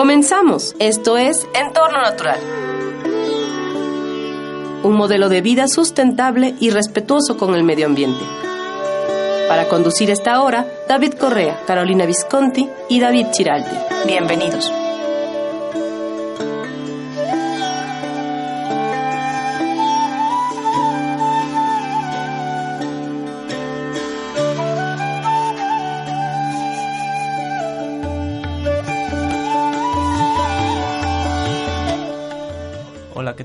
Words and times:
Comenzamos. 0.00 0.74
Esto 0.78 1.18
es 1.18 1.46
Entorno 1.52 2.00
Natural. 2.00 2.40
Un 4.82 4.94
modelo 4.94 5.28
de 5.28 5.42
vida 5.42 5.68
sustentable 5.68 6.54
y 6.58 6.70
respetuoso 6.70 7.36
con 7.36 7.54
el 7.54 7.64
medio 7.64 7.84
ambiente. 7.84 8.24
Para 9.46 9.68
conducir 9.68 10.08
esta 10.08 10.40
hora, 10.40 10.66
David 10.88 11.12
Correa, 11.20 11.60
Carolina 11.66 12.06
Visconti 12.06 12.66
y 12.88 12.98
David 12.98 13.26
Chiraldi. 13.32 13.76
Bienvenidos. 14.06 14.72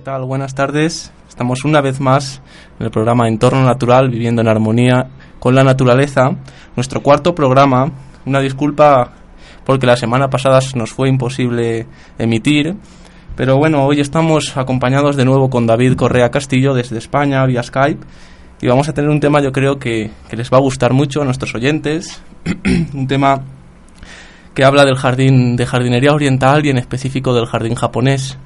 Buenas 0.05 0.53
tardes. 0.53 1.11
Estamos 1.27 1.65
una 1.65 1.81
vez 1.81 1.99
más 1.99 2.39
en 2.79 2.85
el 2.85 2.91
programa 2.91 3.27
Entorno 3.27 3.65
Natural, 3.65 4.07
viviendo 4.07 4.43
en 4.43 4.47
armonía 4.47 5.07
con 5.39 5.55
la 5.55 5.63
naturaleza. 5.63 6.29
Nuestro 6.75 7.01
cuarto 7.01 7.33
programa. 7.33 7.91
Una 8.23 8.39
disculpa 8.39 9.13
porque 9.65 9.87
la 9.87 9.97
semana 9.97 10.29
pasada 10.29 10.59
nos 10.75 10.93
fue 10.93 11.09
imposible 11.09 11.87
emitir. 12.19 12.75
Pero 13.35 13.57
bueno, 13.57 13.83
hoy 13.83 13.99
estamos 13.99 14.55
acompañados 14.55 15.15
de 15.15 15.25
nuevo 15.25 15.49
con 15.49 15.65
David 15.65 15.95
Correa 15.95 16.29
Castillo 16.29 16.75
desde 16.75 16.99
España 16.99 17.43
vía 17.47 17.63
Skype. 17.63 18.05
Y 18.61 18.67
vamos 18.67 18.87
a 18.87 18.93
tener 18.93 19.09
un 19.09 19.19
tema 19.19 19.41
yo 19.41 19.51
creo 19.51 19.79
que 19.79 20.11
les 20.31 20.53
va 20.53 20.57
a 20.57 20.61
gustar 20.61 20.93
mucho 20.93 21.23
a 21.23 21.25
nuestros 21.25 21.55
oyentes. 21.55 22.21
un 22.93 23.07
tema 23.07 23.41
que 24.53 24.63
habla 24.63 24.85
del 24.85 24.97
jardín 24.97 25.55
de 25.55 25.65
jardinería 25.65 26.13
oriental 26.13 26.63
y 26.63 26.69
en 26.69 26.77
específico 26.77 27.33
del 27.33 27.47
jardín 27.47 27.73
japonés. 27.73 28.37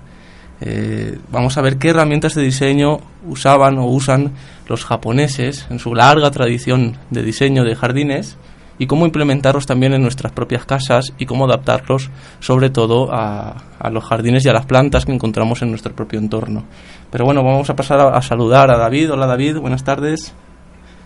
Eh, 0.61 1.17
vamos 1.31 1.57
a 1.57 1.61
ver 1.61 1.77
qué 1.77 1.89
herramientas 1.89 2.35
de 2.35 2.41
diseño 2.43 2.99
usaban 3.25 3.77
o 3.77 3.85
usan 3.85 4.33
los 4.67 4.83
japoneses 4.83 5.65
en 5.69 5.79
su 5.79 5.95
larga 5.95 6.31
tradición 6.31 6.97
de 7.09 7.23
diseño 7.23 7.63
de 7.63 7.75
jardines 7.75 8.38
y 8.77 8.87
cómo 8.87 9.05
implementarlos 9.05 9.65
también 9.65 9.93
en 9.93 10.02
nuestras 10.02 10.31
propias 10.31 10.65
casas 10.65 11.13
y 11.17 11.25
cómo 11.25 11.45
adaptarlos 11.45 12.09
sobre 12.39 12.69
todo 12.69 13.11
a, 13.11 13.57
a 13.80 13.89
los 13.89 14.03
jardines 14.03 14.45
y 14.45 14.49
a 14.49 14.53
las 14.53 14.65
plantas 14.65 15.05
que 15.05 15.13
encontramos 15.13 15.61
en 15.61 15.69
nuestro 15.69 15.93
propio 15.93 16.19
entorno. 16.19 16.65
Pero 17.11 17.25
bueno, 17.25 17.43
vamos 17.43 17.69
a 17.69 17.75
pasar 17.75 17.99
a, 17.99 18.17
a 18.17 18.21
saludar 18.21 18.71
a 18.71 18.77
David. 18.77 19.11
Hola 19.11 19.27
David, 19.27 19.57
buenas 19.57 19.83
tardes. 19.83 20.33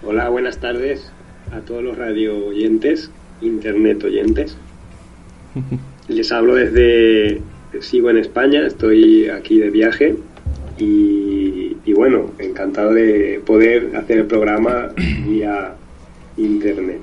Hola, 0.05 0.29
buenas 0.29 0.57
tardes 0.57 1.11
a 1.51 1.59
todos 1.61 1.83
los 1.83 1.97
radio 1.97 2.47
oyentes, 2.47 3.11
internet 3.41 4.03
oyentes. 4.03 4.57
Les 6.07 6.31
hablo 6.31 6.55
desde 6.55 7.41
sigo 7.81 8.09
en 8.09 8.17
España, 8.17 8.65
estoy 8.65 9.29
aquí 9.29 9.59
de 9.59 9.69
viaje 9.69 10.15
y, 10.77 11.77
y, 11.85 11.93
bueno, 11.93 12.31
encantado 12.39 12.93
de 12.93 13.41
poder 13.45 13.95
hacer 13.95 14.19
el 14.19 14.25
programa 14.25 14.89
vía 15.27 15.73
internet. 16.37 17.01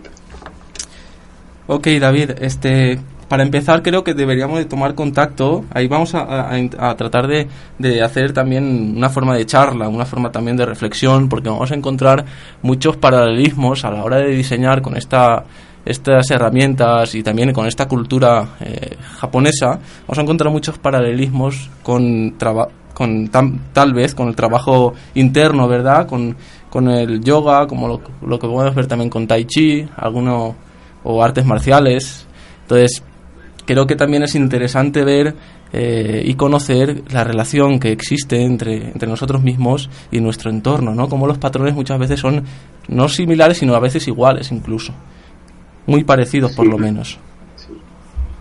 Ok, 1.67 1.87
David, 2.01 2.31
este, 2.41 2.99
para 3.29 3.45
empezar 3.45 3.83
creo 3.83 4.03
que 4.03 4.13
deberíamos 4.13 4.59
de 4.59 4.65
tomar 4.65 4.97
contacto, 4.97 5.65
ahí 5.73 5.87
vamos 5.87 6.17
a, 6.17 6.51
a, 6.51 6.91
a 6.91 6.97
tratar 6.97 7.29
de, 7.29 7.47
de, 7.79 8.03
hacer 8.03 8.33
también 8.33 8.95
una 8.97 9.09
forma 9.09 9.37
de 9.37 9.47
charla, 9.47 9.89
una 9.89 10.05
forma 10.05 10.33
también 10.33 10.57
de 10.57 10.67
reflexión, 10.67 11.29
porque 11.29 11.49
vamos 11.49 11.71
a 11.71 11.77
encontrar 11.77 12.25
muchos 12.63 12.97
paralelismos 12.97 13.85
a 13.85 13.93
la 13.93 14.03
hora 14.03 14.17
de 14.17 14.35
diseñar 14.35 14.83
con 14.83 14.97
esta 14.97 15.45
estas 15.85 16.31
herramientas 16.31 17.15
y 17.15 17.23
también 17.23 17.53
con 17.53 17.67
esta 17.67 17.89
cultura 17.89 18.57
eh, 18.61 18.97
japonesa, 19.19 19.79
vamos 20.07 20.19
a 20.19 20.23
encontrar 20.23 20.53
muchos 20.53 20.79
paralelismos 20.79 21.71
con, 21.83 22.37
con 22.95 23.29
tal 23.73 23.95
vez 23.95 24.15
con 24.15 24.29
el 24.29 24.37
trabajo 24.37 24.95
interno, 25.15 25.69
¿verdad? 25.69 26.07
Con, 26.07 26.37
con 26.69 26.89
el 26.89 27.23
yoga, 27.23 27.67
como 27.67 27.89
lo, 27.89 28.01
lo, 28.27 28.39
que 28.39 28.47
podemos 28.47 28.75
ver 28.75 28.87
también 28.87 29.11
con 29.11 29.27
tai 29.27 29.45
chi, 29.45 29.87
alguno, 29.97 30.55
o 31.03 31.23
artes 31.23 31.45
marciales. 31.45 32.27
Entonces, 32.63 33.03
creo 33.65 33.87
que 33.87 33.97
también 33.97 34.23
es 34.23 34.35
interesante 34.35 35.03
ver 35.03 35.35
eh, 35.73 36.23
y 36.25 36.35
conocer 36.35 37.03
la 37.11 37.25
relación 37.25 37.81
que 37.81 37.93
existe 37.93 38.43
entre, 38.43 38.89
entre 38.89 39.09
nosotros 39.09 39.43
mismos 39.43 39.89
y 40.11 40.21
nuestro 40.21 40.51
entorno, 40.51 40.95
¿no? 40.95 41.09
Como 41.09 41.27
los 41.27 41.39
patrones 41.39 41.75
muchas 41.75 41.99
veces 41.99 42.21
son 42.21 42.45
no 42.89 43.09
similares, 43.09 43.59
sino 43.59 43.75
a 43.75 43.81
veces 43.81 44.07
iguales 44.09 44.53
incluso 44.53 44.93
muy 45.87 46.05
parecidos 46.05 46.53
por 46.53 46.67
sí, 46.67 46.71
lo 46.71 46.79
menos. 46.79 47.19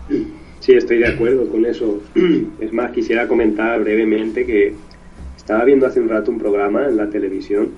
Sí. 0.08 0.26
sí, 0.60 0.72
estoy 0.72 0.98
de 0.98 1.08
acuerdo 1.08 1.48
con 1.48 1.66
eso. 1.66 2.00
Es 2.60 2.72
más, 2.72 2.92
quisiera 2.92 3.26
comentar 3.26 3.80
brevemente 3.80 4.46
que 4.46 4.74
estaba 5.36 5.64
viendo 5.64 5.86
hace 5.86 6.00
un 6.00 6.08
rato 6.08 6.30
un 6.30 6.38
programa 6.38 6.86
en 6.86 6.96
la 6.96 7.08
televisión 7.08 7.70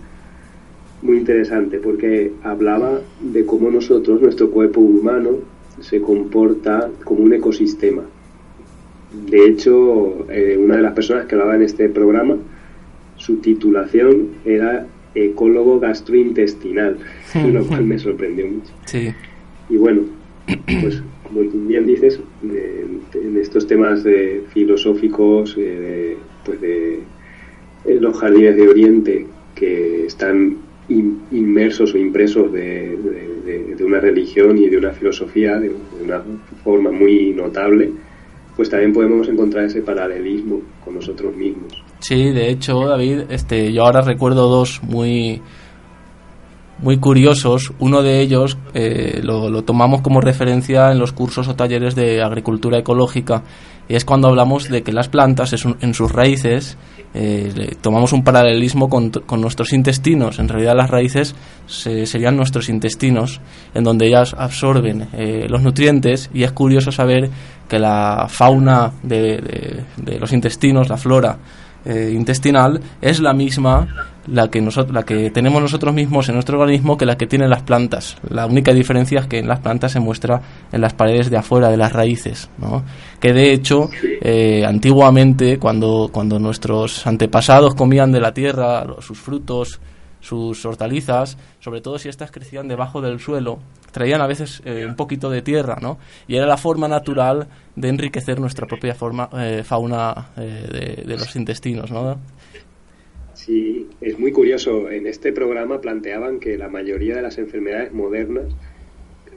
muy 1.03 1.19
interesante 1.19 1.78
porque 1.78 2.33
hablaba 2.43 3.00
de 3.21 3.45
cómo 3.45 3.71
nosotros, 3.71 4.21
nuestro 4.21 4.50
cuerpo 4.50 4.81
humano, 4.81 5.39
se 5.81 6.00
comporta 6.00 6.91
como 7.05 7.25
un 7.25 7.33
ecosistema. 7.33 8.03
De 9.27 9.47
hecho, 9.47 10.27
eh, 10.31 10.56
una 10.59 10.77
de 10.77 10.83
las 10.83 10.93
personas 10.93 11.27
que 11.27 11.34
hablaba 11.34 11.56
en 11.56 11.62
este 11.62 11.89
programa, 11.89 12.37
su 13.17 13.37
titulación 13.37 14.29
era 14.44 14.87
ecólogo 15.15 15.81
gastrointestinal, 15.81 16.99
lo 17.53 17.67
cual 17.67 17.84
me 17.84 17.99
sorprendió 17.99 18.47
mucho. 18.47 18.73
Sí. 18.87 19.12
Y 19.69 19.77
bueno, 19.77 20.03
pues 20.81 21.03
como 21.23 21.41
bien 21.67 21.87
dices, 21.87 22.21
en 22.43 23.37
estos 23.39 23.67
temas 23.67 24.05
de 24.05 24.45
filosóficos, 24.53 25.56
de, 25.56 26.17
pues 26.45 26.61
de, 26.61 27.00
de 27.84 28.00
los 28.00 28.19
jardines 28.19 28.56
de 28.56 28.69
Oriente 28.69 29.27
que 29.55 30.06
están 30.06 30.56
in, 30.89 31.23
inmersos 31.31 31.95
o 31.95 31.99
impresos 31.99 32.53
de, 32.53 32.97
de, 33.45 33.75
de, 33.77 33.84
una 33.84 34.00
religión 34.00 34.59
y 34.59 34.69
de 34.69 34.77
una 34.77 34.91
filosofía 34.91 35.59
de, 35.59 35.73
una 36.03 36.23
forma 36.62 36.91
muy 36.91 37.33
notable, 37.33 37.91
pues 38.56 38.69
también 38.69 38.93
podemos 38.93 39.29
encontrar 39.29 39.65
ese 39.65 39.83
paralelismo 39.83 40.61
con 40.84 40.94
nosotros 40.94 41.34
mismos. 41.37 41.83
Sí, 42.00 42.31
de 42.31 42.50
hecho, 42.50 42.87
David, 42.87 43.23
este, 43.31 43.73
yo 43.73 43.84
ahora 43.84 44.03
recuerdo 44.03 44.49
dos 44.49 44.81
muy 44.83 45.41
muy 46.82 46.98
curiosos. 46.98 47.72
Uno 47.78 48.03
de 48.03 48.20
ellos 48.20 48.59
eh, 48.75 49.20
lo, 49.22 49.48
lo, 49.48 49.62
tomamos 49.62 50.03
como 50.03 50.20
referencia 50.20 50.91
en 50.93 50.98
los 50.98 51.12
cursos 51.12 51.48
o 51.48 51.54
talleres 51.54 51.94
de 51.94 52.22
agricultura 52.22 52.78
ecológica 52.78 53.43
y 53.88 53.94
es 53.94 54.04
cuando 54.04 54.28
hablamos 54.28 54.69
de 54.69 54.82
que 54.82 54.93
las 54.93 55.09
plantas 55.09 55.54
en 55.81 55.94
sus 55.94 56.12
raíces 56.12 56.76
eh, 57.15 57.76
tomamos 57.81 58.12
un 58.12 58.25
paralelismo 58.25 58.88
con, 58.88 59.10
con, 59.10 59.41
nuestros 59.41 59.72
intestinos. 59.72 60.38
En 60.38 60.48
realidad 60.48 60.75
las 60.76 60.88
raíces 60.88 61.34
se, 61.67 62.06
serían 62.06 62.37
nuestros 62.37 62.69
intestinos 62.69 63.40
en 63.75 63.84
donde 63.84 64.06
ellas 64.06 64.34
absorben 64.38 65.08
eh, 65.12 65.46
los 65.49 65.62
nutrientes 65.62 66.31
y 66.32 66.44
es 66.44 66.52
curioso 66.52 66.90
saber 66.90 67.29
que 67.69 67.79
la 67.79 68.26
fauna 68.29 68.93
de, 69.02 69.19
de, 69.19 69.84
de 69.96 70.19
los 70.19 70.32
intestinos, 70.32 70.88
la 70.88 70.96
flora, 70.96 71.38
eh, 71.84 72.12
intestinal 72.14 72.81
es 73.00 73.20
la 73.20 73.32
misma 73.32 73.88
la 74.26 74.49
que 74.49 74.61
nosotros 74.61 74.94
la 74.94 75.02
que 75.02 75.31
tenemos 75.31 75.61
nosotros 75.61 75.93
mismos 75.93 76.29
en 76.29 76.34
nuestro 76.34 76.58
organismo 76.58 76.96
que 76.96 77.06
la 77.06 77.17
que 77.17 77.26
tienen 77.26 77.50
las 77.50 77.62
plantas 77.62 78.17
la 78.29 78.46
única 78.46 78.73
diferencia 78.73 79.20
es 79.20 79.26
que 79.26 79.38
en 79.38 79.49
las 79.49 79.61
plantas 79.61 79.93
se 79.93 80.00
muestra 80.00 80.40
en 80.70 80.81
las 80.81 80.94
paredes 80.94 81.29
de 81.29 81.38
afuera 81.38 81.70
de 81.70 81.76
las 81.76 81.93
raíces 81.93 82.49
¿no? 82.58 82.84
que 83.19 83.32
de 83.32 83.52
hecho 83.52 83.90
eh, 84.02 84.64
antiguamente 84.64 85.58
cuando 85.58 86.11
cuando 86.12 86.38
nuestros 86.38 87.06
antepasados 87.06 87.75
comían 87.75 88.12
de 88.12 88.20
la 88.20 88.32
tierra 88.32 88.87
sus 89.00 89.19
frutos 89.19 89.81
sus 90.22 90.64
hortalizas, 90.64 91.36
sobre 91.58 91.80
todo 91.80 91.98
si 91.98 92.08
estas 92.08 92.30
crecían 92.30 92.69
debajo 92.69 93.02
del 93.02 93.19
suelo, 93.19 93.58
traían 93.90 94.22
a 94.22 94.26
veces 94.26 94.62
eh, 94.64 94.86
un 94.88 94.96
poquito 94.96 95.28
de 95.28 95.42
tierra, 95.42 95.76
¿no? 95.82 95.98
Y 96.28 96.36
era 96.36 96.46
la 96.46 96.56
forma 96.56 96.88
natural 96.88 97.48
de 97.76 97.88
enriquecer 97.88 98.40
nuestra 98.40 98.66
propia 98.66 98.94
forma, 98.94 99.28
eh, 99.36 99.62
fauna 99.64 100.30
eh, 100.36 100.69
de, 100.72 101.02
de, 101.04 101.16
los 101.19 101.34
intestinos, 101.36 101.90
¿no? 101.90 102.19
Sí, 103.34 103.88
es 104.00 104.19
muy 104.19 104.30
curioso. 104.30 104.88
En 104.90 105.08
este 105.08 105.32
programa 105.32 105.80
planteaban 105.80 106.38
que 106.38 106.56
la 106.56 106.69
mayoría 106.69 107.16
de 107.16 107.22
las 107.22 107.38
enfermedades 107.38 107.92
modernas 107.92 108.46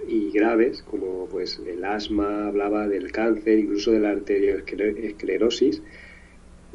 y 0.07 0.29
graves, 0.31 0.83
como 0.83 1.25
pues 1.25 1.59
el 1.65 1.83
asma, 1.83 2.47
hablaba 2.47 2.87
del 2.87 3.11
cáncer, 3.11 3.57
incluso 3.57 3.91
de 3.91 3.99
la 3.99 4.11
arteriosclerosis, 4.11 5.81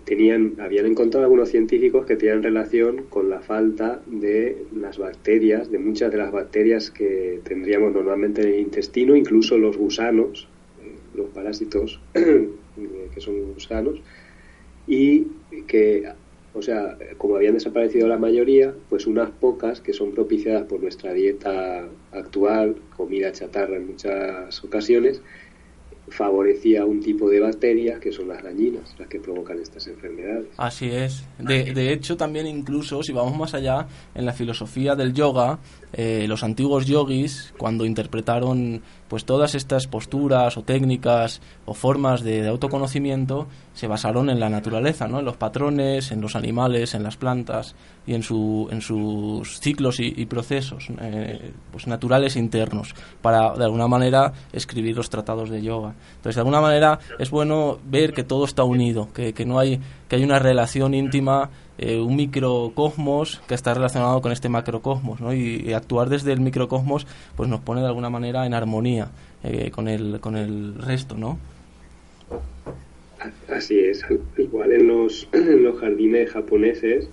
tenían, 0.04 0.54
habían 0.60 0.86
encontrado 0.86 1.24
algunos 1.24 1.50
científicos 1.50 2.06
que 2.06 2.16
tenían 2.16 2.42
relación 2.42 3.04
con 3.08 3.30
la 3.30 3.40
falta 3.40 4.00
de 4.06 4.64
las 4.74 4.98
bacterias, 4.98 5.70
de 5.70 5.78
muchas 5.78 6.10
de 6.10 6.18
las 6.18 6.32
bacterias 6.32 6.90
que 6.90 7.40
tendríamos 7.44 7.92
normalmente 7.92 8.42
en 8.42 8.48
el 8.48 8.60
intestino, 8.60 9.16
incluso 9.16 9.58
los 9.58 9.76
gusanos, 9.76 10.48
eh, 10.82 10.94
los 11.14 11.28
parásitos 11.30 12.00
que 12.12 13.20
son 13.20 13.52
gusanos, 13.52 14.00
y 14.86 15.26
que 15.66 16.08
o 16.52 16.62
sea, 16.62 16.96
como 17.16 17.36
habían 17.36 17.54
desaparecido 17.54 18.08
la 18.08 18.18
mayoría, 18.18 18.74
pues 18.88 19.06
unas 19.06 19.30
pocas 19.30 19.80
que 19.80 19.92
son 19.92 20.12
propiciadas 20.12 20.64
por 20.64 20.82
nuestra 20.82 21.12
dieta 21.12 21.86
actual, 22.12 22.76
comida 22.96 23.30
chatarra 23.30 23.76
en 23.76 23.86
muchas 23.86 24.64
ocasiones, 24.64 25.22
favorecía 26.10 26.84
un 26.84 27.00
tipo 27.00 27.28
de 27.28 27.40
bacterias 27.40 28.00
que 28.00 28.12
son 28.12 28.28
las 28.28 28.42
dañinas, 28.42 28.94
las 28.98 29.08
que 29.08 29.20
provocan 29.20 29.58
estas 29.60 29.86
enfermedades. 29.86 30.48
Así 30.56 30.90
es. 30.90 31.24
De, 31.38 31.72
de 31.72 31.92
hecho, 31.92 32.16
también 32.16 32.46
incluso, 32.46 33.02
si 33.02 33.12
vamos 33.12 33.36
más 33.36 33.54
allá, 33.54 33.86
en 34.14 34.26
la 34.26 34.32
filosofía 34.32 34.94
del 34.94 35.14
yoga, 35.14 35.58
eh, 35.92 36.26
los 36.28 36.44
antiguos 36.44 36.86
yogis, 36.86 37.52
cuando 37.58 37.84
interpretaron 37.84 38.82
pues 39.08 39.24
todas 39.24 39.56
estas 39.56 39.88
posturas 39.88 40.56
o 40.56 40.62
técnicas 40.62 41.40
o 41.64 41.74
formas 41.74 42.22
de, 42.22 42.46
autoconocimiento, 42.46 43.48
se 43.74 43.88
basaron 43.88 44.30
en 44.30 44.38
la 44.38 44.48
naturaleza, 44.48 45.08
¿no? 45.08 45.18
en 45.18 45.24
los 45.24 45.36
patrones, 45.36 46.12
en 46.12 46.20
los 46.20 46.36
animales, 46.36 46.94
en 46.94 47.02
las 47.02 47.16
plantas 47.16 47.74
y 48.06 48.14
en, 48.14 48.22
su, 48.22 48.68
en 48.70 48.82
sus 48.82 49.58
ciclos 49.58 49.98
y, 49.98 50.26
procesos 50.26 50.86
eh, 51.00 51.50
pues 51.72 51.88
naturales 51.88 52.36
internos, 52.36 52.94
para 53.20 53.56
de 53.56 53.64
alguna 53.64 53.88
manera 53.88 54.32
escribir 54.52 54.96
los 54.96 55.10
tratados 55.10 55.50
de 55.50 55.60
yoga. 55.60 55.94
Entonces, 56.16 56.36
de 56.36 56.40
alguna 56.40 56.60
manera 56.60 56.98
es 57.18 57.30
bueno 57.30 57.78
ver 57.84 58.12
que 58.12 58.24
todo 58.24 58.44
está 58.44 58.64
unido, 58.64 59.08
que, 59.14 59.32
que 59.32 59.44
no 59.44 59.58
hay, 59.58 59.80
que 60.08 60.16
hay 60.16 60.24
una 60.24 60.38
relación 60.38 60.94
íntima 60.94 61.50
eh, 61.82 61.98
un 61.98 62.14
microcosmos 62.14 63.40
que 63.48 63.54
está 63.54 63.72
relacionado 63.72 64.20
con 64.20 64.32
este 64.32 64.50
macrocosmos, 64.50 65.18
¿no? 65.22 65.32
Y, 65.32 65.72
actuar 65.72 66.10
desde 66.10 66.30
el 66.30 66.40
microcosmos 66.40 67.06
pues 67.34 67.48
nos 67.48 67.60
pone 67.60 67.80
de 67.80 67.86
alguna 67.86 68.10
manera 68.10 68.44
en 68.44 68.52
armonía 68.52 69.08
eh, 69.42 69.70
con, 69.70 69.88
el, 69.88 70.20
con 70.20 70.36
el 70.36 70.74
resto, 70.74 71.16
¿no? 71.16 71.38
Así 73.48 73.78
es, 73.78 74.04
igual 74.36 74.72
en 74.72 74.88
los, 74.88 75.26
en 75.32 75.64
los 75.64 75.80
jardines 75.80 76.30
japoneses, 76.30 77.08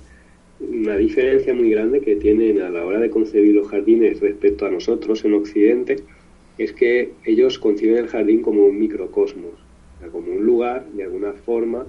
una 0.60 0.98
diferencia 0.98 1.54
muy 1.54 1.70
grande 1.70 2.02
que 2.02 2.18
tienen 2.18 2.62
a 2.62 2.70
la 2.70 2.84
hora 2.84 3.00
de 3.00 3.10
concebir 3.10 3.56
los 3.56 3.70
jardines 3.70 4.20
respecto 4.20 4.66
a 4.66 4.70
nosotros 4.70 5.24
en 5.24 5.34
Occidente 5.34 6.04
es 6.58 6.74
que 6.74 7.14
ellos 7.24 7.60
conciben 7.60 7.98
el 7.98 8.08
jardín 8.08 8.42
como 8.42 8.66
un 8.66 8.80
microcosmos, 8.80 9.54
como 10.12 10.32
un 10.32 10.46
lugar, 10.46 10.86
de 10.94 11.04
alguna 11.04 11.34
forma, 11.34 11.86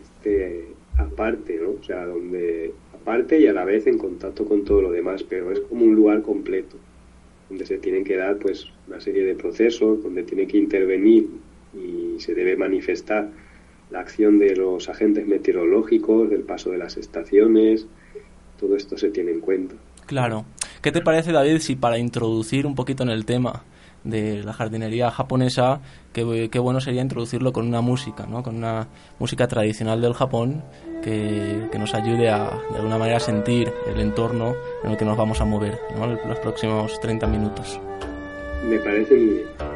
este, 0.00 0.66
aparte, 0.96 1.58
¿no? 1.62 1.70
O 1.80 1.82
sea, 1.82 2.06
donde 2.06 2.72
aparte 2.94 3.40
y 3.40 3.46
a 3.46 3.52
la 3.52 3.64
vez 3.64 3.86
en 3.86 3.98
contacto 3.98 4.44
con 4.44 4.64
todo 4.64 4.82
lo 4.82 4.90
demás, 4.90 5.22
pero 5.22 5.50
es 5.52 5.60
como 5.60 5.84
un 5.84 5.94
lugar 5.94 6.22
completo, 6.22 6.76
donde 7.48 7.66
se 7.66 7.78
tienen 7.78 8.04
que 8.04 8.16
dar 8.16 8.38
pues 8.38 8.66
una 8.88 9.00
serie 9.00 9.24
de 9.24 9.34
procesos, 9.34 10.02
donde 10.02 10.22
tiene 10.22 10.46
que 10.46 10.58
intervenir 10.58 11.28
y 11.74 12.20
se 12.20 12.34
debe 12.34 12.56
manifestar 12.56 13.30
la 13.90 14.00
acción 14.00 14.38
de 14.38 14.56
los 14.56 14.88
agentes 14.88 15.26
meteorológicos, 15.26 16.30
del 16.30 16.42
paso 16.42 16.70
de 16.70 16.78
las 16.78 16.96
estaciones, 16.96 17.86
todo 18.58 18.76
esto 18.76 18.96
se 18.96 19.10
tiene 19.10 19.32
en 19.32 19.40
cuenta. 19.40 19.74
Claro. 20.06 20.44
¿Qué 20.82 20.90
te 20.90 21.00
parece, 21.00 21.30
David, 21.30 21.58
si 21.58 21.76
para 21.76 21.96
introducir 21.96 22.66
un 22.66 22.74
poquito 22.74 23.04
en 23.04 23.10
el 23.10 23.24
tema 23.24 23.62
de 24.02 24.42
la 24.42 24.52
jardinería 24.52 25.12
japonesa, 25.12 25.80
qué, 26.12 26.24
bueno 26.58 26.80
sería 26.80 27.02
introducirlo 27.02 27.52
con 27.52 27.68
una 27.68 27.80
música, 27.80 28.26
¿no? 28.26 28.42
con 28.42 28.56
una 28.56 28.88
música 29.20 29.46
tradicional 29.46 30.00
del 30.00 30.12
Japón 30.12 30.64
que, 31.00 31.68
que, 31.70 31.78
nos 31.78 31.94
ayude 31.94 32.28
a, 32.30 32.50
de 32.70 32.76
alguna 32.78 32.98
manera, 32.98 33.20
sentir 33.20 33.72
el 33.86 34.00
entorno 34.00 34.56
en 34.82 34.90
el 34.90 34.96
que 34.96 35.04
nos 35.04 35.16
vamos 35.16 35.40
a 35.40 35.44
mover 35.44 35.78
¿no? 35.96 36.08
los 36.08 36.38
próximos 36.40 36.98
30 37.00 37.28
minutos. 37.28 37.78
Me 38.68 38.78
parece 38.80 39.14
muy 39.14 39.34
bien. 39.34 39.71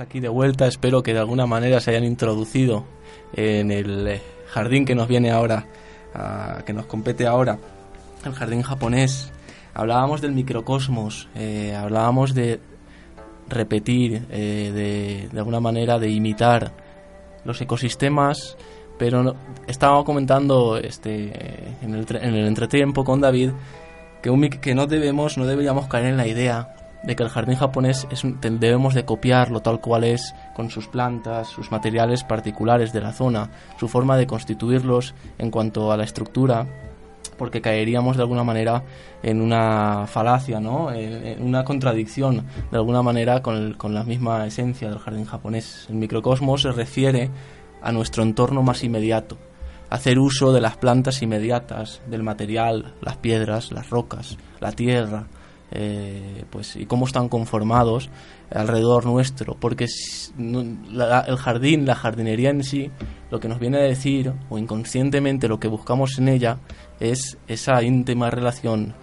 aquí 0.00 0.20
de 0.20 0.28
vuelta. 0.28 0.66
Espero 0.66 1.02
que 1.02 1.14
de 1.14 1.20
alguna 1.20 1.46
manera 1.46 1.80
se 1.80 1.90
hayan 1.90 2.04
introducido 2.04 2.84
en 3.34 3.70
el 3.70 4.20
jardín 4.48 4.84
que 4.84 4.94
nos 4.94 5.08
viene 5.08 5.30
ahora, 5.30 5.66
que 6.66 6.72
nos 6.72 6.86
compete 6.86 7.26
ahora, 7.26 7.58
el 8.24 8.32
jardín 8.32 8.62
japonés. 8.62 9.32
Hablábamos 9.74 10.20
del 10.20 10.32
microcosmos, 10.32 11.28
eh, 11.34 11.74
hablábamos 11.74 12.34
de 12.34 12.60
repetir, 13.48 14.26
eh, 14.30 14.72
de, 14.74 15.28
de, 15.32 15.38
alguna 15.38 15.60
manera 15.60 15.98
de 15.98 16.10
imitar 16.10 16.72
los 17.44 17.60
ecosistemas, 17.60 18.56
pero 18.98 19.36
estaba 19.66 20.04
comentando 20.04 20.76
este, 20.76 21.32
en, 21.80 21.94
el, 21.94 22.06
en 22.16 22.34
el 22.34 22.46
entretiempo 22.46 23.04
con 23.04 23.20
David 23.20 23.52
que, 24.20 24.30
un, 24.30 24.48
que 24.48 24.74
no 24.74 24.86
debemos, 24.86 25.38
no 25.38 25.46
deberíamos 25.46 25.86
caer 25.86 26.06
en 26.06 26.16
la 26.16 26.26
idea 26.26 26.74
de 27.02 27.16
que 27.16 27.22
el 27.22 27.28
jardín 27.28 27.56
japonés 27.56 28.06
es 28.10 28.22
debemos 28.40 28.94
de 28.94 29.04
copiarlo 29.04 29.60
tal 29.60 29.80
cual 29.80 30.04
es, 30.04 30.34
con 30.54 30.70
sus 30.70 30.88
plantas, 30.88 31.48
sus 31.48 31.70
materiales 31.70 32.24
particulares 32.24 32.92
de 32.92 33.00
la 33.00 33.12
zona, 33.12 33.50
su 33.78 33.88
forma 33.88 34.16
de 34.16 34.26
constituirlos 34.26 35.14
en 35.38 35.50
cuanto 35.50 35.92
a 35.92 35.96
la 35.96 36.04
estructura, 36.04 36.66
porque 37.36 37.60
caeríamos 37.60 38.16
de 38.16 38.22
alguna 38.22 38.44
manera 38.44 38.82
en 39.22 39.40
una 39.40 40.06
falacia, 40.06 40.60
¿no? 40.60 40.92
en, 40.92 41.42
una 41.42 41.64
contradicción 41.64 42.46
de 42.70 42.76
alguna 42.76 43.02
manera 43.02 43.42
con, 43.42 43.74
con 43.74 43.94
la 43.94 44.02
misma 44.02 44.44
esencia 44.46 44.88
del 44.88 44.98
jardín 44.98 45.24
japonés. 45.24 45.86
El 45.88 45.96
microcosmos 45.96 46.62
se 46.62 46.72
refiere 46.72 47.30
a 47.80 47.92
nuestro 47.92 48.24
entorno 48.24 48.62
más 48.62 48.82
inmediato, 48.82 49.38
hacer 49.88 50.18
uso 50.18 50.52
de 50.52 50.60
las 50.60 50.76
plantas 50.76 51.22
inmediatas, 51.22 52.02
del 52.08 52.24
material, 52.24 52.94
las 53.00 53.16
piedras, 53.16 53.70
las 53.72 53.88
rocas, 53.88 54.36
la 54.60 54.72
tierra, 54.72 55.28
eh, 55.70 56.44
pues 56.50 56.76
y 56.76 56.86
cómo 56.86 57.06
están 57.06 57.28
conformados 57.28 58.08
alrededor 58.50 59.04
nuestro. 59.04 59.56
Porque 59.58 59.86
el 60.38 61.36
jardín 61.36 61.86
la 61.86 61.94
jardinería 61.94 62.50
en 62.50 62.64
sí 62.64 62.90
lo 63.30 63.40
que 63.40 63.48
nos 63.48 63.58
viene 63.58 63.78
a 63.78 63.82
decir 63.82 64.32
o 64.48 64.58
inconscientemente 64.58 65.48
lo 65.48 65.60
que 65.60 65.68
buscamos 65.68 66.18
en 66.18 66.28
ella 66.28 66.58
es 67.00 67.38
esa 67.46 67.82
íntima 67.82 68.30
relación 68.30 68.94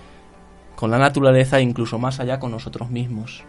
con 0.75 0.91
la 0.91 0.97
naturaleza 0.97 1.59
e 1.59 1.61
incluso 1.61 1.99
más 1.99 2.19
allá 2.19 2.39
con 2.39 2.51
nosotros 2.51 2.89
mismos. 2.89 3.43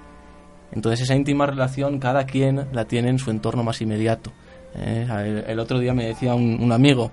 Entonces 0.72 1.02
esa 1.02 1.14
íntima 1.14 1.46
relación 1.46 1.98
cada 1.98 2.26
quien 2.26 2.66
la 2.72 2.84
tiene 2.84 3.08
en 3.08 3.18
su 3.18 3.30
entorno 3.30 3.62
más 3.62 3.80
inmediato. 3.80 4.32
Eh, 4.74 5.44
el, 5.46 5.58
otro 5.58 5.78
día 5.78 5.94
me 5.94 6.04
decía 6.04 6.34
un, 6.34 6.70
amigo 6.70 7.10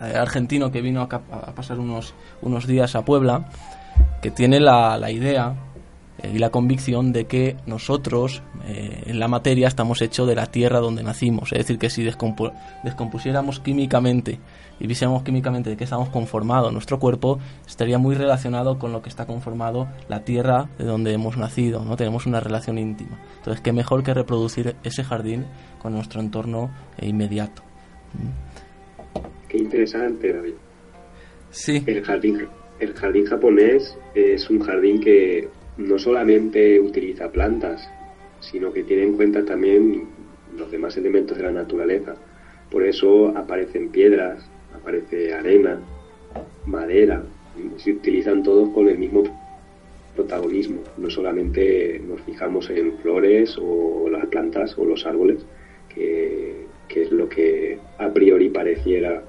eh, 0.00 0.14
argentino 0.16 0.70
que 0.70 0.82
vino 0.82 1.00
a, 1.00 1.04
a 1.04 1.52
pasar 1.52 1.80
unos, 1.80 2.14
unos 2.42 2.66
días 2.66 2.94
a 2.94 3.04
Puebla 3.04 3.48
que 4.20 4.30
tiene 4.30 4.60
la, 4.60 4.96
la 4.98 5.10
idea 5.10 5.54
eh, 6.18 6.32
y 6.34 6.38
la 6.38 6.50
convicción 6.50 7.12
de 7.12 7.26
que 7.26 7.56
nosotros 7.66 8.42
eh, 8.66 9.02
en 9.06 9.20
la 9.20 9.28
materia 9.28 9.68
estamos 9.68 10.00
hechos 10.00 10.26
de 10.26 10.34
la 10.34 10.46
tierra 10.46 10.80
donde 10.80 11.02
nacimos. 11.02 11.52
Es 11.52 11.58
decir, 11.58 11.78
que 11.78 11.90
si 11.90 12.02
descompusiéramos 12.02 13.60
químicamente 13.60 14.38
y 14.80 14.86
viésemos 14.86 15.22
químicamente 15.22 15.70
de 15.70 15.76
qué 15.76 15.84
estamos 15.84 16.08
conformados, 16.08 16.72
nuestro 16.72 16.98
cuerpo 16.98 17.38
estaría 17.66 17.98
muy 17.98 18.14
relacionado 18.14 18.78
con 18.78 18.92
lo 18.92 19.02
que 19.02 19.08
está 19.08 19.26
conformado 19.26 19.88
la 20.08 20.24
tierra 20.24 20.70
de 20.78 20.84
donde 20.84 21.12
hemos 21.12 21.36
nacido. 21.36 21.84
no 21.84 21.96
Tenemos 21.96 22.26
una 22.26 22.40
relación 22.40 22.78
íntima. 22.78 23.18
Entonces, 23.38 23.60
qué 23.60 23.72
mejor 23.72 24.02
que 24.02 24.14
reproducir 24.14 24.76
ese 24.84 25.04
jardín 25.04 25.44
con 25.82 25.92
nuestro 25.92 26.20
entorno 26.20 26.70
eh, 26.96 27.06
inmediato. 27.06 27.62
Qué 29.48 29.58
interesante, 29.58 30.32
David. 30.32 30.54
Sí. 31.50 31.82
El 31.86 32.02
jardín 32.02 32.48
el 32.80 32.92
jardín 32.94 33.26
japonés 33.26 33.96
es 34.14 34.48
un 34.50 34.60
jardín 34.60 35.00
que 35.00 35.48
no 35.78 35.98
solamente 35.98 36.80
utiliza 36.80 37.30
plantas, 37.30 37.88
sino 38.40 38.72
que 38.72 38.82
tiene 38.82 39.04
en 39.04 39.16
cuenta 39.16 39.44
también 39.44 40.04
los 40.56 40.70
demás 40.70 40.96
elementos 40.96 41.36
de 41.36 41.44
la 41.44 41.52
naturaleza. 41.52 42.16
Por 42.70 42.82
eso 42.82 43.28
aparecen 43.36 43.90
piedras, 43.90 44.44
aparece 44.74 45.34
arena, 45.34 45.80
madera, 46.66 47.22
se 47.76 47.92
utilizan 47.92 48.42
todos 48.42 48.70
con 48.70 48.88
el 48.88 48.98
mismo 48.98 49.24
protagonismo. 50.14 50.80
No 50.96 51.10
solamente 51.10 52.00
nos 52.06 52.20
fijamos 52.22 52.68
en 52.70 52.98
flores 52.98 53.56
o 53.60 54.08
las 54.10 54.26
plantas 54.26 54.76
o 54.78 54.84
los 54.84 55.06
árboles, 55.06 55.44
que, 55.94 56.66
es 56.94 57.12
lo 57.12 57.28
que 57.28 57.78
a 57.98 58.08
priori 58.08 58.48
pareciera 58.48 59.22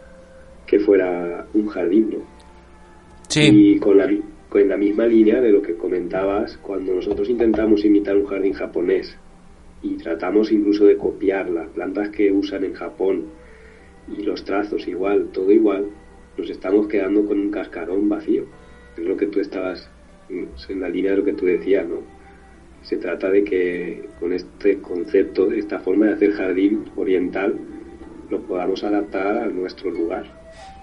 que 0.65 0.79
fuera 0.79 1.45
un 1.53 1.67
jardín, 1.67 2.09
¿no? 2.11 2.36
Y 3.35 3.79
con 3.79 3.97
la, 3.97 4.09
con 4.49 4.67
la 4.67 4.77
misma 4.77 5.05
línea 5.05 5.41
de 5.41 5.51
lo 5.51 5.61
que 5.61 5.75
comentabas, 5.75 6.57
cuando 6.57 6.93
nosotros 6.93 7.29
intentamos 7.29 7.83
imitar 7.83 8.15
un 8.15 8.25
jardín 8.25 8.53
japonés 8.53 9.17
y 9.83 9.95
tratamos 9.97 10.51
incluso 10.51 10.85
de 10.85 10.97
copiar 10.97 11.49
las 11.49 11.69
plantas 11.69 12.09
que 12.09 12.31
usan 12.31 12.63
en 12.63 12.73
Japón 12.73 13.25
y 14.17 14.23
los 14.23 14.43
trazos 14.43 14.87
igual, 14.87 15.29
todo 15.31 15.51
igual, 15.51 15.87
nos 16.37 16.49
estamos 16.49 16.87
quedando 16.87 17.25
con 17.25 17.39
un 17.39 17.51
cascarón 17.51 18.07
vacío. 18.07 18.45
Es 18.97 19.03
lo 19.03 19.17
que 19.17 19.27
tú 19.27 19.39
estabas 19.39 19.89
en 20.29 20.79
la 20.79 20.89
línea 20.89 21.11
de 21.11 21.17
lo 21.17 21.25
que 21.25 21.33
tú 21.33 21.45
decías, 21.45 21.87
¿no? 21.87 22.01
Se 22.81 22.97
trata 22.97 23.29
de 23.29 23.43
que 23.43 24.07
con 24.19 24.33
este 24.33 24.79
concepto, 24.79 25.51
esta 25.51 25.79
forma 25.79 26.07
de 26.07 26.13
hacer 26.13 26.31
jardín 26.31 26.85
oriental, 26.95 27.55
lo 28.29 28.41
podamos 28.41 28.83
adaptar 28.83 29.37
a 29.37 29.45
nuestro 29.47 29.89
lugar. 29.91 30.36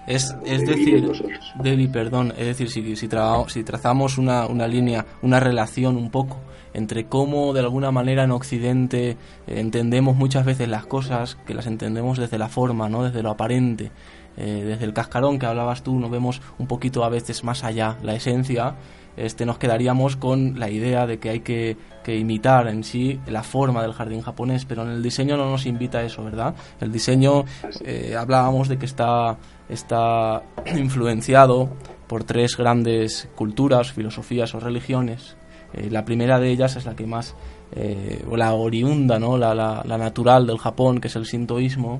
Es, 0.07 0.35
es 0.45 0.65
decir, 0.67 1.11
Debbie, 1.55 1.87
perdón, 1.87 2.33
es 2.37 2.45
decir, 2.45 2.69
si, 2.69 2.95
si, 2.95 3.09
si 3.47 3.63
trazamos 3.63 4.17
una, 4.17 4.45
una, 4.45 4.67
línea, 4.67 5.05
una 5.21 5.39
relación 5.39 5.97
un 5.97 6.11
poco 6.11 6.37
entre 6.75 7.05
cómo 7.05 7.53
de 7.53 7.61
alguna 7.61 7.91
manera 7.91 8.23
en 8.25 8.31
Occidente 8.31 9.11
eh, 9.11 9.17
entendemos 9.47 10.15
muchas 10.15 10.45
veces 10.45 10.67
las 10.67 10.85
cosas, 10.85 11.37
que 11.47 11.53
las 11.53 11.67
entendemos 11.67 12.19
desde 12.19 12.37
la 12.37 12.49
forma, 12.49 12.89
no 12.89 13.03
desde 13.03 13.23
lo 13.23 13.31
aparente, 13.31 13.91
eh, 14.37 14.63
desde 14.65 14.83
el 14.83 14.93
cascarón 14.93 15.39
que 15.39 15.45
hablabas 15.45 15.83
tú, 15.83 15.97
nos 15.99 16.11
vemos 16.11 16.41
un 16.59 16.67
poquito 16.67 17.05
a 17.05 17.09
veces 17.09 17.43
más 17.45 17.63
allá, 17.63 17.97
la 18.03 18.13
esencia, 18.13 18.75
este, 19.15 19.45
nos 19.45 19.57
quedaríamos 19.57 20.17
con 20.17 20.59
la 20.59 20.69
idea 20.69 21.07
de 21.07 21.19
que 21.19 21.29
hay 21.29 21.39
que, 21.39 21.77
que, 22.03 22.17
imitar 22.17 22.67
en 22.67 22.83
sí 22.83 23.19
la 23.27 23.43
forma 23.43 23.81
del 23.81 23.93
jardín 23.93 24.21
japonés, 24.21 24.65
pero 24.65 24.83
en 24.83 24.89
el 24.89 25.01
diseño 25.01 25.37
no 25.37 25.49
nos 25.49 25.65
invita 25.65 25.99
a 25.99 26.03
eso, 26.03 26.23
¿verdad? 26.23 26.53
El 26.81 26.91
diseño, 26.91 27.45
eh, 27.85 28.15
hablábamos 28.19 28.67
de 28.67 28.77
que 28.77 28.85
está, 28.85 29.37
está 29.69 30.43
influenciado 30.75 31.69
por 32.07 32.23
tres 32.23 32.55
grandes 32.57 33.29
culturas, 33.35 33.91
filosofías 33.91 34.53
o 34.55 34.59
religiones. 34.59 35.35
Eh, 35.73 35.89
la 35.89 36.05
primera 36.05 36.39
de 36.39 36.51
ellas 36.51 36.75
es 36.75 36.85
la 36.85 36.95
que 36.95 37.07
más, 37.07 37.35
eh, 37.75 38.23
o 38.29 38.37
la 38.37 38.53
oriunda, 38.53 39.19
¿no? 39.19 39.37
La, 39.37 39.55
la, 39.55 39.97
natural 39.97 40.45
del 40.47 40.57
Japón, 40.57 40.99
que 40.99 41.07
es 41.07 41.15
el 41.15 41.25
sintoísmo, 41.25 41.99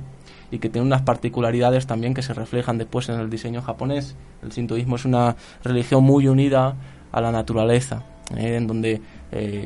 y 0.51 0.59
que 0.59 0.69
tiene 0.69 0.85
unas 0.85 1.01
particularidades 1.01 1.87
también 1.87 2.13
que 2.13 2.21
se 2.21 2.33
reflejan 2.33 2.77
después 2.77 3.09
en 3.09 3.19
el 3.19 3.29
diseño 3.29 3.61
japonés. 3.61 4.15
El 4.43 4.51
sintoísmo 4.51 4.95
es 4.95 5.05
una 5.05 5.35
religión 5.63 6.03
muy 6.03 6.27
unida 6.27 6.75
a 7.11 7.21
la 7.21 7.31
naturaleza, 7.31 8.03
¿eh? 8.37 8.55
en 8.55 8.67
donde 8.67 9.01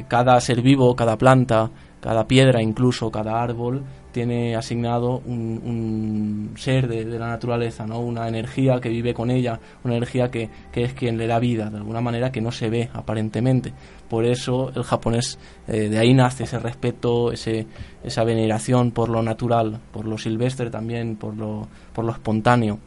cada 0.07 0.39
ser 0.41 0.63
vivo, 0.63 0.95
cada 0.95 1.15
planta, 1.15 1.69
cada 1.99 2.25
piedra, 2.27 2.61
incluso 2.61 3.11
cada 3.11 3.39
árbol, 3.39 3.83
tiene 4.11 4.55
asignado 4.55 5.21
un, 5.25 6.53
ser 6.57 6.87
de, 6.87 7.05
la 7.05 7.27
naturaleza, 7.27 7.85
¿no? 7.85 7.99
una 7.99 8.27
energía 8.27 8.79
que 8.81 8.89
vive 8.89 9.13
con 9.13 9.29
ella, 9.29 9.59
una 9.83 9.95
energía 9.95 10.31
que, 10.31 10.49
es 10.73 10.93
quien 10.93 11.17
le 11.17 11.27
da 11.27 11.39
vida, 11.39 11.69
de 11.69 11.77
alguna 11.77 12.01
manera 12.01 12.31
que 12.31 12.41
no 12.41 12.51
se 12.51 12.69
ve 12.69 12.89
aparentemente. 12.93 13.73
Por 14.09 14.25
eso 14.25 14.71
el 14.75 14.83
japonés, 14.83 15.37
eh, 15.67 15.89
de 15.89 15.99
ahí 15.99 16.13
nace 16.13 16.45
ese 16.45 16.57
respeto, 16.59 17.31
ese, 17.31 17.67
esa 18.03 18.23
veneración 18.23 18.91
por 18.91 19.09
lo 19.09 19.21
natural, 19.21 19.79
por 19.91 20.05
lo 20.05 20.17
silvestre 20.17 20.69
también, 20.69 21.15
por 21.15 21.35
lo, 21.35 21.67
por 21.93 22.05
lo 22.05 22.11
espontáneo. 22.11 22.79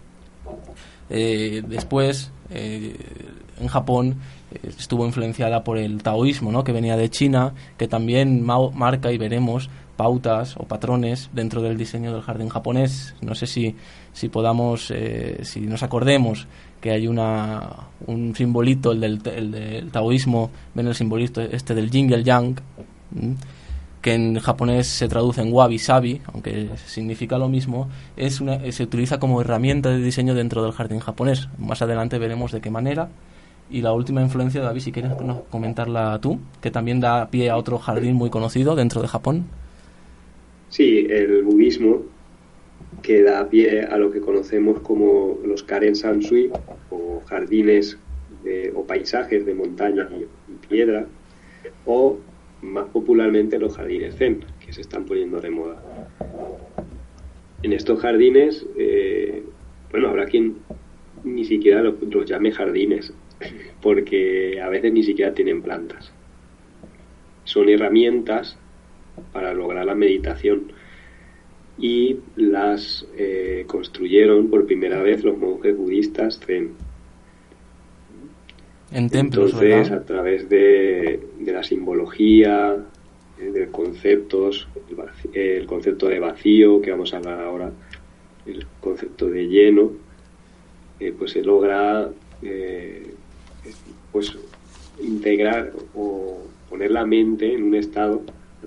eh, 1.10 1.62
después 1.66 2.32
en 3.62 3.68
Japón 3.68 4.16
estuvo 4.62 5.06
influenciada 5.06 5.64
por 5.64 5.78
el 5.78 6.02
taoísmo, 6.02 6.52
¿no? 6.52 6.64
que 6.64 6.72
venía 6.72 6.96
de 6.96 7.10
China, 7.10 7.54
que 7.78 7.88
también 7.88 8.42
marca 8.44 9.12
y 9.12 9.18
veremos 9.18 9.70
pautas 9.96 10.56
o 10.56 10.64
patrones 10.64 11.30
dentro 11.32 11.62
del 11.62 11.76
diseño 11.76 12.12
del 12.12 12.22
jardín 12.22 12.48
japonés. 12.48 13.14
No 13.20 13.34
sé 13.34 13.46
si, 13.46 13.76
si 14.12 14.28
podamos, 14.28 14.92
si 15.42 15.60
nos 15.60 15.82
acordemos 15.82 16.46
que 16.80 16.90
hay 16.90 17.06
una, 17.06 17.68
un 18.06 18.34
simbolito, 18.34 18.92
el 18.92 19.00
del, 19.00 19.54
el 19.54 19.90
taoísmo, 19.90 20.50
ven 20.74 20.88
el 20.88 20.94
simbolito 20.94 21.40
este 21.40 21.74
del 21.74 21.90
yin 21.90 22.10
y 22.10 22.14
el 22.14 22.24
yang, 22.24 22.56
que 24.02 24.14
en 24.14 24.38
japonés 24.40 24.88
se 24.88 25.06
traduce 25.06 25.40
en 25.40 25.52
wabi 25.52 25.78
sabi, 25.78 26.20
aunque 26.32 26.70
significa 26.86 27.38
lo 27.38 27.48
mismo, 27.48 27.88
es 28.16 28.40
una, 28.40 28.58
se 28.72 28.82
utiliza 28.82 29.20
como 29.20 29.40
herramienta 29.40 29.90
de 29.90 29.98
diseño 29.98 30.34
dentro 30.34 30.62
del 30.62 30.72
jardín 30.72 30.98
japonés. 30.98 31.48
Más 31.56 31.80
adelante 31.82 32.18
veremos 32.18 32.50
de 32.50 32.60
qué 32.60 32.70
manera. 32.70 33.08
Y 33.70 33.80
la 33.80 33.92
última 33.92 34.20
influencia, 34.20 34.60
David, 34.60 34.80
si 34.82 34.92
quieres 34.92 35.12
comentarla 35.50 36.18
tú, 36.20 36.40
que 36.60 36.70
también 36.70 37.00
da 37.00 37.28
pie 37.28 37.48
a 37.48 37.56
otro 37.56 37.78
jardín 37.78 38.16
muy 38.16 38.28
conocido 38.28 38.74
dentro 38.74 39.00
de 39.00 39.08
Japón. 39.08 39.46
Sí, 40.72 41.06
el 41.10 41.42
budismo 41.42 42.02
que 43.02 43.22
da 43.22 43.46
pie 43.50 43.82
a 43.82 43.98
lo 43.98 44.10
que 44.10 44.22
conocemos 44.22 44.80
como 44.80 45.38
los 45.44 45.62
Karen 45.64 45.94
Sansui 45.94 46.50
o 46.88 47.20
jardines 47.26 47.98
o 48.74 48.82
paisajes 48.86 49.44
de 49.44 49.52
montaña 49.52 50.08
y, 50.18 50.66
piedra 50.66 51.04
o 51.84 52.18
más 52.62 52.88
popularmente 52.88 53.58
los 53.58 53.76
jardines 53.76 54.16
zen 54.16 54.46
que 54.64 54.72
se 54.72 54.80
están 54.80 55.04
poniendo 55.04 55.42
de 55.42 55.50
moda. 55.50 55.82
En 57.62 57.74
estos 57.74 58.00
jardines, 58.00 58.64
eh, 58.78 59.42
bueno, 59.90 60.08
habrá 60.08 60.24
quien 60.24 60.56
ni 61.22 61.44
siquiera 61.44 61.82
los 61.82 61.96
llame 62.24 62.50
jardines 62.50 63.12
porque 63.82 64.58
a 64.58 64.70
veces 64.70 64.90
ni 64.90 65.02
siquiera 65.02 65.34
tienen 65.34 65.60
plantas. 65.60 66.10
Son 67.44 67.68
herramientas 67.68 68.56
para 69.32 69.52
lograr 69.54 69.86
la 69.86 69.94
meditación 69.94 70.72
y 71.78 72.18
las 72.36 73.06
eh, 73.16 73.64
construyeron 73.66 74.48
por 74.48 74.66
primera 74.66 75.02
vez 75.02 75.24
los 75.24 75.36
monjes 75.38 75.76
budistas 75.76 76.38
zen. 76.40 76.72
En 78.90 79.08
templos, 79.08 79.54
Entonces, 79.54 79.90
a 79.90 80.04
través 80.04 80.48
de, 80.50 81.20
la 81.46 81.62
simbología, 81.62 82.76
eh, 83.40 83.50
de 83.50 83.68
conceptos, 83.68 84.68
el, 85.32 85.66
concepto 85.66 86.08
de 86.08 86.20
vacío, 86.20 86.82
que 86.82 86.90
vamos 86.90 87.14
a 87.14 87.16
hablar 87.16 87.40
ahora, 87.40 87.72
el 88.44 88.66
concepto 88.80 89.28
de 89.28 89.46
lleno, 89.46 89.92
eh, 91.00 91.14
pues 91.16 91.32
se 91.32 91.42
logra 91.42 92.10
pues 94.10 94.36
integrar 95.00 95.72
o 95.94 96.38
poner 96.68 96.90
la 96.90 97.06
mente 97.06 97.54
en 97.54 97.62
un 97.62 97.76
estado 97.76 98.22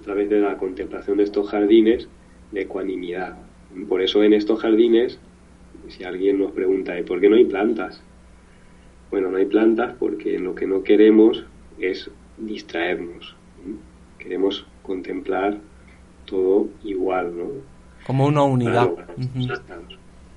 través 0.05 0.29
de 0.29 0.39
la 0.39 0.57
contemplación 0.57 1.17
de 1.17 1.23
estos 1.23 1.49
jardines 1.49 2.07
de 2.51 2.61
ecuanimidad. 2.61 3.37
Por 3.89 4.01
eso 4.01 4.23
en 4.23 4.33
estos 4.33 4.59
jardines, 4.61 5.19
si 5.89 6.03
alguien 6.03 6.39
nos 6.39 6.51
pregunta, 6.51 6.93
¿por 7.07 7.19
qué 7.19 7.27
no 7.27 7.35
hay 7.35 7.45
plantas? 7.45 8.01
Bueno, 9.09 9.31
no 9.31 9.37
hay 9.37 9.45
plantas 9.45 9.95
porque 9.99 10.37
lo 10.37 10.53
que 10.53 10.67
no 10.67 10.83
queremos 10.83 11.43
es 11.79 12.09
distraernos. 12.37 13.35
Queremos 14.19 14.65
contemplar 14.83 15.57
todo 16.25 16.67
igual, 16.83 17.35
¿no? 17.35 17.45
Como 18.05 18.27
una 18.27 18.43
unidad. 18.43 18.91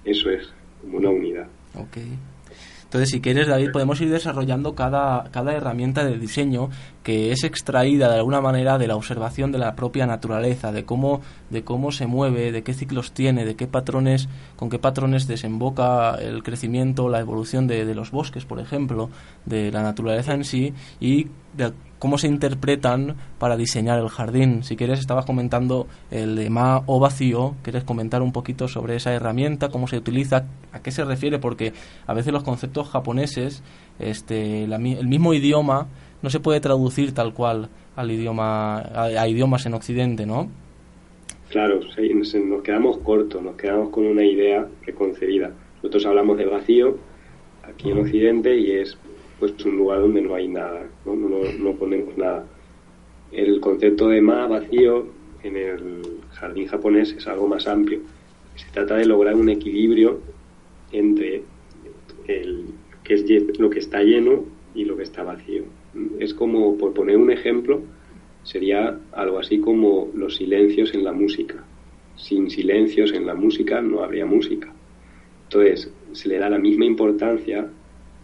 Eso 0.04 0.30
es, 0.30 0.50
como 0.80 0.96
una 0.96 1.10
unidad. 1.10 1.46
Okay. 1.74 2.18
Entonces, 2.88 3.10
si 3.10 3.20
quieres, 3.20 3.48
David, 3.48 3.70
podemos 3.70 4.00
ir 4.00 4.10
desarrollando 4.10 4.74
cada, 4.74 5.24
cada 5.30 5.52
herramienta 5.52 6.06
de 6.06 6.16
diseño 6.18 6.70
que 7.02 7.32
es 7.32 7.44
extraída 7.44 8.08
de 8.08 8.16
alguna 8.16 8.40
manera 8.40 8.78
de 8.78 8.86
la 8.86 8.96
observación 8.96 9.52
de 9.52 9.58
la 9.58 9.76
propia 9.76 10.06
naturaleza, 10.06 10.72
de 10.72 10.86
cómo, 10.86 11.20
de 11.50 11.64
cómo 11.64 11.92
se 11.92 12.06
mueve, 12.06 12.50
de 12.50 12.62
qué 12.62 12.72
ciclos 12.72 13.12
tiene, 13.12 13.44
de 13.44 13.56
qué 13.56 13.66
patrones, 13.66 14.30
con 14.56 14.70
qué 14.70 14.78
patrones 14.78 15.26
desemboca 15.26 16.14
el 16.14 16.42
crecimiento, 16.42 17.10
la 17.10 17.20
evolución 17.20 17.66
de, 17.66 17.84
de 17.84 17.94
los 17.94 18.10
bosques, 18.10 18.46
por 18.46 18.58
ejemplo, 18.58 19.10
de 19.44 19.70
la 19.70 19.82
naturaleza 19.82 20.32
en 20.32 20.44
sí, 20.44 20.72
y 20.98 21.26
de 21.58 21.72
cómo 21.98 22.18
se 22.18 22.28
interpretan 22.28 23.16
para 23.38 23.56
diseñar 23.56 23.98
el 23.98 24.08
jardín. 24.08 24.62
Si 24.62 24.76
quieres, 24.76 25.00
estabas 25.00 25.26
comentando 25.26 25.86
el 26.10 26.34
lema 26.34 26.82
o 26.86 27.00
vacío, 27.00 27.54
¿quieres 27.62 27.84
comentar 27.84 28.22
un 28.22 28.32
poquito 28.32 28.68
sobre 28.68 28.96
esa 28.96 29.12
herramienta, 29.12 29.68
cómo 29.68 29.88
se 29.88 29.96
utiliza, 29.96 30.46
a 30.72 30.82
qué 30.82 30.90
se 30.90 31.04
refiere? 31.04 31.38
Porque 31.38 31.72
a 32.06 32.14
veces 32.14 32.32
los 32.32 32.44
conceptos 32.44 32.88
japoneses, 32.88 33.62
este, 33.98 34.64
el 34.64 35.08
mismo 35.08 35.34
idioma 35.34 35.86
no 36.22 36.30
se 36.30 36.40
puede 36.40 36.60
traducir 36.60 37.12
tal 37.12 37.34
cual 37.34 37.68
al 37.96 38.10
idioma, 38.10 38.78
a, 38.78 39.28
idiomas 39.28 39.66
en 39.66 39.74
Occidente, 39.74 40.26
¿no? 40.26 40.48
Claro, 41.50 41.80
nos 41.80 42.62
quedamos 42.62 42.98
cortos, 42.98 43.42
nos 43.42 43.56
quedamos 43.56 43.88
con 43.88 44.06
una 44.06 44.24
idea 44.24 44.66
preconcebida. 44.84 45.50
Nosotros 45.76 46.04
hablamos 46.06 46.36
de 46.36 46.44
vacío 46.44 46.98
aquí 47.62 47.90
en 47.90 47.98
Occidente 47.98 48.56
y 48.56 48.72
es 48.72 48.98
pues 49.38 49.52
un 49.64 49.76
lugar 49.76 50.00
donde 50.00 50.20
no 50.20 50.34
hay 50.34 50.48
nada, 50.48 50.88
no, 51.04 51.14
no, 51.16 51.72
ponemos 51.74 52.16
nada. 52.16 52.44
El 53.30 53.60
concepto 53.60 54.08
de 54.08 54.20
ma 54.20 54.46
vacío 54.46 55.06
en 55.42 55.56
el 55.56 56.02
jardín 56.32 56.66
japonés 56.66 57.12
es 57.12 57.26
algo 57.26 57.46
más 57.46 57.68
amplio. 57.68 58.00
Se 58.56 58.66
trata 58.72 58.96
de 58.96 59.06
lograr 59.06 59.34
un 59.36 59.48
equilibrio 59.48 60.20
entre 60.90 61.42
el, 62.26 62.66
que 63.04 63.14
es 63.14 63.58
lo 63.58 63.70
que 63.70 63.78
está 63.78 64.02
lleno 64.02 64.44
y 64.74 64.84
lo 64.84 64.96
que 64.96 65.04
está 65.04 65.22
vacío. 65.22 65.64
Es 66.18 66.34
como, 66.34 66.76
por 66.76 66.92
poner 66.92 67.16
un 67.16 67.30
ejemplo, 67.30 67.80
sería 68.42 68.98
algo 69.12 69.38
así 69.38 69.58
como 69.60 70.08
los 70.14 70.36
silencios 70.36 70.94
en 70.94 71.04
la 71.04 71.12
música. 71.12 71.64
Sin 72.16 72.50
silencios 72.50 73.12
en 73.12 73.26
la 73.26 73.34
música 73.34 73.80
no 73.80 74.02
habría 74.02 74.26
música. 74.26 74.72
Entonces, 75.44 75.92
se 76.12 76.28
le 76.28 76.38
da 76.38 76.50
la 76.50 76.58
misma 76.58 76.84
importancia 76.84 77.70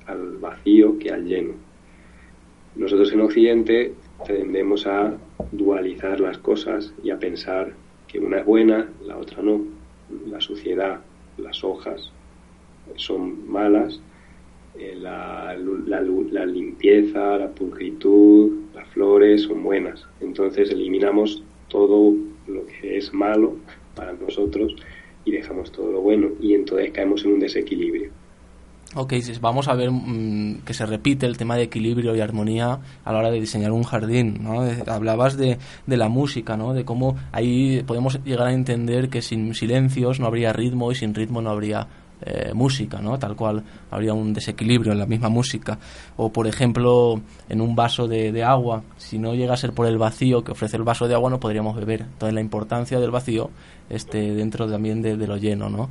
al 0.07 0.39
vacío 0.39 0.99
que 0.99 1.11
al 1.11 1.25
lleno. 1.25 1.55
Nosotros 2.77 3.13
en 3.13 3.21
Occidente 3.21 3.95
tendemos 4.27 4.87
a 4.87 5.17
dualizar 5.53 6.21
las 6.21 6.39
cosas 6.39 6.93
y 7.03 7.11
a 7.11 7.19
pensar 7.19 7.73
que 8.09 8.19
una 8.19 8.39
es 8.39 8.45
buena, 8.45 8.89
la 9.05 9.17
otra 9.17 9.43
no. 9.43 9.63
La 10.27 10.41
suciedad, 10.41 11.01
las 11.39 11.65
hojas 11.65 12.13
son 12.97 13.51
malas, 13.51 14.01
eh, 14.79 14.97
la, 15.01 15.57
la, 15.87 16.47
limpieza, 16.47 17.39
la 17.39 17.49
pulcritud, 17.49 18.53
las 18.75 18.89
flores 18.89 19.43
son 19.43 19.63
buenas. 19.63 20.07
Entonces 20.21 20.71
eliminamos 20.71 21.43
todo 21.69 22.15
lo 22.47 22.67
que 22.67 22.99
es 22.99 23.13
malo 23.15 23.57
para 23.95 24.13
nosotros 24.13 24.75
y 25.25 25.33
dejamos 25.33 25.73
todo 25.73 25.93
lo 25.93 26.01
bueno 26.01 26.31
y 26.41 26.55
entonces 26.55 26.91
caemos 26.91 27.25
en 27.25 27.35
un 27.35 27.41
desequilibrio. 27.41 28.11
Ok, 28.97 29.15
vamos 29.41 29.67
a 29.67 29.75
ver 29.75 29.91
mm, 29.91 30.63
que 30.65 30.73
se 30.73 30.87
repite 30.87 31.27
el 31.27 31.37
tema 31.37 31.57
de 31.57 31.65
equilibrio 31.65 32.15
y 32.15 32.21
armonía 32.21 32.79
a 33.05 33.13
la 33.13 33.19
hora 33.19 33.31
de 33.33 33.41
diseñar 33.41 33.73
un 33.73 33.83
jardín, 33.83 34.39
¿no? 34.41 34.63
Hablabas 34.87 35.37
de, 35.37 35.59
de, 35.87 35.97
la 35.97 36.09
música, 36.09 36.57
¿no? 36.57 36.73
De 36.75 36.85
cómo 36.85 37.17
ahí 37.33 37.83
podemos 37.83 38.23
llegar 38.25 38.47
a 38.47 38.53
entender 38.53 39.09
que 39.09 39.21
sin 39.21 39.53
silencios 39.55 40.21
no 40.21 40.27
habría 40.27 40.53
ritmo 40.53 40.93
y 40.93 40.95
sin 40.95 41.13
ritmo 41.13 41.43
no 41.43 41.51
habría 41.51 41.89
eh, 42.23 42.53
música, 42.55 43.01
¿no? 43.01 43.19
Tal 43.19 43.35
cual 43.35 43.65
habría 43.91 44.15
un 44.15 44.33
desequilibrio 44.33 44.93
en 44.93 45.01
la 45.01 45.07
misma 45.07 45.29
música. 45.29 45.77
O, 46.17 46.33
por 46.33 46.47
ejemplo, 46.47 47.21
en 47.49 47.61
un 47.61 47.75
vaso 47.75 48.07
de, 48.07 48.31
de, 48.31 48.45
agua, 48.45 48.85
si 48.97 49.19
no 49.19 49.35
llega 49.35 49.55
a 49.55 49.57
ser 49.57 49.73
por 49.73 49.87
el 49.87 49.99
vacío 49.99 50.45
que 50.45 50.53
ofrece 50.53 50.77
el 50.77 50.85
vaso 50.85 51.09
de 51.09 51.15
agua, 51.15 51.31
no 51.31 51.41
podríamos 51.41 51.75
beber. 51.75 52.03
Entonces, 52.03 52.33
la 52.33 52.41
importancia 52.41 53.01
del 53.01 53.11
vacío 53.11 53.51
este, 53.91 54.35
dentro 54.35 54.71
también 54.71 55.03
de, 55.03 55.17
de 55.17 55.27
lo 55.27 55.37
lleno, 55.37 55.69
¿no? 55.69 55.91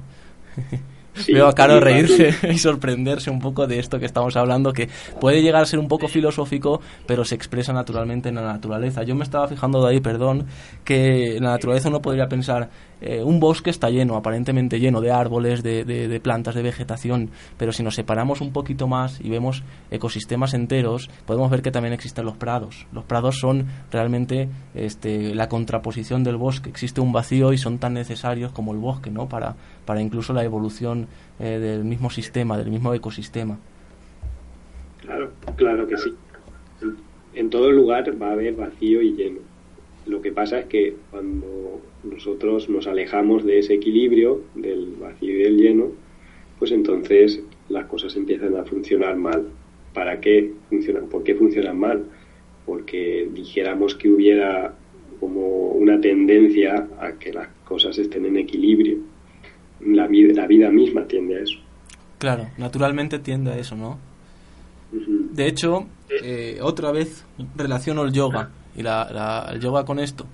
Veo 1.27 1.47
a 1.47 1.53
Caro 1.53 1.79
reírse 1.79 2.33
y 2.51 2.57
sorprenderse 2.57 3.29
un 3.29 3.39
poco 3.39 3.67
de 3.67 3.79
esto 3.79 3.99
que 3.99 4.05
estamos 4.05 4.35
hablando, 4.35 4.73
que 4.73 4.89
puede 5.19 5.41
llegar 5.41 5.61
a 5.61 5.65
ser 5.65 5.79
un 5.79 5.87
poco 5.87 6.07
filosófico, 6.07 6.81
pero 7.05 7.23
se 7.25 7.35
expresa 7.35 7.73
naturalmente 7.73 8.29
en 8.29 8.35
la 8.35 8.43
naturaleza. 8.43 9.03
Yo 9.03 9.15
me 9.15 9.23
estaba 9.23 9.47
fijando 9.47 9.83
de 9.83 9.91
ahí, 9.91 9.99
perdón, 9.99 10.45
que 10.83 11.37
en 11.37 11.43
la 11.43 11.51
naturaleza 11.51 11.89
uno 11.89 12.01
podría 12.01 12.27
pensar, 12.27 12.69
eh, 13.03 13.21
un 13.21 13.41
bosque 13.41 13.69
está 13.69 13.89
lleno, 13.89 14.15
aparentemente 14.15 14.79
lleno 14.79 15.01
de 15.01 15.11
árboles, 15.11 15.61
de, 15.61 15.83
de, 15.83 16.19
plantas, 16.21 16.55
de 16.55 16.61
vegetación, 16.61 17.31
pero 17.57 17.73
si 17.73 17.83
nos 17.83 17.95
separamos 17.95 18.39
un 18.39 18.53
poquito 18.53 18.87
más 18.87 19.19
y 19.19 19.29
vemos 19.29 19.63
ecosistemas 19.91 20.53
enteros, 20.53 21.09
podemos 21.25 21.51
ver 21.51 21.61
que 21.61 21.71
también 21.71 21.93
existen 21.93 22.23
los 22.23 22.37
prados. 22.37 22.87
Los 22.93 23.03
prados 23.03 23.39
son 23.39 23.65
realmente 23.91 24.47
este, 24.73 25.35
la 25.35 25.49
contraposición 25.49 26.23
del 26.23 26.37
bosque. 26.37 26.69
Existe 26.69 27.01
un 27.01 27.11
vacío 27.11 27.51
y 27.51 27.57
son 27.57 27.77
tan 27.77 27.93
necesarios 27.93 28.53
como 28.53 28.71
el 28.71 28.79
bosque, 28.79 29.11
¿no? 29.11 29.27
Para, 29.27 29.57
para 29.85 30.01
incluso 30.01 30.31
la 30.31 30.45
evolución 30.45 31.07
eh, 31.39 31.59
del 31.59 31.83
mismo 31.83 32.09
sistema, 32.09 32.57
del 32.57 32.71
mismo 32.71 32.93
ecosistema. 32.93 33.59
Claro, 35.01 35.31
claro 35.57 35.85
que 35.87 35.97
sí. 35.97 36.13
En 37.33 37.49
todo 37.49 37.69
lugar 37.69 38.05
va 38.21 38.29
a 38.29 38.31
haber 38.31 38.55
vacío 38.55 39.01
y 39.01 39.11
lleno. 39.13 39.39
Lo 40.05 40.21
que 40.21 40.31
pasa 40.31 40.59
es 40.59 40.65
que 40.67 40.95
cuando 41.11 41.81
nosotros 42.03 42.69
nos 42.69 42.87
alejamos 42.87 43.45
de 43.45 43.59
ese 43.59 43.75
equilibrio 43.75 44.41
del 44.55 44.95
vacío 44.99 45.31
y 45.31 45.43
del 45.43 45.57
lleno, 45.57 45.91
pues 46.59 46.71
entonces 46.71 47.41
las 47.69 47.85
cosas 47.85 48.15
empiezan 48.15 48.55
a 48.55 48.63
funcionar 48.63 49.15
mal. 49.15 49.47
¿Para 49.93 50.19
qué 50.19 50.53
funcionan? 50.69 51.07
¿Por 51.07 51.23
qué 51.23 51.35
funcionan 51.35 51.79
mal? 51.79 52.03
Porque 52.65 53.29
dijéramos 53.33 53.95
que 53.95 54.09
hubiera 54.09 54.73
como 55.19 55.69
una 55.71 55.99
tendencia 56.01 56.87
a 56.99 57.13
que 57.13 57.31
las 57.31 57.47
cosas 57.63 57.97
estén 57.97 58.25
en 58.25 58.37
equilibrio. 58.37 58.97
La 59.81 60.07
vida, 60.07 60.33
la 60.33 60.47
vida 60.47 60.69
misma 60.69 61.07
tiende 61.07 61.37
a 61.37 61.39
eso. 61.39 61.59
Claro, 62.17 62.47
naturalmente 62.57 63.19
tiende 63.19 63.51
a 63.51 63.57
eso, 63.57 63.75
¿no? 63.75 63.99
De 64.91 65.47
hecho, 65.47 65.87
eh, 66.23 66.59
otra 66.61 66.91
vez 66.91 67.25
relaciono 67.55 68.03
el 68.03 68.13
yoga 68.13 68.51
y 68.75 68.83
la, 68.83 69.49
el 69.51 69.59
yoga 69.59 69.85
con 69.85 69.99
esto. 69.99 70.25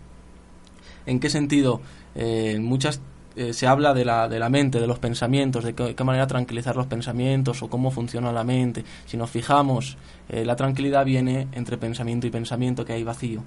¿En 1.09 1.19
qué 1.19 1.29
sentido? 1.29 1.81
Eh, 2.13 2.59
muchas 2.61 3.01
eh, 3.35 3.53
se 3.53 3.65
habla 3.65 3.93
de 3.93 4.05
la, 4.05 4.29
de 4.29 4.37
la 4.37 4.49
mente, 4.49 4.79
de 4.79 4.87
los 4.87 4.99
pensamientos, 4.99 5.63
de 5.63 5.73
qué, 5.73 6.03
manera 6.03 6.27
tranquilizar 6.27 6.75
los 6.75 6.85
pensamientos 6.85 7.63
o 7.63 7.69
cómo 7.69 7.89
funciona 7.89 8.31
la 8.31 8.43
mente. 8.43 8.83
Si 9.05 9.17
nos 9.17 9.29
fijamos, 9.29 9.97
la 10.29 10.55
tranquilidad 10.55 11.05
viene 11.05 11.47
entre 11.53 11.77
pensamiento 11.77 12.27
y 12.27 12.29
pensamiento, 12.29 12.85
que 12.85 12.93
hay 12.93 13.03
vacío. 13.03 13.43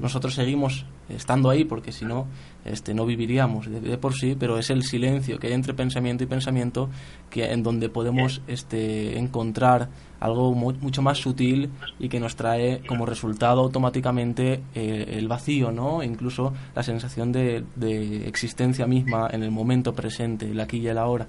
Nosotros 0.00 0.34
seguimos 0.34 0.86
estando 1.08 1.50
ahí 1.50 1.64
porque 1.64 1.92
si 1.92 2.04
no, 2.04 2.26
este, 2.64 2.94
no 2.94 3.04
viviríamos 3.04 3.70
de, 3.70 3.98
por 3.98 4.14
sí, 4.14 4.36
pero 4.38 4.56
es 4.58 4.70
el 4.70 4.82
silencio 4.82 5.38
que 5.38 5.48
hay 5.48 5.52
entre 5.52 5.74
pensamiento 5.74 6.24
y 6.24 6.26
pensamiento 6.26 6.88
que 7.28 7.52
en 7.52 7.62
donde 7.62 7.88
podemos 7.88 8.40
este, 8.46 9.18
encontrar 9.18 9.88
algo 10.20 10.54
mucho 10.54 11.02
más 11.02 11.18
sutil 11.18 11.70
y 11.98 12.08
que 12.08 12.20
nos 12.20 12.36
trae 12.36 12.82
como 12.86 13.04
resultado 13.04 13.60
automáticamente 13.60 14.62
eh, 14.74 15.16
el 15.18 15.28
vacío, 15.28 15.70
¿no? 15.70 16.02
E 16.02 16.06
incluso 16.06 16.54
la 16.74 16.82
sensación 16.82 17.32
de, 17.32 17.64
de 17.76 18.26
existencia 18.26 18.86
misma 18.86 19.28
en 19.30 19.42
el 19.42 19.50
momento 19.50 19.92
presente, 19.92 20.50
el 20.50 20.60
aquí 20.60 20.78
y 20.78 20.88
el 20.88 20.98
ahora. 20.98 21.26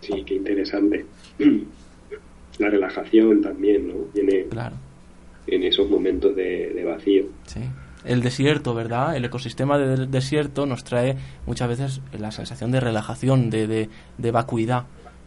Sí, 0.00 0.24
qué 0.24 0.34
interesante. 0.34 1.06
La 2.58 2.68
relajación 2.70 3.40
también, 3.40 3.86
¿no? 3.86 3.94
Viene 4.12 4.46
claro 4.48 4.74
en 5.50 5.64
esos 5.64 5.88
momentos 5.88 6.34
de, 6.34 6.84
vacío. 6.84 7.24
Sí. 7.46 7.60
El 8.04 8.22
desierto, 8.22 8.74
¿verdad? 8.74 9.16
El 9.16 9.24
ecosistema 9.24 9.76
del 9.76 10.10
desierto 10.10 10.66
nos 10.66 10.84
trae 10.84 11.16
muchas 11.46 11.68
veces 11.68 12.00
la 12.16 12.30
sensación 12.30 12.70
de 12.70 12.80
relajación, 12.80 13.50
de, 13.50 13.88
de, 14.16 14.30
vacuidad. 14.30 14.84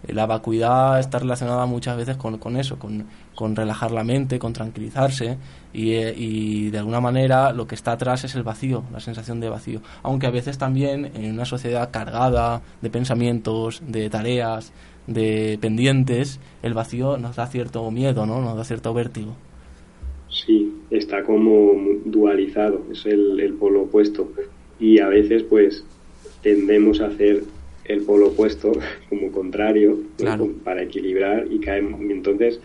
La 0.08 0.26
vacuidad 0.26 1.00
está 1.00 1.20
relacionada 1.20 1.66
muchas 1.68 1.96
veces 1.96 2.18
con, 2.18 2.40
con 2.40 2.58
eso, 2.58 2.80
con, 2.80 3.06
con, 3.36 3.56
relajar 3.56 3.92
la 3.92 4.04
mente, 4.04 4.40
con 4.40 4.52
tranquilizarse 4.52 5.38
y, 5.74 5.92
eh, 5.92 6.14
y, 6.18 6.72
de 6.72 6.80
alguna 6.80 7.02
manera 7.02 7.52
lo 7.52 7.68
que 7.68 7.76
está 7.76 7.92
atrás 7.92 8.24
es 8.24 8.34
el 8.34 8.42
vacío, 8.42 8.84
la 8.92 9.00
sensación 9.00 9.40
de 9.40 9.50
vacío. 9.50 9.82
Aunque 10.02 10.26
a 10.26 10.32
veces 10.32 10.58
también 10.58 11.12
en 11.14 11.34
una 11.34 11.46
sociedad 11.46 11.92
cargada 11.92 12.64
de 12.82 12.90
pensamientos, 12.90 13.84
de 13.86 14.10
tareas, 14.10 14.74
de 15.08 15.58
pendientes, 15.62 16.40
el 16.64 16.74
vacío 16.74 17.18
nos 17.18 17.36
da 17.36 17.48
cierto 17.48 17.90
miedo, 17.92 18.26
¿no? 18.26 18.42
Nos 18.42 18.56
da 18.56 18.64
cierto 18.64 18.94
vértigo. 18.94 19.36
Sí, 20.32 20.72
está 20.90 21.24
como 21.24 21.74
dualizado, 22.06 22.86
es 22.92 23.06
el, 23.06 23.40
el 23.40 23.54
polo 23.54 23.84
opuesto. 23.84 24.32
Y 24.80 25.00
a 25.00 25.10
veces, 25.10 25.44
pues, 25.44 25.86
tendemos 26.42 27.02
a 27.02 27.08
hacer 27.08 27.44
el 27.86 28.02
polo 28.02 28.28
opuesto 28.28 28.72
como 29.10 29.32
contrario 29.32 30.00
para 30.64 30.84
equilibrar 30.84 31.48
y 31.50 31.60
caemos. 31.60 32.02
Y 32.02 32.12
entonces 32.12 32.60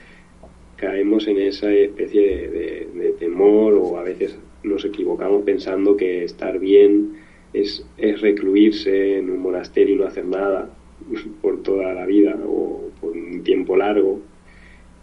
caemos 0.76 1.26
en 1.26 1.38
esa 1.38 1.72
especie 1.72 2.48
de, 2.48 3.14
temor 3.18 3.74
o 3.74 3.98
a 3.98 4.02
veces 4.02 4.36
nos 4.62 4.84
equivocamos 4.84 5.42
pensando 5.44 5.96
que 5.96 6.24
estar 6.24 6.58
bien 6.58 7.14
es, 7.54 7.86
es 7.96 8.20
recluirse 8.20 9.18
en 9.18 9.30
un 9.30 9.40
monasterio 9.40 9.94
y 9.94 9.98
no 9.98 10.06
hacer 10.06 10.26
nada 10.26 10.70
por 11.42 11.62
toda 11.62 11.94
la 11.94 12.04
vida 12.04 12.36
o 12.46 12.90
por 13.00 13.12
un 13.16 13.42
tiempo 13.42 13.76
largo 13.76 14.20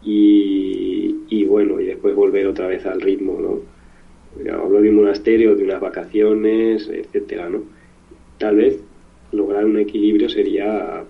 y, 0.05 1.45
bueno, 1.45 1.79
y 1.79 1.85
después 1.85 2.15
volver 2.15 2.47
otra 2.47 2.67
vez 2.67 2.85
al 2.85 3.01
ritmo, 3.01 3.39
¿no? 3.39 4.53
Hablo 4.53 4.81
de 4.81 4.89
un 4.89 4.95
monasterio, 4.95 5.55
de 5.55 5.63
unas 5.63 5.79
vacaciones, 5.79 6.89
etcétera, 6.89 7.49
¿no? 7.49 7.63
Tal 8.37 8.55
vez 8.57 8.79
lograr 9.31 9.65
un 9.65 9.79
equilibrio 9.79 10.29
sería 10.29 11.03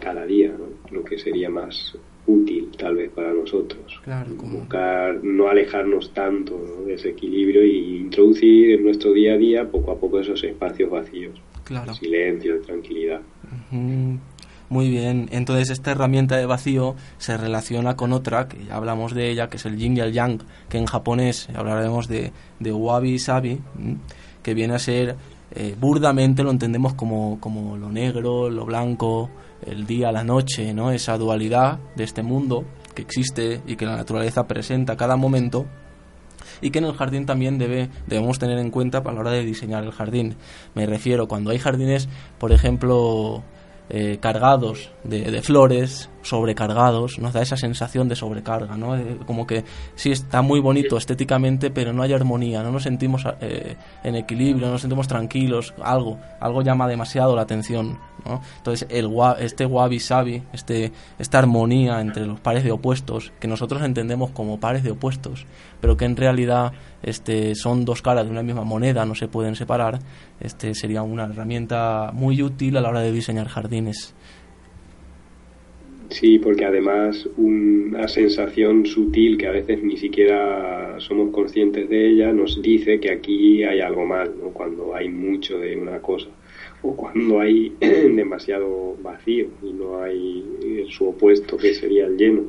cada 0.00 0.24
día, 0.26 0.52
¿no? 0.56 0.96
Lo 0.96 1.04
que 1.04 1.18
sería 1.18 1.50
más 1.50 1.96
útil, 2.26 2.68
tal 2.78 2.96
vez, 2.96 3.10
para 3.10 3.32
nosotros. 3.32 4.00
Claro, 4.04 4.30
Buscar 4.34 5.22
no 5.24 5.48
alejarnos 5.48 6.12
tanto 6.12 6.84
de 6.86 6.94
ese 6.94 7.10
equilibrio 7.10 7.64
y 7.64 7.96
introducir 7.96 8.72
en 8.72 8.84
nuestro 8.84 9.12
día 9.12 9.34
a 9.34 9.38
día 9.38 9.68
poco 9.68 9.90
a 9.92 9.98
poco 9.98 10.20
esos 10.20 10.44
espacios 10.44 10.90
vacíos. 10.90 11.40
Claro. 11.64 11.92
De 11.92 11.98
silencio, 11.98 12.54
de 12.54 12.60
tranquilidad. 12.60 13.20
Muy 14.70 14.90
bien, 14.90 15.28
entonces 15.32 15.70
esta 15.70 15.92
herramienta 15.92 16.36
de 16.36 16.44
vacío 16.44 16.94
se 17.16 17.38
relaciona 17.38 17.96
con 17.96 18.12
otra, 18.12 18.48
que 18.48 18.66
ya 18.66 18.76
hablamos 18.76 19.14
de 19.14 19.30
ella, 19.30 19.48
que 19.48 19.56
es 19.56 19.64
el 19.64 19.78
yin 19.78 19.96
y 19.96 20.00
el 20.00 20.12
yang, 20.12 20.42
que 20.68 20.76
en 20.76 20.84
japonés 20.84 21.48
hablaremos 21.54 22.06
de, 22.06 22.32
de 22.60 22.72
wabi 22.72 23.18
sabi, 23.18 23.62
que 24.42 24.52
viene 24.52 24.74
a 24.74 24.78
ser, 24.78 25.16
eh, 25.52 25.74
burdamente 25.80 26.42
lo 26.42 26.50
entendemos 26.50 26.92
como, 26.92 27.40
como 27.40 27.78
lo 27.78 27.88
negro, 27.90 28.50
lo 28.50 28.66
blanco, 28.66 29.30
el 29.64 29.86
día, 29.86 30.12
la 30.12 30.22
noche, 30.22 30.74
¿no? 30.74 30.90
esa 30.90 31.16
dualidad 31.16 31.78
de 31.96 32.04
este 32.04 32.22
mundo 32.22 32.64
que 32.94 33.02
existe 33.02 33.62
y 33.66 33.76
que 33.76 33.86
la 33.86 33.96
naturaleza 33.96 34.46
presenta 34.46 34.92
a 34.92 34.96
cada 34.96 35.16
momento 35.16 35.64
y 36.60 36.70
que 36.70 36.78
en 36.78 36.84
el 36.84 36.94
jardín 36.94 37.26
también 37.26 37.58
debe, 37.58 37.88
debemos 38.06 38.38
tener 38.38 38.58
en 38.58 38.70
cuenta 38.70 38.98
a 38.98 39.12
la 39.12 39.20
hora 39.20 39.30
de 39.30 39.44
diseñar 39.44 39.84
el 39.84 39.92
jardín. 39.92 40.36
Me 40.74 40.86
refiero 40.86 41.26
cuando 41.28 41.50
hay 41.50 41.58
jardines, 41.58 42.08
por 42.38 42.52
ejemplo, 42.52 43.42
eh, 43.90 44.18
cargados 44.20 44.90
de, 45.04 45.30
de, 45.30 45.42
flores, 45.42 46.10
sobrecargados, 46.22 47.18
nos 47.18 47.32
da 47.32 47.42
esa 47.42 47.56
sensación 47.56 48.08
de 48.08 48.16
sobrecarga, 48.16 48.76
¿no? 48.76 48.96
como 49.26 49.46
que 49.46 49.64
sí 49.94 50.10
está 50.10 50.42
muy 50.42 50.60
bonito 50.60 50.96
estéticamente, 50.96 51.70
pero 51.70 51.92
no 51.92 52.02
hay 52.02 52.12
armonía, 52.12 52.62
no 52.62 52.72
nos 52.72 52.82
sentimos 52.82 53.24
eh, 53.40 53.76
en 54.02 54.14
equilibrio, 54.14 54.66
no 54.66 54.72
nos 54.72 54.80
sentimos 54.80 55.08
tranquilos, 55.08 55.74
algo, 55.82 56.18
algo 56.40 56.62
llama 56.62 56.88
demasiado 56.88 57.36
la 57.36 57.42
atención, 57.42 57.98
¿no? 58.24 58.40
Entonces 58.58 58.88
el 58.90 59.10
este 59.38 59.66
wabi 59.66 60.00
sabi, 60.00 60.42
este, 60.52 60.92
esta 61.18 61.38
armonía 61.38 62.00
entre 62.00 62.26
los 62.26 62.40
pares 62.40 62.64
de 62.64 62.72
opuestos, 62.72 63.32
que 63.40 63.48
nosotros 63.48 63.82
entendemos 63.82 64.30
como 64.30 64.60
pares 64.60 64.82
de 64.82 64.92
opuestos, 64.92 65.46
pero 65.80 65.96
que 65.96 66.04
en 66.04 66.16
realidad 66.16 66.72
este, 67.02 67.54
son 67.54 67.84
dos 67.84 68.02
caras 68.02 68.24
de 68.24 68.30
una 68.30 68.42
misma 68.42 68.64
moneda, 68.64 69.04
no 69.04 69.14
se 69.14 69.28
pueden 69.28 69.54
separar, 69.54 70.00
este 70.40 70.74
sería 70.74 71.02
una 71.02 71.24
herramienta 71.24 72.10
muy 72.12 72.42
útil 72.42 72.76
a 72.76 72.80
la 72.80 72.88
hora 72.88 73.00
de 73.00 73.12
diseñar 73.12 73.48
jardines. 73.48 74.14
Sí, 76.10 76.38
porque 76.38 76.64
además 76.64 77.28
una 77.36 78.08
sensación 78.08 78.86
sutil 78.86 79.36
que 79.36 79.46
a 79.46 79.52
veces 79.52 79.82
ni 79.82 79.96
siquiera 79.96 80.98
somos 80.98 81.30
conscientes 81.32 81.88
de 81.88 82.10
ella 82.10 82.32
nos 82.32 82.62
dice 82.62 82.98
que 82.98 83.12
aquí 83.12 83.62
hay 83.62 83.80
algo 83.80 84.06
mal, 84.06 84.32
¿no? 84.42 84.48
cuando 84.48 84.94
hay 84.94 85.10
mucho 85.10 85.58
de 85.58 85.76
una 85.76 85.98
cosa 86.00 86.28
o 86.82 86.96
cuando 86.96 87.40
hay 87.40 87.74
demasiado 87.80 88.96
vacío 89.02 89.48
y 89.62 89.72
no 89.72 90.02
hay 90.02 90.86
su 90.88 91.08
opuesto 91.08 91.56
que 91.56 91.74
sería 91.74 92.06
el 92.06 92.16
lleno. 92.16 92.42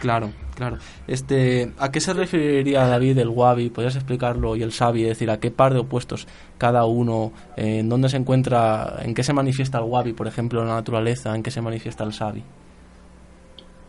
Claro, 0.00 0.30
claro. 0.54 0.76
Este, 1.06 1.72
¿A 1.78 1.90
qué 1.90 2.00
se 2.00 2.12
referiría 2.12 2.86
David 2.86 3.18
el 3.18 3.28
Wabi? 3.28 3.70
¿Podrías 3.70 3.96
explicarlo? 3.96 4.56
Y 4.56 4.62
el 4.62 4.72
Sabi, 4.72 5.04
es 5.04 5.10
decir, 5.10 5.30
¿a 5.30 5.40
qué 5.40 5.50
par 5.50 5.72
de 5.72 5.78
opuestos 5.78 6.26
cada 6.58 6.84
uno? 6.84 7.32
¿En 7.56 7.88
dónde 7.88 8.08
se 8.10 8.18
encuentra, 8.18 8.96
en 9.02 9.14
qué 9.14 9.22
se 9.22 9.32
manifiesta 9.32 9.78
el 9.78 9.84
Wabi, 9.84 10.12
por 10.12 10.26
ejemplo, 10.26 10.60
en 10.60 10.68
la 10.68 10.74
naturaleza? 10.74 11.34
¿En 11.34 11.42
qué 11.42 11.50
se 11.50 11.62
manifiesta 11.62 12.04
el 12.04 12.12
Sabi? 12.12 12.42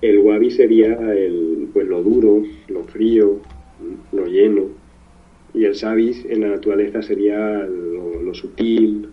El 0.02 0.20
wabi 0.20 0.52
sería 0.52 0.94
el, 0.94 1.70
pues 1.74 1.88
lo 1.88 2.04
duro, 2.04 2.44
lo 2.68 2.84
frío, 2.84 3.40
lo 4.12 4.26
lleno. 4.26 4.64
Y 5.54 5.66
el 5.66 5.76
sabis 5.76 6.24
en 6.30 6.42
la 6.42 6.50
naturaleza 6.50 7.02
sería 7.02 7.38
lo, 7.38 8.34
sutil, 8.34 9.10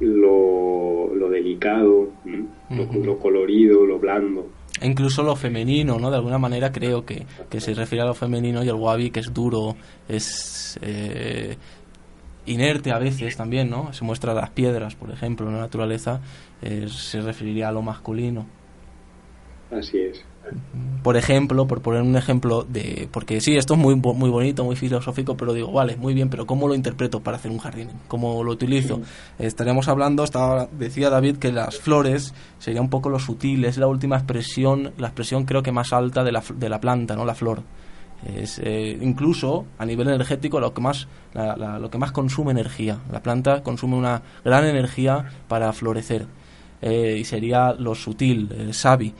lo, 0.00 1.28
delicado, 1.30 2.10
lo, 2.70 3.18
colorido, 3.18 3.86
lo 3.86 3.98
blando. 3.98 4.46
E 4.80 4.86
incluso 4.86 5.22
lo 5.22 5.36
femenino, 5.36 5.98
¿no? 5.98 6.10
De 6.10 6.16
alguna 6.16 6.38
manera 6.38 6.70
creo 6.70 7.06
que, 7.06 7.24
se 7.58 7.72
refiere 7.72 8.02
a 8.02 8.06
lo 8.06 8.14
femenino 8.14 8.62
y 8.62 8.68
el 8.68 8.74
wabi 8.74 9.10
que 9.10 9.20
es 9.20 9.32
duro, 9.32 9.76
es 10.08 10.78
eh, 10.82 11.56
inerte 12.46 12.90
a 12.90 12.98
veces 12.98 13.36
también, 13.36 13.70
¿no? 13.70 13.92
Se 13.92 14.04
muestra 14.04 14.34
las 14.34 14.50
piedras, 14.50 14.96
por 14.96 15.10
ejemplo, 15.10 15.46
en 15.48 15.54
la 15.54 15.60
naturaleza, 15.60 16.20
eh, 16.60 16.86
se 16.88 17.20
referiría 17.22 17.68
a 17.68 17.72
lo 17.72 17.80
masculino. 17.80 18.46
Así 19.78 19.98
es. 19.98 20.24
Por 21.02 21.16
ejemplo, 21.16 21.66
por 21.66 21.80
poner 21.82 22.02
un 22.02 22.16
ejemplo 22.16 22.62
de... 22.62 23.08
Porque 23.10 23.40
sí, 23.40 23.56
esto 23.56 23.74
es 23.74 23.80
muy, 23.80 23.96
muy 23.96 24.30
bonito, 24.30 24.64
muy 24.64 24.76
filosófico, 24.76 25.36
pero 25.36 25.52
digo, 25.52 25.72
vale, 25.72 25.96
muy 25.96 26.14
bien, 26.14 26.28
pero 26.28 26.46
¿cómo 26.46 26.68
lo 26.68 26.74
interpreto 26.74 27.20
para 27.20 27.38
hacer 27.38 27.50
un 27.50 27.58
jardín? 27.58 27.88
¿Cómo 28.08 28.42
lo 28.44 28.52
utilizo? 28.52 29.00
Estaríamos 29.38 29.88
hablando, 29.88 30.22
estaba, 30.22 30.68
decía 30.78 31.10
David, 31.10 31.36
que 31.38 31.50
las 31.50 31.78
flores 31.78 32.34
sería 32.58 32.80
un 32.80 32.90
poco 32.90 33.08
lo 33.08 33.18
sutil, 33.18 33.64
es 33.64 33.78
la 33.78 33.86
última 33.86 34.16
expresión, 34.16 34.92
la 34.98 35.08
expresión 35.08 35.44
creo 35.44 35.62
que 35.62 35.72
más 35.72 35.92
alta 35.92 36.22
de 36.24 36.32
la, 36.32 36.42
de 36.54 36.68
la 36.68 36.80
planta, 36.80 37.16
¿no? 37.16 37.24
La 37.24 37.34
flor. 37.34 37.62
Es 38.24 38.58
eh, 38.62 38.96
incluso 39.02 39.66
a 39.76 39.84
nivel 39.84 40.08
energético 40.08 40.58
lo 40.58 40.72
que 40.72 40.80
más 40.80 41.08
lo 41.34 41.90
que 41.90 41.98
más 41.98 42.12
consume 42.12 42.52
energía. 42.52 43.00
La 43.12 43.22
planta 43.22 43.62
consume 43.62 43.96
una 43.96 44.22
gran 44.44 44.64
energía 44.64 45.26
para 45.48 45.72
florecer. 45.72 46.26
eh, 46.80 47.16
y 47.18 47.24
sería 47.24 47.72
lo 47.72 47.94
sutil, 47.94 48.50
el 48.56 48.74
sabi. 48.74 49.14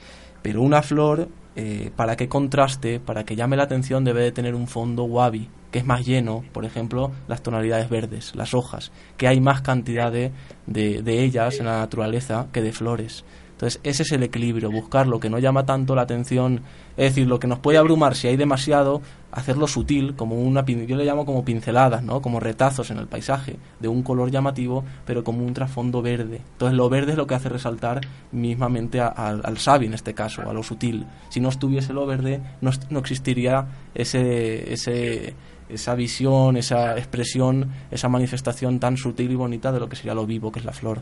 Pero 0.45 0.61
una 0.61 0.83
flor, 0.83 1.29
eh, 1.57 1.91
para 1.97 2.17
que 2.17 2.29
contraste, 2.29 3.01
para 3.01 3.25
que 3.25 3.35
llame 3.35 3.57
la 3.57 3.63
atención, 3.63 4.05
debe 4.05 4.21
de 4.21 4.31
tener 4.31 4.55
un 4.55 4.67
fondo 4.67 5.05
wabi, 5.05 5.49
que 5.71 5.79
es 5.79 5.87
más 5.87 6.05
lleno, 6.05 6.45
por 6.53 6.67
ejemplo, 6.67 7.13
las 7.29 7.43
tonalidades 7.43 7.89
verdes, 7.89 8.35
las 8.35 8.53
hojas, 8.53 8.93
que 9.17 9.27
hay 9.27 9.41
más 9.41 9.63
cantidad 9.63 10.13
de, 10.13 10.33
de 10.67 11.25
ellas 11.25 11.61
en 11.61 11.65
la 11.65 11.79
naturaleza 11.79 12.49
que 12.53 12.61
de 12.61 12.75
flores. 12.75 13.25
Entonces, 13.55 13.81
ese 13.85 14.03
es 14.03 14.11
el 14.11 14.25
equilibrio, 14.25 14.69
buscar 14.71 15.07
lo 15.07 15.21
que 15.21 15.31
no 15.31 15.39
llama 15.39 15.65
tanto 15.65 15.95
la 15.95 16.03
atención, 16.03 16.63
es 16.97 17.11
decir, 17.11 17.29
lo 17.29 17.39
que 17.39 17.47
nos 17.47 17.61
puede 17.61 17.79
abrumar 17.79 18.17
si 18.17 18.27
hay 18.27 18.37
demasiado, 18.37 19.01
hacerlo 19.31 19.69
sutil, 19.69 20.17
como 20.17 20.35
una, 20.35 20.65
yo 20.67 20.97
le 20.97 21.05
llamo 21.05 21.25
como 21.25 21.45
pinceladas, 21.45 22.03
¿no? 22.03 22.21
Como 22.21 22.41
retazos 22.41 22.91
en 22.91 22.99
el 22.99 23.07
paisaje, 23.07 23.57
de 23.79 23.87
un 23.87 24.03
color 24.03 24.33
llamativo, 24.33 24.85
pero 25.07 25.23
como 25.23 25.45
un 25.47 25.55
trasfondo 25.55 26.03
verde. 26.03 26.41
Entonces, 26.53 26.77
lo 26.77 26.89
verde 26.89 27.13
es 27.13 27.17
lo 27.17 27.29
que 27.29 27.37
hace 27.37 27.49
resaltar 27.49 28.01
mismamente 28.33 29.01
al 29.01 29.59
sabi, 29.59 29.87
en 29.87 29.95
este 29.95 30.15
caso, 30.15 30.43
a 30.43 30.53
lo 30.53 30.65
sutil. 30.65 31.07
Si 31.29 31.39
no 31.39 31.49
estuviese 31.49 31.93
lo 31.93 32.07
verde, 32.07 32.41
no, 32.61 32.73
no 32.91 32.99
existiría 32.99 33.67
ese, 33.95 34.73
ese, 34.73 35.35
esa 35.69 35.95
visión, 35.95 36.57
esa 36.57 36.97
expresión, 36.97 37.71
esa 37.93 38.09
manifestación 38.09 38.81
tan 38.81 38.97
sutil 38.97 39.31
y 39.31 39.37
bonita 39.37 39.71
de 39.71 39.81
lo 39.81 39.89
que 39.89 39.95
sería 39.95 40.15
lo 40.15 40.27
vivo, 40.27 40.51
que 40.51 40.59
es 40.59 40.65
la 40.65 40.73
flor. 40.73 41.01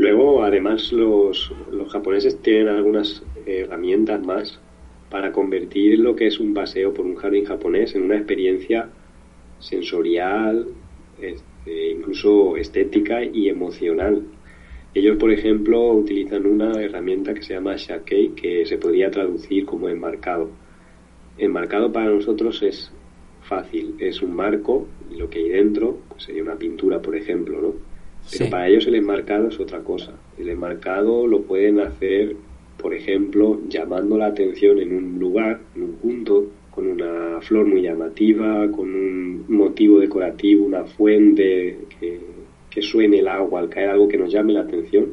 Luego, 0.00 0.42
además, 0.42 0.92
los, 0.92 1.52
los 1.70 1.92
japoneses 1.92 2.40
tienen 2.40 2.68
algunas 2.68 3.22
herramientas 3.44 4.24
más 4.24 4.58
para 5.10 5.30
convertir 5.30 5.98
lo 5.98 6.16
que 6.16 6.26
es 6.26 6.40
un 6.40 6.54
paseo 6.54 6.94
por 6.94 7.04
un 7.04 7.16
jardín 7.16 7.44
japonés 7.44 7.94
en 7.94 8.04
una 8.04 8.16
experiencia 8.16 8.88
sensorial, 9.58 10.68
este, 11.20 11.90
incluso 11.90 12.56
estética 12.56 13.22
y 13.22 13.50
emocional. 13.50 14.22
Ellos, 14.94 15.18
por 15.18 15.32
ejemplo, 15.32 15.92
utilizan 15.92 16.46
una 16.46 16.80
herramienta 16.80 17.34
que 17.34 17.42
se 17.42 17.52
llama 17.52 17.76
shakei, 17.76 18.30
que 18.30 18.64
se 18.64 18.78
podría 18.78 19.10
traducir 19.10 19.66
como 19.66 19.90
enmarcado. 19.90 20.48
Enmarcado 21.36 21.92
para 21.92 22.08
nosotros 22.08 22.62
es 22.62 22.90
fácil, 23.42 23.96
es 23.98 24.22
un 24.22 24.34
marco 24.34 24.88
y 25.10 25.16
lo 25.16 25.28
que 25.28 25.40
hay 25.40 25.50
dentro 25.50 25.98
pues 26.08 26.22
sería 26.22 26.42
una 26.42 26.56
pintura, 26.56 27.02
por 27.02 27.14
ejemplo, 27.14 27.60
¿no? 27.60 27.89
Pero 28.30 28.50
para 28.50 28.68
ellos 28.68 28.86
el 28.86 28.94
enmarcado 28.94 29.48
es 29.48 29.58
otra 29.58 29.80
cosa. 29.80 30.12
El 30.38 30.48
enmarcado 30.48 31.26
lo 31.26 31.42
pueden 31.42 31.80
hacer, 31.80 32.36
por 32.78 32.94
ejemplo, 32.94 33.60
llamando 33.68 34.16
la 34.16 34.26
atención 34.26 34.78
en 34.78 34.94
un 34.94 35.18
lugar, 35.18 35.60
en 35.74 35.82
un 35.82 35.92
punto, 35.94 36.46
con 36.70 36.86
una 36.86 37.40
flor 37.40 37.66
muy 37.66 37.82
llamativa, 37.82 38.70
con 38.70 38.94
un 38.94 39.44
motivo 39.48 39.98
decorativo, 39.98 40.64
una 40.64 40.84
fuente 40.84 41.78
que, 41.98 42.20
que 42.70 42.82
suene 42.82 43.18
el 43.18 43.28
agua 43.28 43.60
al 43.60 43.68
caer, 43.68 43.90
algo 43.90 44.08
que 44.08 44.18
nos 44.18 44.32
llame 44.32 44.52
la 44.52 44.60
atención, 44.60 45.06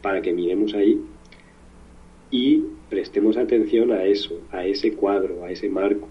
para 0.00 0.22
que 0.22 0.32
miremos 0.32 0.74
ahí 0.74 1.00
y 2.30 2.62
prestemos 2.88 3.36
atención 3.36 3.92
a 3.92 4.04
eso, 4.04 4.40
a 4.50 4.64
ese 4.66 4.92
cuadro, 4.92 5.44
a 5.44 5.50
ese 5.50 5.68
marco 5.68 6.08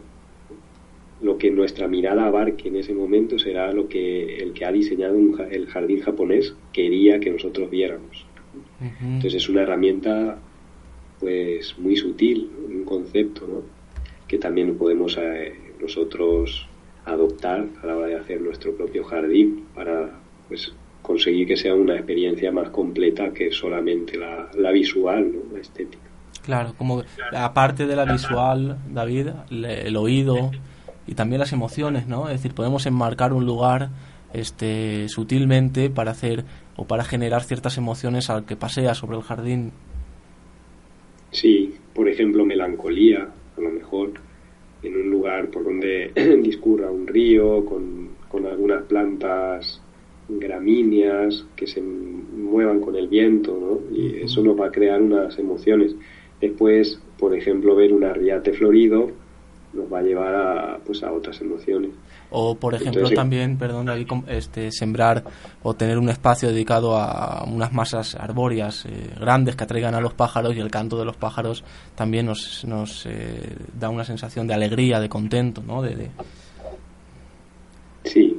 lo 1.22 1.38
que 1.38 1.50
nuestra 1.52 1.88
mirada 1.88 2.26
abarque 2.26 2.68
en 2.68 2.76
ese 2.76 2.94
momento 2.94 3.40
será 3.40 3.72
lo 3.72 3.88
que 3.88 4.38
el 4.38 4.54
que 4.54 4.66
ha 4.66 4.72
diseñado 4.72 5.16
el 5.50 5.68
jardín 5.68 6.02
japonés 6.02 6.56
quería 6.72 7.20
que 7.20 7.32
nosotros 7.32 7.70
viéramos. 7.70 8.26
Entonces 9.02 9.36
es 9.36 9.50
una 9.50 9.64
herramienta 9.64 10.38
pues 11.20 11.78
muy 11.80 11.96
sutil, 11.96 12.50
un 12.68 12.84
concepto 12.84 13.48
¿no? 13.48 13.62
que 14.28 14.38
también 14.38 14.78
podemos 14.78 15.18
eh, 15.18 15.54
nosotros 15.82 16.68
adoptar 17.06 17.66
a 17.82 17.88
la 17.88 17.96
hora 17.96 18.08
de 18.08 18.16
hacer 18.16 18.42
nuestro 18.42 18.76
propio 18.76 19.04
jardín 19.04 19.66
para 19.74 20.20
pues 20.48 20.74
conseguir 21.02 21.48
que 21.48 21.58
sea 21.58 21.74
una 21.74 21.96
experiencia 21.96 22.52
más 22.52 22.70
completa 22.70 23.34
que 23.34 23.52
solamente 23.52 24.18
la, 24.18 24.50
la 24.56 24.72
visual, 24.72 25.32
¿no? 25.34 25.54
la 25.54 25.62
estética. 25.62 26.04
Claro, 26.44 26.74
como 26.78 27.04
aparte 27.34 27.88
de 27.88 27.96
la 27.96 28.06
visual, 28.06 28.78
David, 28.90 29.28
el 29.50 29.98
oído, 29.98 30.52
y 31.08 31.16
también 31.16 31.40
las 31.40 31.54
emociones, 31.54 32.08
¿no? 32.08 32.28
Es 32.28 32.36
decir, 32.36 32.54
podemos 32.54 32.86
enmarcar 32.86 33.34
un 33.34 33.46
lugar 33.46 33.90
este, 34.34 35.08
sutilmente 35.10 35.90
para 35.90 36.12
hacer 36.12 36.44
o 36.76 36.86
para 36.86 37.04
generar 37.04 37.44
ciertas 37.44 37.78
emociones 37.78 38.30
al 38.30 38.46
que 38.46 38.56
pasea 38.56 38.94
sobre 38.94 39.18
el 39.18 39.24
jardín. 39.24 39.72
Sí, 41.32 41.76
por 41.94 42.10
ejemplo, 42.10 42.46
melancolía, 42.46 43.28
a 43.58 43.62
lo 43.62 43.70
mejor 43.72 44.12
en 44.84 44.96
un 44.96 45.10
lugar 45.10 45.50
por 45.50 45.64
donde 45.64 46.12
discurra 46.44 46.92
un 46.92 47.08
río 47.08 47.66
con, 47.66 48.10
con 48.30 48.46
algunas 48.46 48.84
plantas 48.84 49.82
gramíneas 50.30 51.46
que 51.56 51.68
se 51.68 51.82
muevan 51.82 52.82
con 52.82 52.96
el 52.96 53.08
viento, 53.08 53.58
¿no? 53.60 53.96
Y 53.98 54.24
eso 54.24 54.44
nos 54.44 54.60
va 54.60 54.68
a 54.68 54.72
crear 54.72 55.02
unas 55.02 55.40
emociones. 55.40 55.96
Después, 56.42 57.02
por 57.18 57.36
ejemplo, 57.36 57.76
ver 57.76 57.94
un 57.94 58.04
arriate 58.04 58.52
florido 58.54 59.12
nos 59.78 59.92
va 59.92 60.00
a 60.00 60.02
llevar 60.02 60.36
a, 60.36 60.78
pues, 60.86 61.04
a 61.04 61.12
otras 61.12 61.40
emociones. 61.42 61.92
O, 62.30 62.56
por 62.56 62.76
ejemplo, 62.76 63.10
también, 63.12 63.58
perdón, 63.58 63.90
este, 64.28 64.72
sembrar 64.72 65.24
o 65.64 65.74
tener 65.76 65.98
un 65.98 66.10
espacio 66.10 66.50
dedicado 66.50 66.98
a 66.98 67.46
unas 67.46 67.72
masas 67.72 68.16
arbóreas 68.16 68.86
eh, 68.86 68.90
grandes 69.20 69.56
que 69.56 69.64
atraigan 69.64 69.96
a 69.96 70.02
los 70.02 70.14
pájaros 70.14 70.56
y 70.56 70.60
el 70.60 70.70
canto 70.70 70.98
de 70.98 71.06
los 71.06 71.16
pájaros 71.16 71.64
también 71.96 72.26
nos, 72.26 72.66
nos 72.66 73.06
eh, 73.06 73.56
da 73.80 73.90
una 73.90 74.04
sensación 74.04 74.48
de 74.48 74.54
alegría, 74.54 75.00
de 75.00 75.08
contento, 75.08 75.64
¿no? 75.66 75.82
De, 75.82 76.10
Sí, 78.08 78.38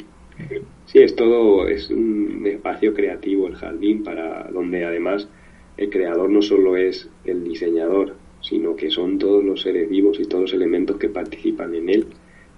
sí, 0.87 0.99
es 1.01 1.15
todo, 1.15 1.69
es 1.69 1.91
un 1.91 2.43
espacio 2.47 2.95
creativo 2.95 3.49
el 3.49 3.57
jardín 3.57 4.03
para 4.03 4.45
donde 4.51 4.85
además 4.85 5.29
el 5.77 5.91
creador 5.91 6.31
no 6.31 6.41
solo 6.41 6.77
es 6.77 7.09
el 7.25 7.45
diseñador, 7.45 8.17
sino 8.49 8.77
que 8.77 8.91
son 8.91 9.19
todos 9.19 9.45
los 9.45 9.61
seres 9.61 9.89
vivos 9.91 10.19
y 10.21 10.25
todos 10.25 10.43
los 10.43 10.53
elementos 10.55 10.97
que 10.97 11.09
participan 11.09 11.75
en 11.75 11.91
él, 11.91 12.07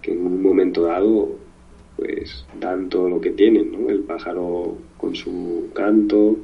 que 0.01 0.13
en 0.13 0.25
un 0.25 0.43
momento 0.43 0.83
dado 0.83 1.37
pues 1.97 2.47
dan 2.59 2.89
todo 2.89 3.09
lo 3.09 3.21
que 3.21 3.31
tienen, 3.31 3.73
¿no? 3.73 3.91
El 3.91 4.01
pájaro 4.01 4.79
con 4.97 5.15
su 5.15 5.69
canto, 5.75 6.39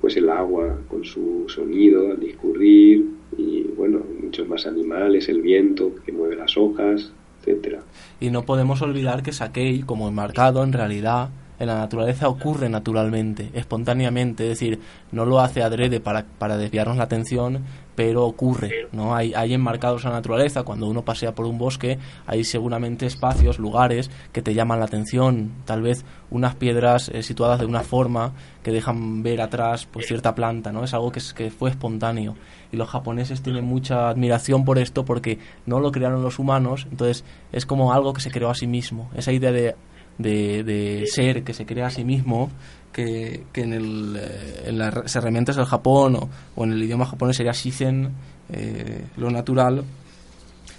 pues 0.00 0.16
el 0.16 0.28
agua 0.28 0.78
con 0.88 1.04
su 1.04 1.46
sonido 1.48 2.12
al 2.12 2.20
discurrir 2.20 3.06
y 3.36 3.62
bueno, 3.76 4.00
muchos 4.22 4.46
más 4.48 4.66
animales, 4.66 5.28
el 5.28 5.42
viento 5.42 5.94
que 6.04 6.12
mueve 6.12 6.36
las 6.36 6.56
hojas, 6.56 7.10
etcétera. 7.40 7.80
Y 8.20 8.30
no 8.30 8.44
podemos 8.44 8.82
olvidar 8.82 9.22
que 9.22 9.32
Sakei, 9.32 9.80
como 9.80 10.08
enmarcado, 10.08 10.62
en 10.62 10.72
realidad 10.72 11.30
en 11.58 11.66
la 11.66 11.76
naturaleza 11.76 12.28
ocurre 12.28 12.68
naturalmente, 12.68 13.50
espontáneamente, 13.54 14.44
es 14.44 14.50
decir, 14.50 14.80
no 15.12 15.24
lo 15.24 15.40
hace 15.40 15.62
adrede 15.62 16.00
para, 16.00 16.24
para 16.24 16.56
desviarnos 16.56 16.96
la 16.96 17.04
atención, 17.04 17.64
pero 17.98 18.24
ocurre, 18.24 18.86
¿no? 18.92 19.16
Hay, 19.16 19.34
hay 19.34 19.54
enmarcados 19.54 20.04
en 20.04 20.10
la 20.10 20.18
naturaleza, 20.18 20.62
cuando 20.62 20.86
uno 20.86 21.04
pasea 21.04 21.34
por 21.34 21.46
un 21.46 21.58
bosque, 21.58 21.98
hay 22.26 22.44
seguramente 22.44 23.06
espacios, 23.06 23.58
lugares 23.58 24.08
que 24.32 24.40
te 24.40 24.54
llaman 24.54 24.78
la 24.78 24.84
atención, 24.84 25.50
tal 25.64 25.82
vez 25.82 26.04
unas 26.30 26.54
piedras 26.54 27.08
eh, 27.08 27.24
situadas 27.24 27.58
de 27.58 27.66
una 27.66 27.80
forma 27.80 28.34
que 28.62 28.70
dejan 28.70 29.24
ver 29.24 29.40
atrás 29.40 29.88
pues 29.90 30.06
cierta 30.06 30.36
planta, 30.36 30.70
¿no? 30.70 30.84
Es 30.84 30.94
algo 30.94 31.10
que, 31.10 31.18
es, 31.18 31.34
que 31.34 31.50
fue 31.50 31.70
espontáneo. 31.70 32.36
Y 32.70 32.76
los 32.76 32.88
japoneses 32.88 33.42
tienen 33.42 33.64
mucha 33.64 34.10
admiración 34.10 34.64
por 34.64 34.78
esto 34.78 35.04
porque 35.04 35.38
no 35.66 35.80
lo 35.80 35.90
crearon 35.90 36.22
los 36.22 36.38
humanos, 36.38 36.86
entonces 36.90 37.24
es 37.50 37.66
como 37.66 37.92
algo 37.92 38.12
que 38.12 38.20
se 38.20 38.30
creó 38.30 38.50
a 38.50 38.54
sí 38.54 38.68
mismo. 38.68 39.10
Esa 39.16 39.32
idea 39.32 39.50
de 39.50 39.74
de, 40.18 41.04
ser 41.06 41.44
que 41.44 41.54
se 41.54 41.64
crea 41.64 41.86
a 41.86 41.90
sí 41.90 42.04
mismo 42.04 42.50
que, 42.92 43.44
que 43.52 43.62
en, 43.62 43.72
el, 43.72 44.16
eh, 44.18 44.64
en 44.66 44.78
las 44.78 45.14
herramientas 45.14 45.56
del 45.56 45.66
Japón 45.66 46.30
o, 46.56 46.64
en 46.64 46.72
el 46.72 46.82
idioma 46.82 47.06
japonés 47.06 47.36
sería 47.36 47.52
shizen, 47.52 48.10
eh, 48.50 49.04
lo 49.16 49.30
natural, 49.30 49.84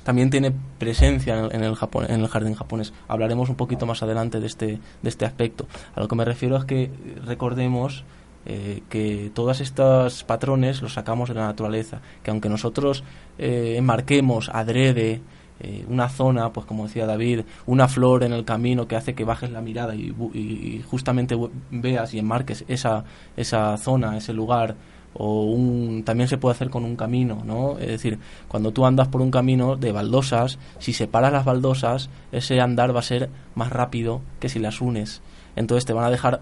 también 0.04 0.30
tiene 0.30 0.52
presencia 0.78 1.48
en 1.52 1.64
el, 1.64 1.76
Japón, 1.76 2.06
en 2.10 2.22
el 2.22 2.28
jardín 2.28 2.56
japonés. 2.56 2.94
Hablaremos 3.08 3.50
un 3.50 3.56
poquito 3.56 3.86
más 3.86 4.02
adelante 4.02 4.40
de 4.40 4.48
este, 4.48 4.80
de 5.02 5.10
este 5.10 5.26
aspecto. 5.26 5.68
A 5.96 6.00
lo 6.00 6.08
que 6.08 6.16
me 6.16 6.26
refiero 6.26 6.58
es 6.58 6.66
que 6.66 6.90
recordemos 7.26 8.04
eh, 8.46 8.82
que 8.90 9.30
todos 9.34 9.62
estos 9.62 10.24
patrones 10.24 10.82
los 10.82 10.94
sacamos 10.94 11.30
de 11.30 11.36
la 11.36 11.46
naturaleza, 11.46 12.02
que 12.24 12.32
aunque 12.32 12.50
nosotros 12.50 13.04
enmarquemos 13.38 14.50
adrede, 14.50 15.22
eh, 15.60 15.86
una 15.90 16.10
zona, 16.10 16.54
pues 16.54 16.66
como 16.66 16.88
decía 16.88 17.06
David, 17.06 17.42
una 17.66 17.88
flor 17.88 18.24
en 18.24 18.34
el 18.34 18.46
camino 18.46 18.88
que 18.88 18.96
hace 18.96 19.14
que 19.14 19.26
bajes 19.26 19.52
la 19.52 19.62
mirada 19.62 19.96
y, 19.96 20.84
justamente 20.90 21.38
veas 21.72 22.14
y 22.14 22.20
enmarques 22.20 22.64
esa, 22.68 23.04
esa 23.36 23.78
zona, 23.78 24.18
ese 24.18 24.34
lugar, 24.34 24.76
o 25.14 25.44
un, 25.44 26.04
también 26.04 26.30
se 26.30 26.38
puede 26.38 26.56
hacer 26.56 26.70
con 26.70 26.86
un 26.86 26.96
camino, 26.96 27.42
¿no? 27.44 27.78
Es 27.80 27.88
decir, 27.88 28.20
cuando 28.48 28.72
tú 28.72 28.86
andas 28.86 29.08
por 29.08 29.22
un 29.22 29.32
camino 29.32 29.76
de 29.76 29.92
baldosas, 29.92 30.60
si 30.78 30.94
separas 30.94 31.34
las 31.34 31.46
baldosas, 31.46 32.10
ese 32.32 32.62
andar 32.62 32.96
va 32.96 33.00
a 33.00 33.04
ser 33.04 33.30
más 33.56 33.70
rápido 33.70 34.22
que 34.40 34.50
si 34.50 34.60
las 34.60 34.82
unes. 34.82 35.22
Entonces 35.56 35.86
te 35.86 35.94
van 35.94 36.06
a 36.06 36.12
dejar 36.12 36.42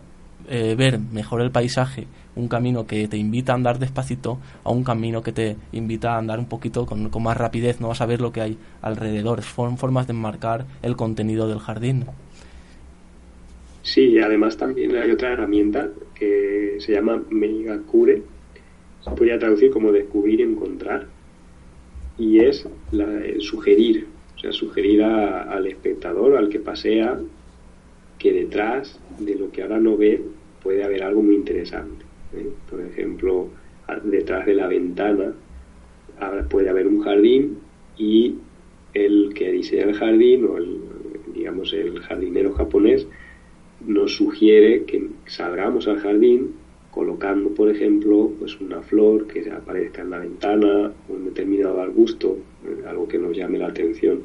eh, 0.49 0.75
ver 0.75 0.97
mejor 0.99 1.41
el 1.41 1.51
paisaje, 1.51 2.07
un 2.37 2.47
camino 2.47 2.87
que 2.87 3.07
te 3.09 3.17
invita 3.17 3.51
a 3.51 3.55
andar 3.55 3.79
despacito 3.79 4.39
a 4.63 4.71
un 4.71 4.83
camino 4.83 5.21
que 5.21 5.33
te 5.33 5.57
invita 5.73 6.13
a 6.13 6.17
andar 6.19 6.39
un 6.39 6.47
poquito 6.47 6.85
con, 6.85 7.11
más 7.21 7.35
rapidez, 7.35 7.81
no 7.81 7.89
vas 7.89 7.99
a 7.99 8.05
ver 8.05 8.21
lo 8.21 8.31
que 8.31 8.39
hay 8.39 8.57
alrededor. 8.81 9.41
Son 9.41 9.77
formas 9.77 10.07
de 10.07 10.13
enmarcar 10.13 10.65
el 10.83 10.95
contenido 10.95 11.49
del 11.49 11.59
jardín. 11.59 12.05
Sí, 13.83 14.19
además 14.19 14.55
también 14.55 14.95
hay 14.95 15.11
otra 15.11 15.33
herramienta 15.33 15.89
que 16.15 16.77
se 16.79 16.93
llama 16.93 17.21
Megacure, 17.29 18.21
se 19.01 19.11
podría 19.11 19.39
traducir 19.39 19.71
como 19.71 19.91
descubrir 19.91 20.39
y 20.39 20.43
encontrar, 20.43 21.07
y 22.17 22.39
es 22.39 22.67
la, 22.91 23.07
sugerir, 23.39 24.07
o 24.35 24.39
sea, 24.39 24.51
sugerir 24.51 25.03
al 25.03 25.67
espectador, 25.67 26.37
al 26.37 26.49
que 26.49 26.59
pasea, 26.59 27.19
que 28.17 28.33
detrás 28.33 28.99
de 29.19 29.35
lo 29.35 29.51
que 29.51 29.61
ahora 29.61 29.79
no 29.79 29.95
ve 29.95 30.21
puede 30.67 30.83
haber 30.83 31.01
algo 31.01 31.21
muy 31.21 31.35
interesante. 31.35 32.03
¿eh? 32.35 32.45
Por 32.69 32.81
ejemplo, 32.81 33.47
detrás 34.03 34.45
de 34.45 34.53
la 34.53 34.67
ventana 34.67 35.33
puede 36.49 36.69
haber 36.69 36.87
un 36.87 36.99
jardín 36.99 37.59
y 37.97 38.35
el 38.93 39.33
que 39.33 39.49
diseña 39.49 39.85
el 39.85 39.93
jardín 39.93 40.43
o 40.43 40.57
el, 40.57 40.81
digamos 41.33 41.71
el 41.71 42.01
jardinero 42.01 42.51
japonés 42.51 43.07
nos 43.85 44.17
sugiere 44.17 44.83
que 44.83 45.07
salgamos 45.27 45.87
al 45.87 45.99
jardín 45.99 46.55
colocando, 46.91 47.51
por 47.51 47.69
ejemplo, 47.69 48.33
pues 48.37 48.59
una 48.59 48.81
flor 48.81 49.25
que 49.25 49.49
aparezca 49.49 50.01
en 50.01 50.09
la 50.09 50.19
ventana, 50.19 50.91
un 51.07 51.23
determinado 51.23 51.79
arbusto, 51.79 52.39
eh, 52.65 52.83
algo 52.85 53.07
que 53.07 53.19
nos 53.19 53.37
llame 53.37 53.57
la 53.57 53.67
atención. 53.67 54.23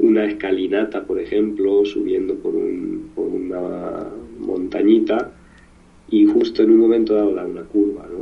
Una 0.00 0.24
escalinata, 0.24 1.04
por 1.04 1.20
ejemplo, 1.20 1.84
subiendo 1.84 2.34
por, 2.34 2.56
un, 2.56 3.12
por 3.14 3.28
una 3.28 4.08
montañita 4.40 5.30
y 6.14 6.26
justo 6.26 6.62
en 6.62 6.70
un 6.70 6.78
momento 6.78 7.14
dado 7.14 7.34
da 7.34 7.44
una 7.44 7.62
curva. 7.62 8.06
¿no? 8.08 8.20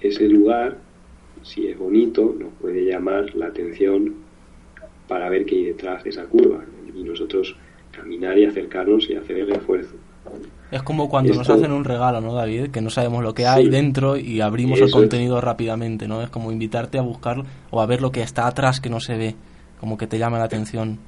Ese 0.00 0.28
lugar, 0.28 0.78
si 1.42 1.66
es 1.66 1.76
bonito, 1.76 2.36
nos 2.38 2.52
puede 2.60 2.84
llamar 2.84 3.34
la 3.34 3.46
atención 3.46 4.14
para 5.08 5.28
ver 5.28 5.44
qué 5.44 5.56
hay 5.56 5.64
detrás 5.64 6.04
de 6.04 6.10
esa 6.10 6.24
curva. 6.26 6.64
Y 6.94 7.02
nosotros 7.02 7.56
caminar 7.90 8.38
y 8.38 8.44
acercarnos 8.44 9.10
y 9.10 9.16
hacer 9.16 9.38
el 9.38 9.50
esfuerzo. 9.50 9.96
Es 10.70 10.84
como 10.84 11.08
cuando 11.08 11.34
nos 11.34 11.50
hacen 11.50 11.72
un 11.72 11.84
regalo, 11.84 12.20
¿no, 12.20 12.32
David? 12.32 12.68
Que 12.68 12.80
no 12.80 12.90
sabemos 12.90 13.24
lo 13.24 13.34
que 13.34 13.44
hay 13.44 13.68
dentro 13.68 14.16
y 14.16 14.40
abrimos 14.40 14.80
el 14.80 14.92
contenido 14.92 15.40
rápidamente, 15.40 16.06
¿no? 16.06 16.22
Es 16.22 16.30
como 16.30 16.52
invitarte 16.52 16.98
a 16.98 17.02
buscar 17.02 17.42
o 17.70 17.80
a 17.80 17.86
ver 17.86 18.00
lo 18.00 18.12
que 18.12 18.22
está 18.22 18.46
atrás 18.46 18.80
que 18.80 18.88
no 18.88 19.00
se 19.00 19.16
ve, 19.16 19.34
como 19.80 19.98
que 19.98 20.06
te 20.06 20.16
llama 20.16 20.38
la 20.38 20.44
atención. 20.44 21.00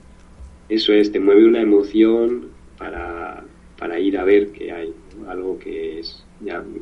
Eso 0.69 0.93
es, 0.93 1.13
te 1.13 1.21
mueve 1.21 1.47
una 1.47 1.63
emoción 1.63 2.49
para, 2.77 3.45
para 3.79 4.01
ir 4.01 4.19
a 4.19 4.25
ver 4.25 4.51
que 4.51 4.73
hay, 4.73 4.93
algo 5.29 5.59
que 5.59 6.01
es 6.01 6.25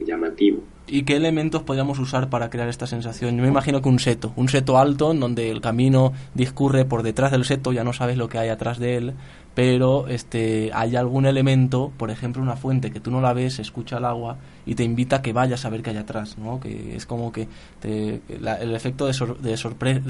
llamativo. 0.07 0.63
¿Y 0.87 1.05
qué 1.05 1.17
elementos 1.17 1.63
podríamos 1.63 1.99
usar 1.99 2.31
para 2.31 2.51
crear 2.51 2.69
esta 2.69 2.87
sensación? 2.87 3.37
Yo 3.37 3.43
me 3.43 3.49
imagino 3.49 3.81
que 3.81 3.89
un 3.89 4.01
seto, 4.01 4.33
un 4.37 4.49
seto 4.49 4.77
alto 4.77 5.13
en 5.13 5.21
donde 5.21 5.51
el 5.51 5.61
camino 5.61 6.13
discurre 6.35 6.85
por 6.85 7.03
detrás 7.03 7.31
del 7.31 7.45
seto, 7.45 7.73
ya 7.73 7.85
no 7.85 7.93
sabes 7.93 8.17
lo 8.17 8.29
que 8.29 8.39
hay 8.39 8.49
atrás 8.49 8.79
de 8.79 8.97
él, 8.97 9.15
pero 9.55 10.09
este 10.09 10.71
hay 10.75 10.97
algún 10.97 11.27
elemento, 11.27 11.93
por 11.97 12.11
ejemplo 12.11 12.43
una 12.43 12.57
fuente 12.57 12.91
que 12.91 12.99
tú 12.99 13.11
no 13.11 13.21
la 13.21 13.33
ves, 13.33 13.61
escucha 13.61 13.99
el 13.99 14.05
agua 14.05 14.39
y 14.67 14.75
te 14.75 14.83
invita 14.83 15.17
a 15.17 15.23
que 15.23 15.33
vayas 15.33 15.65
a 15.65 15.71
ver 15.71 15.83
qué 15.83 15.91
hay 15.91 15.99
atrás, 15.99 16.39
¿no? 16.39 16.59
Que 16.59 16.97
es 16.97 17.07
como 17.07 17.31
que 17.31 17.47
el 17.83 18.75
efecto 18.75 19.07
de, 19.07 19.13
de, 19.43 19.57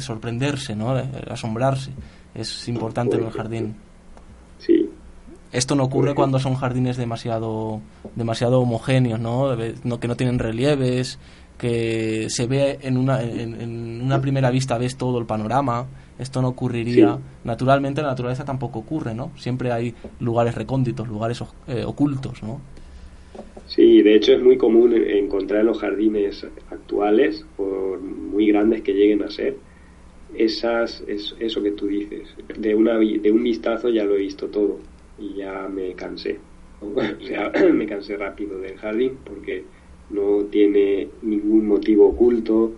sorprenderse, 0.01 0.77
¿no? 0.77 0.95
De 0.95 1.05
asombrarse 1.31 1.91
es 2.35 2.69
importante 2.69 3.17
en 3.17 3.25
el 3.25 3.33
jardín. 3.33 3.90
Esto 5.53 5.75
no 5.75 5.85
ocurre 5.85 6.15
cuando 6.15 6.39
son 6.39 6.55
jardines 6.55 6.97
demasiado, 6.97 7.81
demasiado 8.15 8.61
homogéneos, 8.61 9.19
¿no? 9.19 9.57
que 9.99 10.09
no 10.09 10.17
tienen 10.17 10.39
relieves, 10.39 11.19
que 11.59 12.31
se 12.31 12.47
ve 12.47 12.79
en 12.83 12.97
una, 12.97 13.23
en, 13.23 14.01
una 14.03 14.21
primera 14.21 14.51
vista, 14.51 14.79
ves 14.79 14.97
todo 14.97 15.19
el 15.19 15.27
panorama. 15.27 15.87
Esto 16.19 16.41
no 16.41 16.49
ocurriría. 16.49 17.19
Naturalmente, 17.45 18.01
la 18.01 18.09
naturaleza 18.09 18.45
tampoco 18.45 18.79
ocurre, 18.79 19.15
¿no? 19.15 19.33
Siempre 19.37 19.73
hay 19.73 19.95
lugares 20.21 20.55
recónditos, 20.55 21.09
lugares 21.09 21.43
eh, 21.67 21.83
ocultos, 21.85 22.43
¿no? 22.43 22.61
Sí, 23.67 24.03
de 24.03 24.17
hecho 24.17 24.33
es 24.33 24.43
muy 24.43 24.57
común 24.57 24.95
encontrar 24.95 25.61
en 25.61 25.67
los 25.67 25.79
jardines 25.79 26.47
actuales, 26.71 27.45
por 27.57 28.01
muy 28.01 28.47
grandes 28.49 28.83
que 28.83 28.93
lleguen 28.93 29.23
a 29.23 29.31
ser, 29.31 29.57
esas, 30.37 31.03
eso 31.07 31.63
que 31.63 31.71
tú 31.73 31.87
dices. 31.87 32.29
De, 32.59 32.75
una, 32.75 32.99
de 32.99 33.31
un 33.33 33.43
vistazo 33.43 33.89
ya 33.89 34.05
lo 34.05 34.15
he 34.15 34.21
visto 34.21 34.47
todo 34.49 34.79
y 35.21 35.35
ya 35.35 35.69
me 35.69 35.95
cansé. 35.95 36.39
O 36.83 37.27
sea, 37.27 37.53
me 37.73 37.87
cansé 37.87 38.17
rápido 38.17 38.59
del 38.59 38.79
jardín 38.79 39.19
porque 39.25 39.65
no 40.09 40.45
tiene 40.51 41.09
ningún 41.23 41.69
motivo 41.69 42.09
oculto 42.09 42.73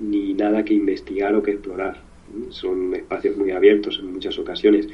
ni 0.00 0.34
nada 0.34 0.64
que 0.64 0.74
investigar 0.74 1.34
o 1.34 1.42
que 1.42 1.52
explorar. 1.52 2.02
Son 2.50 2.94
espacios 2.94 3.36
muy 3.36 3.52
abiertos 3.52 3.98
en 4.00 4.12
muchas 4.12 4.38
ocasiones 4.38 4.88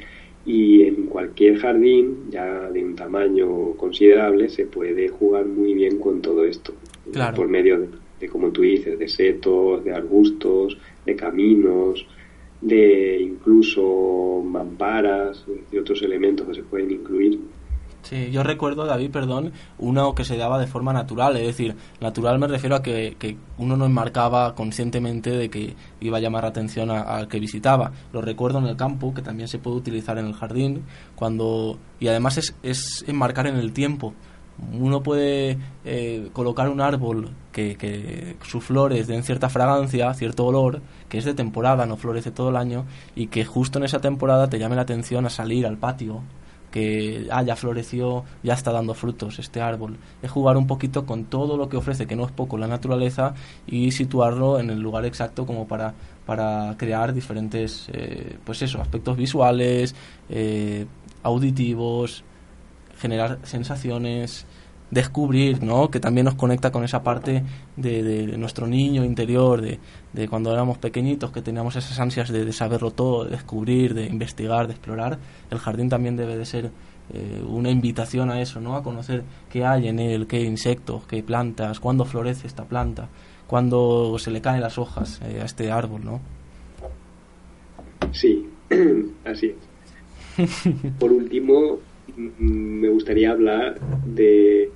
y 0.45 0.83
en 0.83 1.07
cualquier 1.07 1.57
jardín, 1.57 2.25
ya 2.29 2.69
de 2.69 2.83
un 2.83 2.95
tamaño 2.95 3.71
considerable, 3.71 4.49
se 4.49 4.65
puede 4.65 5.07
jugar 5.07 5.45
muy 5.45 5.73
bien 5.73 5.99
con 5.99 6.21
todo 6.21 6.45
esto. 6.45 6.73
Por 7.35 7.47
medio 7.47 7.79
de, 7.79 7.87
de, 8.19 8.27
como 8.27 8.49
tú 8.49 8.61
dices, 8.61 8.99
de 8.99 9.07
setos, 9.07 9.83
de 9.83 9.93
arbustos, 9.93 10.77
de 11.05 11.15
caminos, 11.15 12.05
de 12.63 13.21
incluso 13.21 14.41
mamparas 14.45 15.45
y 15.71 15.77
otros 15.77 16.01
elementos 16.01 16.47
que 16.47 16.55
se 16.55 16.63
pueden 16.63 16.91
incluir. 16.91 17.39
Sí, 18.03 18.31
yo 18.31 18.43
recuerdo, 18.43 18.85
David, 18.85 19.11
perdón, 19.11 19.53
uno 19.77 20.13
que 20.13 20.25
se 20.25 20.35
daba 20.35 20.59
de 20.59 20.67
forma 20.67 20.91
natural, 20.91 21.37
es 21.37 21.47
decir, 21.47 21.73
natural 22.01 22.37
me 22.37 22.47
refiero 22.47 22.75
a 22.75 22.83
que, 22.83 23.15
que 23.17 23.37
uno 23.57 23.77
no 23.77 23.85
enmarcaba 23.85 24.55
conscientemente 24.55 25.29
de 25.29 25.49
que 25.49 25.73
iba 26.01 26.17
a 26.17 26.19
llamar 26.19 26.45
atención 26.45 26.91
al 26.91 27.29
que 27.29 27.39
visitaba. 27.39 27.93
Lo 28.11 28.21
recuerdo 28.21 28.59
en 28.59 28.65
el 28.65 28.75
campo, 28.75 29.13
que 29.13 29.21
también 29.21 29.47
se 29.47 29.57
puede 29.57 29.77
utilizar 29.77 30.17
en 30.17 30.25
el 30.25 30.33
jardín, 30.33 30.83
cuando 31.15 31.79
y 32.01 32.07
además 32.09 32.37
es, 32.37 32.55
es 32.61 33.05
enmarcar 33.07 33.47
en 33.47 33.55
el 33.55 33.71
tiempo 33.71 34.13
uno 34.71 35.01
puede 35.01 35.57
eh, 35.85 36.29
colocar 36.33 36.69
un 36.69 36.81
árbol 36.81 37.31
que, 37.51 38.35
sus 38.43 38.63
flores 38.63 39.07
den 39.07 39.23
cierta 39.23 39.49
fragancia, 39.49 40.13
cierto 40.13 40.45
olor, 40.45 40.81
que 41.09 41.17
es 41.17 41.25
de 41.25 41.33
temporada, 41.33 41.85
no 41.85 41.97
florece 41.97 42.31
todo 42.31 42.49
el 42.49 42.55
año, 42.55 42.85
y 43.15 43.27
que 43.27 43.45
justo 43.45 43.79
en 43.79 43.85
esa 43.85 43.99
temporada 43.99 44.49
te 44.49 44.59
llame 44.59 44.75
la 44.75 44.83
atención 44.83 45.25
a 45.25 45.29
salir 45.29 45.65
al 45.65 45.77
patio, 45.77 46.21
que 46.71 47.27
ah, 47.31 47.43
ya 47.43 47.55
floreció, 47.55 48.23
ya 48.41 48.55
está 48.55 48.71
dando 48.71 48.95
frutos 48.95 49.37
este 49.37 49.61
árbol. 49.61 49.97
Es 50.23 50.31
jugar 50.31 50.57
un 50.57 50.65
poquito 50.65 51.05
con 51.05 51.25
todo 51.25 51.55
lo 51.55 51.69
que 51.69 51.77
ofrece, 51.77 52.07
que 52.07 52.15
no 52.15 52.25
es 52.25 52.31
poco 52.31 52.57
la 52.57 52.67
naturaleza, 52.67 53.35
y 53.67 53.91
situarlo 53.91 54.59
en 54.59 54.71
el 54.71 54.79
lugar 54.79 55.05
exacto 55.05 55.45
como 55.45 55.67
para, 55.67 55.93
para 56.25 56.75
crear 56.77 57.13
diferentes, 57.13 57.89
eh, 57.93 58.37
pues 58.43 58.63
eso, 58.63 58.81
aspectos 58.81 59.15
visuales, 59.15 59.95
eh, 60.29 60.87
auditivos, 61.21 62.23
generar 62.97 63.39
sensaciones, 63.43 64.45
descubrir, 64.93 65.63
¿no? 65.63 65.89
Que 65.89 65.99
también 65.99 66.25
nos 66.25 66.35
conecta 66.35 66.71
con 66.71 66.83
esa 66.83 67.03
parte 67.03 67.43
de, 67.75 68.37
nuestro 68.37 68.67
niño 68.67 69.03
interior, 69.03 69.61
de, 69.61 69.79
de, 70.13 70.27
cuando 70.27 70.53
éramos 70.53 70.77
pequeñitos, 70.77 71.31
que 71.31 71.41
teníamos 71.41 71.75
esas 71.75 71.99
ansias 71.99 72.29
de, 72.29 72.51
saberlo 72.53 72.91
todo, 72.91 73.25
de 73.25 73.31
descubrir, 73.31 73.93
de 73.93 74.05
investigar, 74.05 74.67
de 74.67 74.73
explorar. 74.73 75.17
El 75.49 75.57
jardín 75.57 75.89
también 75.89 76.15
debe 76.15 76.37
de 76.37 76.45
ser 76.45 76.71
eh, 77.13 77.43
una 77.47 77.69
invitación 77.69 78.29
a 78.29 78.41
eso, 78.41 78.61
¿no? 78.61 78.75
A 78.75 78.83
conocer 78.83 79.23
qué 79.49 79.65
hay 79.65 79.87
en 79.87 79.99
él, 79.99 80.27
qué 80.27 80.41
insectos, 80.41 81.05
qué 81.07 81.23
plantas, 81.23 81.79
cuándo 81.79 82.05
florece 82.05 82.47
esta 82.47 82.65
planta, 82.65 83.09
cuándo 83.47 84.17
se 84.19 84.31
le 84.31 84.41
caen 84.41 84.61
las 84.61 84.77
hojas 84.77 85.19
eh, 85.23 85.39
a 85.41 85.45
este 85.45 85.71
árbol, 85.71 86.05
¿no? 86.05 86.21
Sí, 88.11 88.47
así 89.25 89.47
es. 89.47 90.67
Por 90.99 91.11
último, 91.11 91.79
me 92.17 92.89
gustaría 92.89 93.31
hablar 93.31 93.79
de 94.05 94.69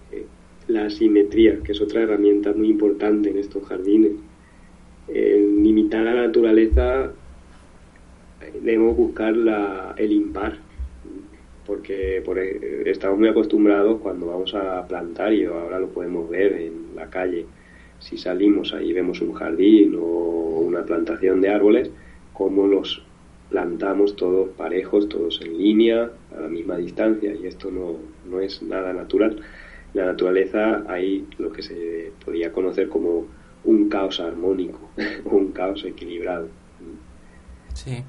la 0.67 0.89
simetría, 0.89 1.59
que 1.63 1.71
es 1.71 1.81
otra 1.81 2.01
herramienta 2.01 2.53
muy 2.53 2.69
importante 2.69 3.29
en 3.29 3.37
estos 3.37 3.65
jardines. 3.65 4.11
En 5.07 5.63
limitar 5.63 6.03
la 6.03 6.15
naturaleza 6.15 7.11
debemos 8.61 8.97
buscar 8.97 9.35
el 9.97 10.11
impar, 10.11 10.57
porque 11.65 12.21
por, 12.25 12.39
e, 12.39 12.89
estamos 12.89 13.17
muy 13.19 13.29
acostumbrados 13.29 13.99
cuando 14.01 14.27
vamos 14.27 14.53
a 14.55 14.85
plantar, 14.87 15.33
y 15.33 15.45
ahora 15.45 15.79
lo 15.79 15.89
podemos 15.89 16.29
ver 16.29 16.53
en 16.53 16.95
la 16.95 17.09
calle, 17.09 17.45
si 17.99 18.17
salimos 18.17 18.73
ahí 18.73 18.93
vemos 18.93 19.21
un 19.21 19.33
jardín 19.33 19.95
o 19.99 20.61
una 20.65 20.83
plantación 20.83 21.41
de 21.41 21.49
árboles, 21.49 21.89
como 22.33 22.67
los 22.67 23.06
plantamos 23.49 24.15
todos 24.15 24.49
parejos, 24.49 25.07
todos 25.09 25.41
en 25.41 25.57
línea, 25.57 26.11
a 26.35 26.41
la 26.41 26.47
misma 26.47 26.77
distancia, 26.77 27.33
y 27.33 27.47
esto 27.47 27.71
no, 27.71 27.97
no 28.29 28.39
es 28.41 28.61
nada 28.61 28.93
natural. 28.93 29.41
En 29.93 30.01
la 30.01 30.05
naturaleza 30.07 30.83
hay 30.87 31.27
lo 31.37 31.51
que 31.51 31.63
se 31.63 32.11
podría 32.23 32.51
conocer 32.51 32.89
como 32.89 33.25
un 33.63 33.89
caos 33.89 34.19
armónico, 34.19 34.89
un 35.25 35.51
caos 35.51 35.83
equilibrado. 35.85 36.47
Sí. 37.73 38.03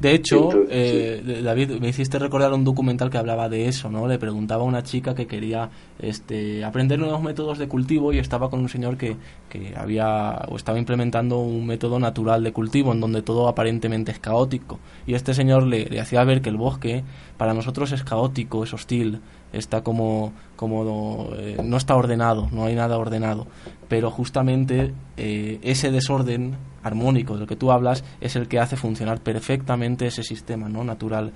De 0.00 0.14
hecho, 0.14 0.50
eh, 0.70 1.40
David, 1.42 1.80
me 1.80 1.88
hiciste 1.88 2.20
recordar 2.20 2.52
un 2.52 2.62
documental 2.62 3.10
que 3.10 3.18
hablaba 3.18 3.48
de 3.48 3.66
eso, 3.66 3.90
¿no? 3.90 4.06
Le 4.06 4.16
preguntaba 4.16 4.62
a 4.62 4.66
una 4.66 4.84
chica 4.84 5.12
que 5.12 5.26
quería 5.26 5.70
este, 5.98 6.64
aprender 6.64 7.00
nuevos 7.00 7.20
métodos 7.20 7.58
de 7.58 7.66
cultivo 7.66 8.12
y 8.12 8.18
estaba 8.18 8.48
con 8.48 8.60
un 8.60 8.68
señor 8.68 8.96
que, 8.96 9.16
que 9.48 9.74
había 9.76 10.42
o 10.48 10.56
estaba 10.56 10.78
implementando 10.78 11.40
un 11.40 11.66
método 11.66 11.98
natural 11.98 12.44
de 12.44 12.52
cultivo 12.52 12.92
en 12.92 13.00
donde 13.00 13.22
todo 13.22 13.48
aparentemente 13.48 14.12
es 14.12 14.20
caótico. 14.20 14.78
Y 15.04 15.14
este 15.14 15.34
señor 15.34 15.64
le, 15.64 15.86
le 15.86 16.00
hacía 16.00 16.22
ver 16.22 16.42
que 16.42 16.50
el 16.50 16.56
bosque 16.56 17.02
para 17.36 17.52
nosotros 17.52 17.90
es 17.90 18.04
caótico, 18.04 18.62
es 18.62 18.72
hostil, 18.72 19.20
está 19.52 19.82
como, 19.82 20.32
como 20.56 21.30
eh, 21.36 21.56
no 21.64 21.76
está 21.76 21.96
ordenado, 21.96 22.48
no 22.52 22.64
hay 22.64 22.74
nada 22.74 22.98
ordenado. 22.98 23.46
Pero 23.88 24.10
justamente 24.10 24.92
eh, 25.16 25.58
ese 25.62 25.90
desorden 25.90 26.56
armónico 26.82 27.36
del 27.36 27.46
que 27.46 27.56
tú 27.56 27.70
hablas 27.70 28.04
es 28.20 28.36
el 28.36 28.48
que 28.48 28.58
hace 28.58 28.76
funcionar 28.76 29.20
perfectamente 29.20 30.06
ese 30.06 30.22
sistema 30.22 30.68
no 30.68 30.84
natural. 30.84 31.32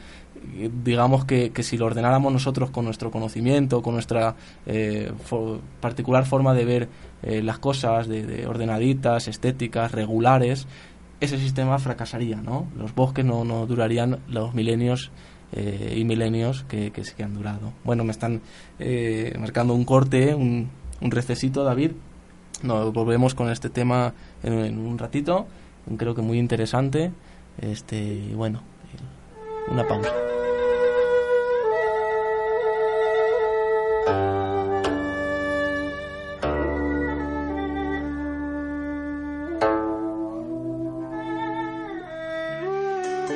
Eh, 0.55 0.71
digamos 0.85 1.25
que, 1.25 1.51
que 1.51 1.63
si 1.63 1.77
lo 1.77 1.87
ordenáramos 1.87 2.33
nosotros 2.33 2.71
con 2.71 2.85
nuestro 2.85 3.11
conocimiento, 3.11 3.83
con 3.83 3.95
nuestra 3.95 4.35
particular 5.81 6.27
forma 6.27 6.55
de 6.55 6.65
ver 6.65 6.89
las 7.23 7.59
cosas, 7.59 8.09
de, 8.09 8.27
de, 8.27 8.47
ordenaditas, 8.47 9.29
estéticas, 9.29 9.93
regulares, 9.93 10.67
ese 11.23 11.39
sistema 11.39 11.79
fracasaría, 11.79 12.37
¿no? 12.37 12.67
Los 12.77 12.95
bosques 12.97 13.25
no, 13.25 13.45
no 13.45 13.65
durarían 13.67 14.19
los 14.27 14.55
milenios 14.55 15.13
eh, 15.53 15.97
y 15.99 16.05
milenios 16.05 16.65
que, 16.65 16.91
que, 16.91 17.03
que, 17.03 17.23
han 17.23 17.35
durado. 17.35 17.75
Bueno, 17.85 18.05
me 18.05 18.11
están 18.11 18.41
eh, 18.79 19.33
marcando 19.39 19.75
un 19.75 19.85
corte, 19.85 20.35
un, 20.35 20.71
un 21.01 21.11
recesito, 21.11 21.63
David. 21.63 21.93
Nos 22.63 22.93
volvemos 22.93 23.35
con 23.35 23.51
este 23.51 23.69
tema 23.69 24.15
en, 24.43 24.53
en, 24.53 24.79
un 24.79 24.99
ratito, 24.99 25.47
creo 25.97 26.15
que 26.15 26.23
muy 26.23 26.39
interesante. 26.39 27.13
Este, 27.61 28.33
bueno, 28.35 28.63
una 29.69 29.87
pausa. 29.87 30.13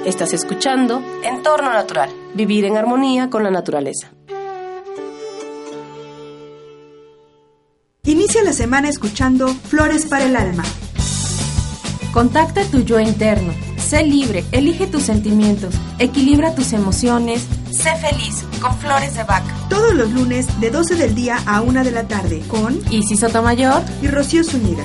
Estás 0.06 0.32
escuchando 0.34 1.02
Entorno 1.24 1.72
Natural, 1.72 2.08
vivir 2.34 2.64
en 2.64 2.76
armonía 2.76 3.28
con 3.28 3.42
la 3.42 3.50
naturaleza. 3.50 4.12
Inicia 8.36 8.50
la 8.50 8.56
semana 8.56 8.88
escuchando 8.90 9.48
Flores 9.48 10.04
para 10.04 10.26
el 10.26 10.36
Alma. 10.36 10.62
Contacta 12.12 12.64
tu 12.64 12.82
yo 12.84 13.00
interno. 13.00 13.54
Sé 13.78 14.04
libre, 14.04 14.44
elige 14.52 14.86
tus 14.86 15.04
sentimientos, 15.04 15.74
equilibra 15.98 16.54
tus 16.54 16.74
emociones, 16.74 17.46
sé 17.70 17.96
feliz 17.96 18.44
con 18.60 18.76
Flores 18.76 19.14
de 19.14 19.24
Vaca. 19.24 19.54
Todos 19.70 19.94
los 19.94 20.10
lunes 20.10 20.60
de 20.60 20.70
12 20.70 20.96
del 20.96 21.14
día 21.14 21.38
a 21.46 21.62
1 21.62 21.82
de 21.82 21.90
la 21.92 22.08
tarde 22.08 22.42
con 22.46 22.78
Isis 22.90 23.20
Sotomayor 23.20 23.82
y 24.02 24.08
Rocío 24.08 24.44
Zúñiga. 24.44 24.84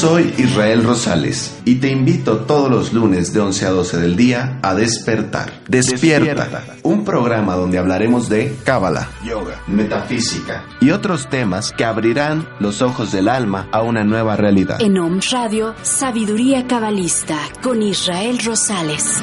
Soy 0.00 0.32
Israel 0.38 0.82
Rosales 0.82 1.60
y 1.66 1.74
te 1.74 1.90
invito 1.90 2.38
todos 2.46 2.70
los 2.70 2.94
lunes 2.94 3.34
de 3.34 3.40
11 3.40 3.66
a 3.66 3.70
12 3.70 3.98
del 3.98 4.16
día 4.16 4.58
a 4.62 4.74
despertar. 4.74 5.52
Despierta, 5.68 6.44
Despierta. 6.44 6.74
un 6.84 7.04
programa 7.04 7.54
donde 7.54 7.76
hablaremos 7.76 8.30
de 8.30 8.56
cábala, 8.64 9.10
yoga, 9.22 9.60
metafísica 9.66 10.64
y 10.80 10.92
otros 10.92 11.28
temas 11.28 11.72
que 11.72 11.84
abrirán 11.84 12.48
los 12.60 12.80
ojos 12.80 13.12
del 13.12 13.28
alma 13.28 13.68
a 13.72 13.82
una 13.82 14.02
nueva 14.02 14.36
realidad. 14.36 14.80
En 14.80 14.96
Om 14.96 15.20
Radio, 15.32 15.74
Sabiduría 15.82 16.66
Cabalista 16.66 17.36
con 17.62 17.82
Israel 17.82 18.38
Rosales. 18.42 19.22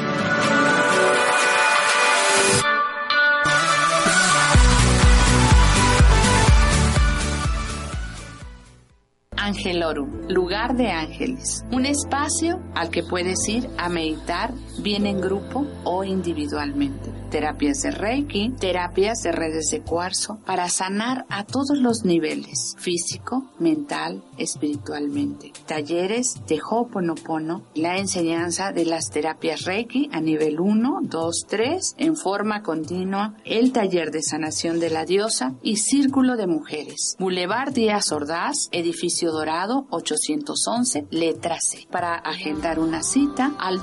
Angelorum, 9.48 10.28
lugar 10.28 10.76
de 10.76 10.90
ángeles, 10.90 11.64
un 11.72 11.86
espacio 11.86 12.60
al 12.74 12.90
que 12.90 13.02
puedes 13.02 13.48
ir 13.48 13.66
a 13.78 13.88
meditar 13.88 14.52
bien 14.82 15.06
en 15.06 15.20
grupo 15.20 15.66
o 15.84 16.04
individualmente. 16.04 17.12
Terapias 17.30 17.82
de 17.82 17.90
Reiki, 17.90 18.50
terapias 18.58 19.22
de 19.22 19.32
redes 19.32 19.70
de 19.70 19.80
cuarzo 19.80 20.38
para 20.46 20.68
sanar 20.68 21.26
a 21.28 21.44
todos 21.44 21.78
los 21.78 22.04
niveles, 22.04 22.74
físico, 22.78 23.50
mental, 23.58 24.24
espiritualmente. 24.38 25.52
Talleres 25.66 26.36
de 26.46 26.58
Ho'oponopono, 26.58 27.64
la 27.74 27.98
enseñanza 27.98 28.72
de 28.72 28.86
las 28.86 29.10
terapias 29.10 29.64
Reiki 29.64 30.08
a 30.12 30.20
nivel 30.20 30.60
1, 30.60 31.00
2, 31.02 31.46
3 31.48 31.94
en 31.98 32.16
forma 32.16 32.62
continua, 32.62 33.34
el 33.44 33.72
taller 33.72 34.10
de 34.10 34.22
sanación 34.22 34.80
de 34.80 34.90
la 34.90 35.04
diosa 35.04 35.54
y 35.62 35.76
Círculo 35.76 36.36
de 36.36 36.46
Mujeres. 36.46 37.16
Boulevard 37.18 37.72
Díaz 37.72 38.12
Ordaz, 38.12 38.68
edificio 38.72 39.32
Dorado 39.32 39.86
811, 39.90 41.06
letra 41.10 41.58
C. 41.60 41.86
Para 41.90 42.14
agendar 42.14 42.78
una 42.78 43.02
cita 43.02 43.52
al 43.58 43.82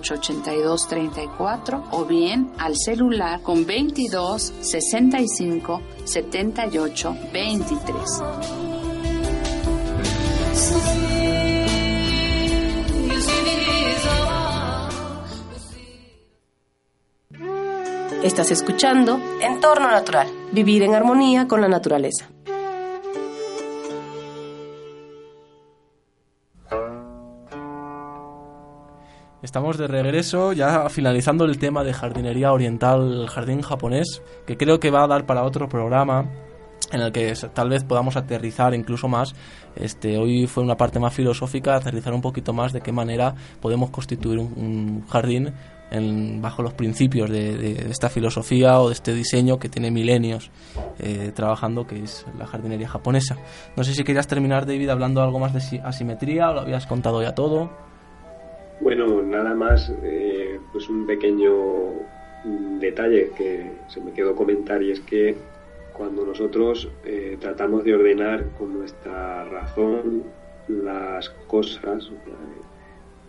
298-8234 0.00 1.88
o 1.92 2.04
bien 2.04 2.50
al 2.58 2.76
celular 2.76 3.42
con 3.42 3.66
22 3.66 4.52
65 4.60 5.82
78 6.04 7.16
23. 7.32 8.22
Estás 18.22 18.50
escuchando 18.50 19.20
Entorno 19.40 19.90
Natural, 19.90 20.26
vivir 20.52 20.82
en 20.82 20.94
armonía 20.94 21.46
con 21.46 21.60
la 21.60 21.68
naturaleza. 21.68 22.28
Estamos 29.40 29.78
de 29.78 29.86
regreso, 29.86 30.52
ya 30.52 30.88
finalizando 30.88 31.44
el 31.44 31.58
tema 31.58 31.84
de 31.84 31.92
jardinería 31.92 32.52
oriental, 32.52 33.28
jardín 33.28 33.62
japonés, 33.62 34.20
que 34.46 34.56
creo 34.56 34.80
que 34.80 34.90
va 34.90 35.04
a 35.04 35.06
dar 35.06 35.26
para 35.26 35.44
otro 35.44 35.68
programa 35.68 36.28
en 36.90 37.00
el 37.00 37.12
que 37.12 37.32
tal 37.54 37.68
vez 37.68 37.84
podamos 37.84 38.16
aterrizar 38.16 38.74
incluso 38.74 39.06
más. 39.06 39.34
Este, 39.76 40.18
hoy 40.18 40.48
fue 40.48 40.64
una 40.64 40.76
parte 40.76 40.98
más 40.98 41.14
filosófica, 41.14 41.76
aterrizar 41.76 42.14
un 42.14 42.20
poquito 42.20 42.52
más 42.52 42.72
de 42.72 42.80
qué 42.80 42.90
manera 42.90 43.34
podemos 43.60 43.90
constituir 43.90 44.40
un, 44.40 44.52
un 44.56 45.06
jardín 45.06 45.52
en, 45.92 46.42
bajo 46.42 46.62
los 46.62 46.74
principios 46.74 47.30
de, 47.30 47.56
de, 47.56 47.90
esta 47.90 48.08
filosofía 48.08 48.80
o 48.80 48.88
de 48.88 48.94
este 48.94 49.14
diseño 49.14 49.60
que 49.60 49.68
tiene 49.68 49.92
milenios 49.92 50.50
eh, 50.98 51.30
trabajando, 51.32 51.86
que 51.86 52.02
es 52.02 52.26
la 52.36 52.46
jardinería 52.46 52.88
japonesa. 52.88 53.36
No 53.76 53.84
sé 53.84 53.94
si 53.94 54.02
querías 54.02 54.26
terminar, 54.26 54.66
David, 54.66 54.88
hablando 54.88 55.22
algo 55.22 55.38
más 55.38 55.52
de 55.52 55.80
asimetría 55.84 56.50
o 56.50 56.54
lo 56.54 56.60
habías 56.62 56.86
contado 56.86 57.22
ya 57.22 57.36
todo. 57.36 57.87
Bueno, 58.80 59.22
nada 59.22 59.54
más, 59.54 59.92
eh, 60.04 60.60
pues 60.72 60.88
un 60.88 61.06
pequeño 61.06 61.52
detalle 62.78 63.30
que 63.36 63.72
se 63.88 64.00
me 64.00 64.12
quedó 64.12 64.36
comentar 64.36 64.82
y 64.82 64.92
es 64.92 65.00
que 65.00 65.34
cuando 65.92 66.24
nosotros 66.24 66.88
eh, 67.04 67.36
tratamos 67.40 67.82
de 67.82 67.94
ordenar 67.94 68.46
con 68.56 68.78
nuestra 68.78 69.44
razón 69.46 70.22
las 70.68 71.30
cosas 71.48 72.08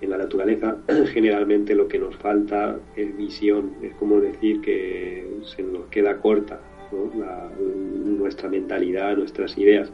en 0.02 0.10
la 0.12 0.18
naturaleza, 0.18 0.78
generalmente 1.14 1.74
lo 1.74 1.88
que 1.88 1.98
nos 1.98 2.16
falta 2.18 2.78
es 2.96 3.18
visión, 3.18 3.72
es 3.82 3.94
como 3.96 4.22
decir 4.22 4.62
que 4.62 5.26
se 5.44 5.64
nos 5.64 5.88
queda 5.88 6.22
corta 6.22 6.60
¿no? 6.92 7.12
la, 7.20 7.50
nuestra 7.60 8.50
mentalidad, 8.50 9.18
nuestras 9.18 9.58
ideas. 9.58 9.92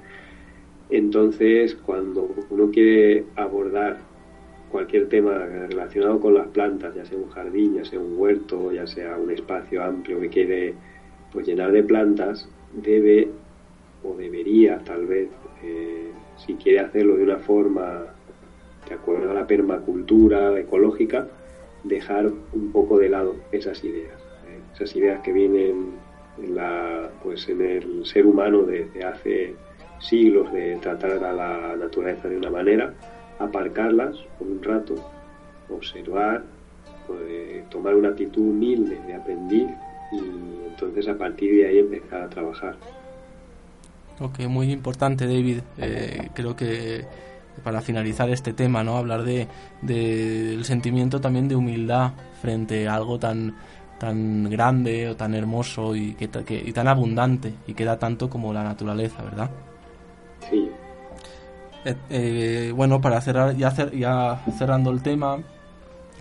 Entonces, 0.89 1.75
cuando 1.75 2.29
uno 2.49 2.69
quiere 2.71 3.23
abordar 3.37 3.99
cualquier 4.71 5.07
tema 5.09 5.37
relacionado 5.69 6.19
con 6.19 6.33
las 6.33 6.47
plantas, 6.47 6.95
ya 6.95 7.05
sea 7.05 7.17
un 7.17 7.29
jardín, 7.29 7.75
ya 7.75 7.85
sea 7.85 7.99
un 7.99 8.17
huerto, 8.17 8.71
ya 8.71 8.87
sea 8.87 9.17
un 9.17 9.31
espacio 9.31 9.83
amplio 9.83 10.19
que 10.19 10.29
quiere 10.29 10.73
pues 11.31 11.47
llenar 11.47 11.71
de 11.71 11.83
plantas, 11.83 12.47
debe 12.73 13.29
o 14.03 14.15
debería 14.15 14.79
tal 14.79 15.05
vez, 15.05 15.29
eh, 15.63 16.11
si 16.37 16.55
quiere 16.55 16.79
hacerlo 16.79 17.17
de 17.17 17.23
una 17.23 17.37
forma 17.37 18.05
de 18.87 18.95
acuerdo 18.95 19.31
a 19.31 19.33
la 19.33 19.47
permacultura 19.47 20.59
ecológica, 20.59 21.27
dejar 21.83 22.27
un 22.27 22.71
poco 22.71 22.97
de 22.99 23.09
lado 23.09 23.35
esas 23.51 23.83
ideas, 23.83 24.19
¿eh? 24.47 24.59
esas 24.75 24.95
ideas 24.95 25.21
que 25.21 25.33
vienen 25.33 25.93
en, 26.41 26.55
la, 26.55 27.09
pues 27.23 27.47
en 27.49 27.61
el 27.61 28.05
ser 28.05 28.25
humano 28.25 28.63
desde 28.63 29.03
hace 29.03 29.55
siglos 29.99 30.51
de 30.51 30.77
tratar 30.77 31.23
a 31.23 31.33
la 31.33 31.75
naturaleza 31.77 32.27
de 32.27 32.37
una 32.37 32.49
manera, 32.49 32.93
aparcarlas 33.39 34.15
por 34.37 34.47
un 34.47 34.63
rato, 34.63 34.95
observar, 35.69 36.43
eh, 37.27 37.63
tomar 37.69 37.95
una 37.95 38.09
actitud 38.09 38.41
humilde 38.41 38.99
de 39.05 39.13
aprendiz 39.13 39.67
y 40.11 40.19
entonces 40.67 41.07
a 41.07 41.17
partir 41.17 41.55
de 41.55 41.67
ahí 41.67 41.79
empezar 41.79 42.23
a 42.23 42.29
trabajar. 42.29 42.75
Ok, 44.19 44.39
muy 44.47 44.71
importante 44.71 45.25
David. 45.25 45.59
Eh, 45.77 46.29
creo 46.33 46.55
que 46.55 47.05
para 47.63 47.81
finalizar 47.81 48.29
este 48.29 48.53
tema, 48.53 48.83
¿no? 48.83 48.97
Hablar 48.97 49.23
de, 49.23 49.47
del 49.81 50.63
sentimiento 50.65 51.21
también 51.21 51.47
de 51.47 51.55
humildad 51.55 52.13
frente 52.41 52.87
a 52.87 52.95
algo 52.95 53.19
tan 53.19 53.55
tan 53.99 54.49
grande 54.49 55.09
o 55.09 55.15
tan 55.15 55.33
hermoso 55.33 55.95
y, 55.95 56.15
que, 56.15 56.29
y 56.65 56.71
tan 56.73 56.87
abundante 56.87 57.53
y 57.65 57.73
que 57.73 57.85
da 57.85 57.97
tanto 57.97 58.29
como 58.29 58.51
la 58.51 58.63
naturaleza, 58.63 59.23
¿verdad? 59.23 59.49
Sí. 60.49 60.69
Eh, 61.85 61.95
eh, 62.09 62.71
bueno, 62.75 62.99
para 62.99 63.21
cerrar, 63.21 63.55
ya, 63.55 63.71
ya 63.91 64.41
cerrando 64.57 64.89
el 64.89 65.03
tema, 65.03 65.37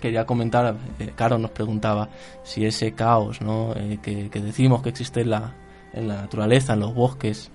quería 0.00 0.26
comentar, 0.26 0.76
eh, 0.98 1.12
nos 1.38 1.50
preguntaba 1.50 2.10
si 2.42 2.66
ese 2.66 2.92
caos 2.92 3.40
¿no? 3.40 3.74
que, 4.02 4.28
que, 4.28 4.40
decimos 4.40 4.82
que 4.82 4.90
existe 4.90 5.22
en 5.22 5.30
la, 5.30 5.54
en 5.94 6.08
la 6.08 6.16
naturaleza, 6.16 6.74
en 6.74 6.80
los 6.80 6.94
bosques, 6.94 7.50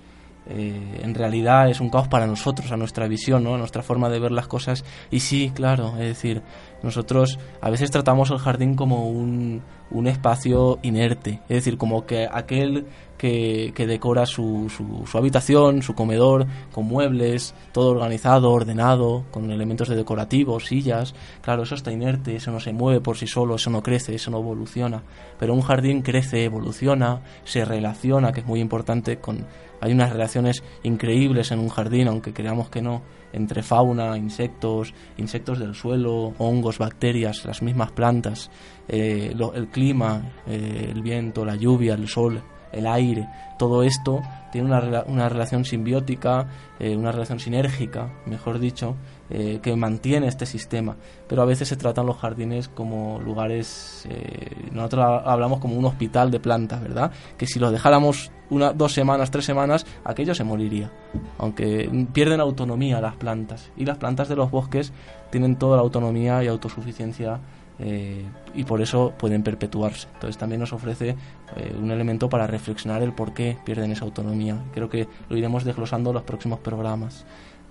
eh, 0.52 1.02
en 1.04 1.14
realidad 1.14 1.70
es 1.70 1.80
un 1.80 1.90
caos 1.90 2.08
para 2.08 2.26
nosotros, 2.26 2.72
a 2.72 2.78
nuestra 2.78 3.08
visión, 3.08 3.44
¿no? 3.44 3.54
a 3.54 3.58
nuestra 3.60 3.84
forma 3.84 4.10
de 4.10 4.20
ver 4.20 4.32
las 4.32 4.48
cosas. 4.48 4.84
Y 5.12 5.20
sí, 5.20 5.52
claro, 5.54 5.94
es 6.00 6.08
decir, 6.08 6.42
nosotros 6.84 7.40
a 7.62 7.70
veces 7.70 7.92
tratamos 7.92 8.32
el 8.32 8.40
jardín 8.40 8.76
como 8.76 9.10
un, 9.10 9.62
un 9.92 10.08
espacio 10.08 10.80
inerte, 10.82 11.42
es 11.50 11.58
decir, 11.58 11.78
como 11.78 12.06
que 12.06 12.28
aquel 12.32 12.86
que, 13.18 13.74
que 13.76 13.86
decora 13.86 14.26
su, 14.26 14.70
su, 14.70 15.18
habitación, 15.18 15.82
su 15.82 15.94
comedor, 15.94 16.48
con 16.72 16.86
muebles, 16.86 17.54
todo 17.74 17.90
organizado, 17.90 18.52
ordenado, 18.52 19.26
con 19.30 19.52
elementos 19.52 19.90
de 19.90 19.98
decorativos, 19.98 20.68
sillas. 20.68 21.14
Claro, 21.42 21.64
eso 21.64 21.76
está 21.76 21.92
inerte, 21.92 22.38
eso 22.38 22.52
no 22.52 22.62
se 22.62 22.72
mueve 22.72 23.02
por 23.02 23.18
sí 23.18 23.28
solo, 23.28 23.56
eso 23.56 23.70
no 23.70 23.84
crece, 23.84 24.16
eso 24.16 24.32
no 24.32 24.40
evoluciona. 24.40 25.04
Pero 25.38 25.54
un 25.54 25.62
jardín 25.62 26.02
crece, 26.02 26.46
evoluciona, 26.46 27.22
se 27.44 27.66
relaciona, 27.66 28.32
que 28.32 28.40
es 28.40 28.46
muy 28.46 28.62
importante 28.62 29.18
con 29.18 29.46
hay 29.82 29.94
unas 29.94 30.12
relaciones 30.12 30.64
increíbles 30.84 31.52
en 31.52 31.60
un 31.60 31.70
jardín, 31.70 32.08
aunque 32.08 32.34
creamos 32.34 32.70
que 32.70 32.82
no, 32.82 33.02
entre 33.34 33.64
fauna, 33.64 34.18
insectos, 34.18 34.94
insectos 35.18 35.60
del 35.60 35.76
suelo, 35.76 36.34
hongos, 36.38 36.78
bacterias, 36.78 37.46
las 37.46 37.62
mismas 37.62 37.92
plantas, 37.92 38.50
eh, 38.88 39.34
el 39.54 39.68
clima, 39.68 40.34
eh, 40.48 40.92
el 40.92 41.02
viento, 41.02 41.46
la 41.46 41.56
lluvia, 41.56 41.94
el 41.94 42.08
sol, 42.08 42.42
el 42.72 42.88
aire, 42.88 43.28
todo 43.58 43.84
esto 43.84 44.22
tiene 44.52 44.68
una, 44.68 45.04
una 45.06 45.30
relación 45.30 45.66
simbiótica, 45.66 46.48
eh, 46.80 46.96
una 46.96 47.12
relación 47.12 47.40
sinérgica, 47.40 48.12
mejor 48.26 48.60
dicho, 48.60 48.96
eh, 49.30 49.60
que 49.62 49.76
mantiene 49.76 50.28
este 50.28 50.46
sistema. 50.46 50.96
Pero 51.28 51.42
a 51.42 51.46
veces 51.46 51.68
se 51.68 51.76
tratan 51.76 52.06
los 52.06 52.18
jardines 52.18 52.68
como 52.68 53.20
lugares, 53.20 54.06
eh, 54.10 54.70
nosotros 54.72 55.24
hablamos 55.26 55.60
como 55.60 55.76
un 55.76 55.86
hospital 55.86 56.32
de 56.32 56.40
plantas, 56.40 56.82
¿verdad? 56.82 57.12
Que 57.38 57.48
si 57.48 57.60
los 57.60 57.72
dejáramos 57.72 58.32
una, 58.50 58.74
dos 58.74 58.94
semanas, 58.94 59.32
tres 59.32 59.46
semanas, 59.46 59.86
aquello 60.04 60.34
se 60.34 60.44
moriría. 60.44 60.92
Aunque 61.38 61.90
pierden 62.14 62.40
autonomía 62.40 63.02
las 63.02 63.16
plantas. 63.16 63.72
Y 63.78 63.86
las 63.86 63.98
plantas 63.98 64.30
de 64.30 64.36
los 64.36 64.52
bosques 64.52 64.94
tienen 65.30 65.58
toda 65.58 65.78
la 65.78 65.84
autonomía 65.84 66.44
y 66.44 66.48
autosuficiencia 66.48 67.40
eh, 67.82 68.26
y 68.54 68.64
por 68.66 68.82
eso 68.82 69.14
pueden 69.18 69.42
perpetuarse. 69.42 70.08
Entonces 70.14 70.38
también 70.38 70.60
nos 70.60 70.74
ofrece 70.74 71.16
eh, 71.56 71.76
un 71.80 71.92
elemento 71.92 72.30
para 72.30 72.46
reflexionar 72.46 73.02
el 73.02 73.14
por 73.14 73.34
qué 73.34 73.58
pierden 73.64 73.92
esa 73.92 74.06
autonomía. 74.06 74.58
Creo 74.74 74.90
que 74.90 75.08
lo 75.30 75.38
iremos 75.38 75.64
desglosando 75.64 76.10
en 76.10 76.16
los 76.16 76.24
próximos 76.24 76.60
programas. 76.60 77.26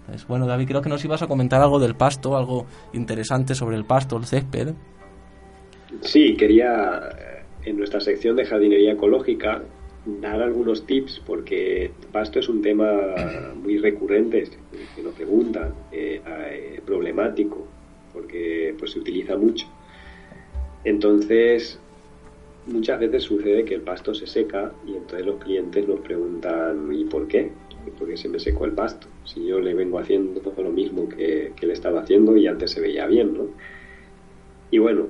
Entonces, 0.08 0.26
bueno, 0.26 0.46
David, 0.46 0.68
creo 0.68 0.82
que 0.82 0.88
nos 0.88 1.04
ibas 1.04 1.22
a 1.22 1.26
comentar 1.26 1.60
algo 1.60 1.78
del 1.78 1.94
pasto, 1.94 2.36
algo 2.36 2.66
interesante 2.92 3.54
sobre 3.54 3.76
el 3.76 3.84
pasto, 3.84 4.16
el 4.16 4.24
césped. 4.24 4.74
Sí, 6.00 6.36
quería 6.36 6.98
eh, 7.18 7.42
en 7.64 7.76
nuestra 7.76 8.00
sección 8.00 8.36
de 8.36 8.44
jardinería 8.44 8.92
ecológica 8.92 9.62
dar 10.20 10.42
algunos 10.42 10.86
tips 10.86 11.20
porque 11.26 11.90
pasto 12.12 12.38
es 12.38 12.48
un 12.48 12.62
tema 12.62 12.88
muy 13.62 13.78
recurrente 13.78 14.48
que 14.96 15.02
nos 15.02 15.12
preguntan, 15.14 15.74
problemático, 16.86 17.66
porque 18.14 18.74
pues 18.78 18.92
se 18.92 19.00
utiliza 19.00 19.36
mucho 19.36 19.66
entonces, 20.84 21.78
muchas 22.66 23.00
veces 23.00 23.24
sucede 23.24 23.64
que 23.64 23.74
el 23.74 23.82
pasto 23.82 24.14
se 24.14 24.26
seca 24.26 24.72
y 24.86 24.94
entonces 24.96 25.26
los 25.26 25.36
clientes 25.36 25.86
nos 25.86 26.00
preguntan 26.00 26.92
¿y 26.92 27.04
por 27.04 27.26
qué? 27.28 27.50
¿Por 27.90 28.08
qué 28.08 28.16
se 28.16 28.28
me 28.28 28.38
secó 28.38 28.64
el 28.64 28.72
pasto? 28.72 29.06
Si 29.24 29.44
yo 29.46 29.60
le 29.60 29.74
vengo 29.74 29.98
haciendo 29.98 30.40
todo 30.40 30.62
lo 30.62 30.70
mismo 30.70 31.08
que, 31.08 31.52
que 31.56 31.66
le 31.66 31.72
estaba 31.72 32.00
haciendo 32.00 32.36
y 32.36 32.46
antes 32.46 32.70
se 32.70 32.80
veía 32.80 33.06
bien, 33.06 33.34
¿no? 33.34 33.48
Y 34.70 34.78
bueno, 34.78 35.06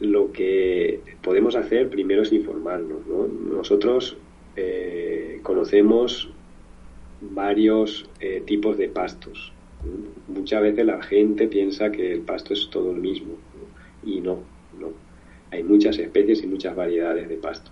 lo 0.00 0.32
que 0.32 1.00
podemos 1.22 1.56
hacer 1.56 1.88
primero 1.88 2.22
es 2.22 2.32
informarnos, 2.32 3.06
¿no? 3.06 3.26
Nosotros 3.26 4.16
eh, 4.56 5.40
conocemos 5.42 6.30
varios 7.20 8.08
eh, 8.20 8.42
tipos 8.44 8.76
de 8.76 8.88
pastos. 8.88 9.52
Muchas 10.28 10.62
veces 10.62 10.84
la 10.84 11.02
gente 11.02 11.46
piensa 11.46 11.92
que 11.92 12.12
el 12.12 12.20
pasto 12.20 12.52
es 12.54 12.68
todo 12.70 12.90
el 12.90 12.98
mismo 12.98 13.34
y 14.04 14.20
no. 14.20 14.38
Hay 15.50 15.62
muchas 15.62 15.98
especies 15.98 16.42
y 16.42 16.46
muchas 16.46 16.74
variedades 16.74 17.28
de 17.28 17.36
pasto. 17.36 17.70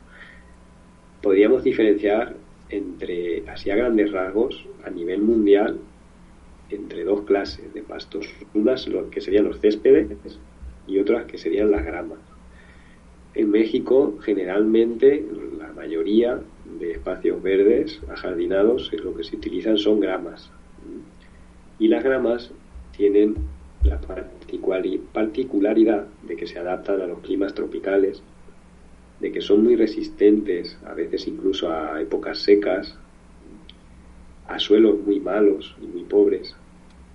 Podríamos 1.20 1.64
diferenciar 1.64 2.36
entre, 2.68 3.48
así 3.48 3.70
a 3.70 3.76
grandes 3.76 4.12
rasgos, 4.12 4.66
a 4.84 4.90
nivel 4.90 5.22
mundial, 5.22 5.78
entre 6.70 7.04
dos 7.04 7.22
clases 7.22 7.72
de 7.74 7.82
pastos. 7.82 8.28
Unas 8.54 8.88
que 9.10 9.20
serían 9.20 9.44
los 9.44 9.60
céspedes 9.60 10.08
y 10.86 10.98
otras 10.98 11.26
que 11.26 11.38
serían 11.38 11.70
las 11.70 11.84
gramas. 11.84 12.18
En 13.34 13.50
México, 13.50 14.16
generalmente, 14.22 15.24
la 15.58 15.72
mayoría 15.72 16.40
de 16.78 16.92
espacios 16.92 17.42
verdes 17.42 18.00
ajardinados, 18.08 18.92
lo 18.92 19.14
que 19.14 19.24
se 19.24 19.36
utilizan 19.36 19.76
son 19.76 20.00
gramas. 20.00 20.50
Y 21.78 21.88
las 21.88 22.04
gramas 22.04 22.52
tienen 22.96 23.34
la 23.82 24.00
particularidad 25.12 26.06
de 26.22 26.36
que 26.36 26.46
se 26.46 26.58
adaptan 26.58 27.00
a 27.00 27.06
los 27.06 27.18
climas 27.20 27.54
tropicales, 27.54 28.22
de 29.20 29.32
que 29.32 29.40
son 29.40 29.62
muy 29.62 29.76
resistentes, 29.76 30.78
a 30.84 30.94
veces 30.94 31.26
incluso 31.26 31.70
a 31.70 32.00
épocas 32.00 32.38
secas, 32.38 32.98
a 34.46 34.58
suelos 34.58 34.98
muy 35.00 35.20
malos 35.20 35.76
y 35.82 35.86
muy 35.86 36.04
pobres, 36.04 36.54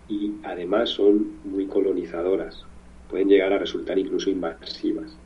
y 0.08 0.34
además 0.44 0.90
son 0.90 1.34
muy 1.44 1.68
colonizadoras, 1.68 2.66
pueden 3.10 3.30
llegar 3.30 3.54
a 3.54 3.60
resultar 3.60 4.00
incluso 4.00 4.30
invasivas. 4.30 5.18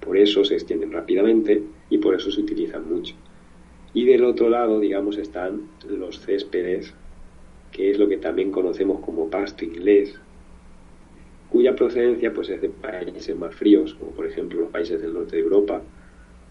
Por 0.00 0.16
eso 0.16 0.44
se 0.44 0.54
extienden 0.54 0.92
rápidamente 0.92 1.62
y 1.90 1.98
por 1.98 2.14
eso 2.14 2.30
se 2.30 2.40
utilizan 2.40 2.88
mucho. 2.88 3.14
Y 3.94 4.04
del 4.04 4.24
otro 4.24 4.48
lado, 4.48 4.78
digamos, 4.78 5.16
están 5.16 5.62
los 5.88 6.20
céspedes, 6.20 6.92
que 7.72 7.90
es 7.90 7.98
lo 7.98 8.08
que 8.08 8.18
también 8.18 8.50
conocemos 8.50 9.00
como 9.00 9.30
pasto 9.30 9.64
inglés, 9.64 10.14
cuya 11.50 11.74
procedencia 11.74 12.32
pues, 12.32 12.48
es 12.50 12.60
de 12.60 12.68
países 12.68 13.36
más 13.36 13.54
fríos, 13.54 13.94
como 13.94 14.12
por 14.12 14.26
ejemplo 14.26 14.60
los 14.60 14.70
países 14.70 15.00
del 15.00 15.14
norte 15.14 15.36
de 15.36 15.42
Europa. 15.42 15.82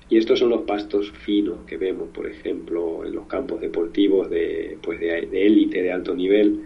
Y 0.08 0.18
estos 0.18 0.40
son 0.40 0.50
los 0.50 0.62
pastos 0.62 1.12
finos 1.12 1.60
que 1.66 1.78
vemos, 1.78 2.10
por 2.10 2.28
ejemplo, 2.28 3.04
en 3.06 3.16
los 3.16 3.26
campos 3.26 3.60
deportivos 3.60 4.30
de, 4.30 4.78
pues 4.82 5.00
de, 5.00 5.20
élite, 5.46 5.82
de 5.82 5.92
alto 5.92 6.14
nivel, 6.14 6.62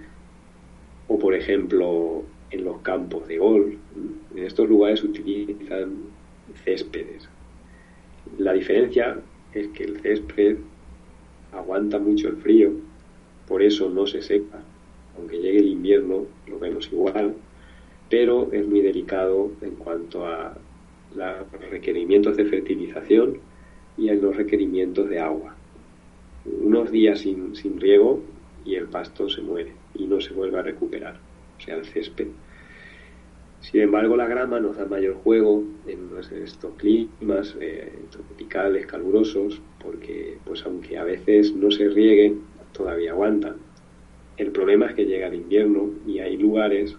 o 1.07 1.17
por 1.17 1.33
ejemplo 1.33 2.23
en 2.51 2.65
los 2.65 2.81
campos 2.81 3.27
de 3.27 3.37
golf. 3.37 3.75
En 4.35 4.43
estos 4.43 4.67
lugares 4.67 5.03
utilizan 5.03 5.93
céspedes. 6.65 7.29
La 8.37 8.53
diferencia 8.53 9.21
es 9.53 9.67
que 9.69 9.85
el 9.85 10.01
césped 10.01 10.57
aguanta 11.53 11.97
mucho 11.97 12.27
el 12.27 12.37
frío, 12.37 12.73
por 13.47 13.63
eso 13.63 13.89
no 13.89 14.05
se 14.05 14.21
seca. 14.21 14.61
Aunque 15.17 15.39
llegue 15.39 15.59
el 15.59 15.69
invierno, 15.69 16.25
lo 16.47 16.59
vemos 16.59 16.89
igual, 16.91 17.35
pero 18.09 18.51
es 18.51 18.67
muy 18.67 18.81
delicado 18.81 19.51
en 19.61 19.71
cuanto 19.71 20.25
a 20.25 20.57
los 21.15 21.69
requerimientos 21.69 22.37
de 22.37 22.45
fertilización 22.45 23.39
y 23.97 24.09
a 24.09 24.13
los 24.13 24.35
requerimientos 24.35 25.09
de 25.09 25.19
agua. 25.19 25.55
Unos 26.45 26.91
días 26.91 27.19
sin, 27.19 27.55
sin 27.55 27.79
riego 27.79 28.21
y 28.65 28.75
el 28.75 28.87
pasto 28.87 29.29
se 29.29 29.41
muere 29.41 29.73
y 29.93 30.05
no 30.05 30.21
se 30.21 30.33
vuelve 30.33 30.59
a 30.59 30.63
recuperar, 30.63 31.19
o 31.57 31.61
sea, 31.61 31.75
el 31.75 31.85
césped. 31.85 32.27
Sin 33.61 33.81
embargo, 33.81 34.15
la 34.15 34.27
grama 34.27 34.59
nos 34.59 34.77
da 34.77 34.85
mayor 34.85 35.15
juego 35.15 35.63
en 35.85 36.09
estos 36.43 36.73
climas 36.77 37.57
eh, 37.59 37.91
tropicales, 38.09 38.85
calurosos, 38.85 39.61
porque 39.83 40.37
pues 40.45 40.63
aunque 40.65 40.97
a 40.97 41.03
veces 41.03 41.53
no 41.53 41.69
se 41.69 41.89
rieguen, 41.89 42.41
todavía 42.71 43.11
aguantan. 43.11 43.57
El 44.37 44.51
problema 44.51 44.85
es 44.85 44.93
que 44.93 45.05
llega 45.05 45.27
el 45.27 45.35
invierno 45.35 45.89
y 46.07 46.19
hay 46.19 46.37
lugares 46.37 46.95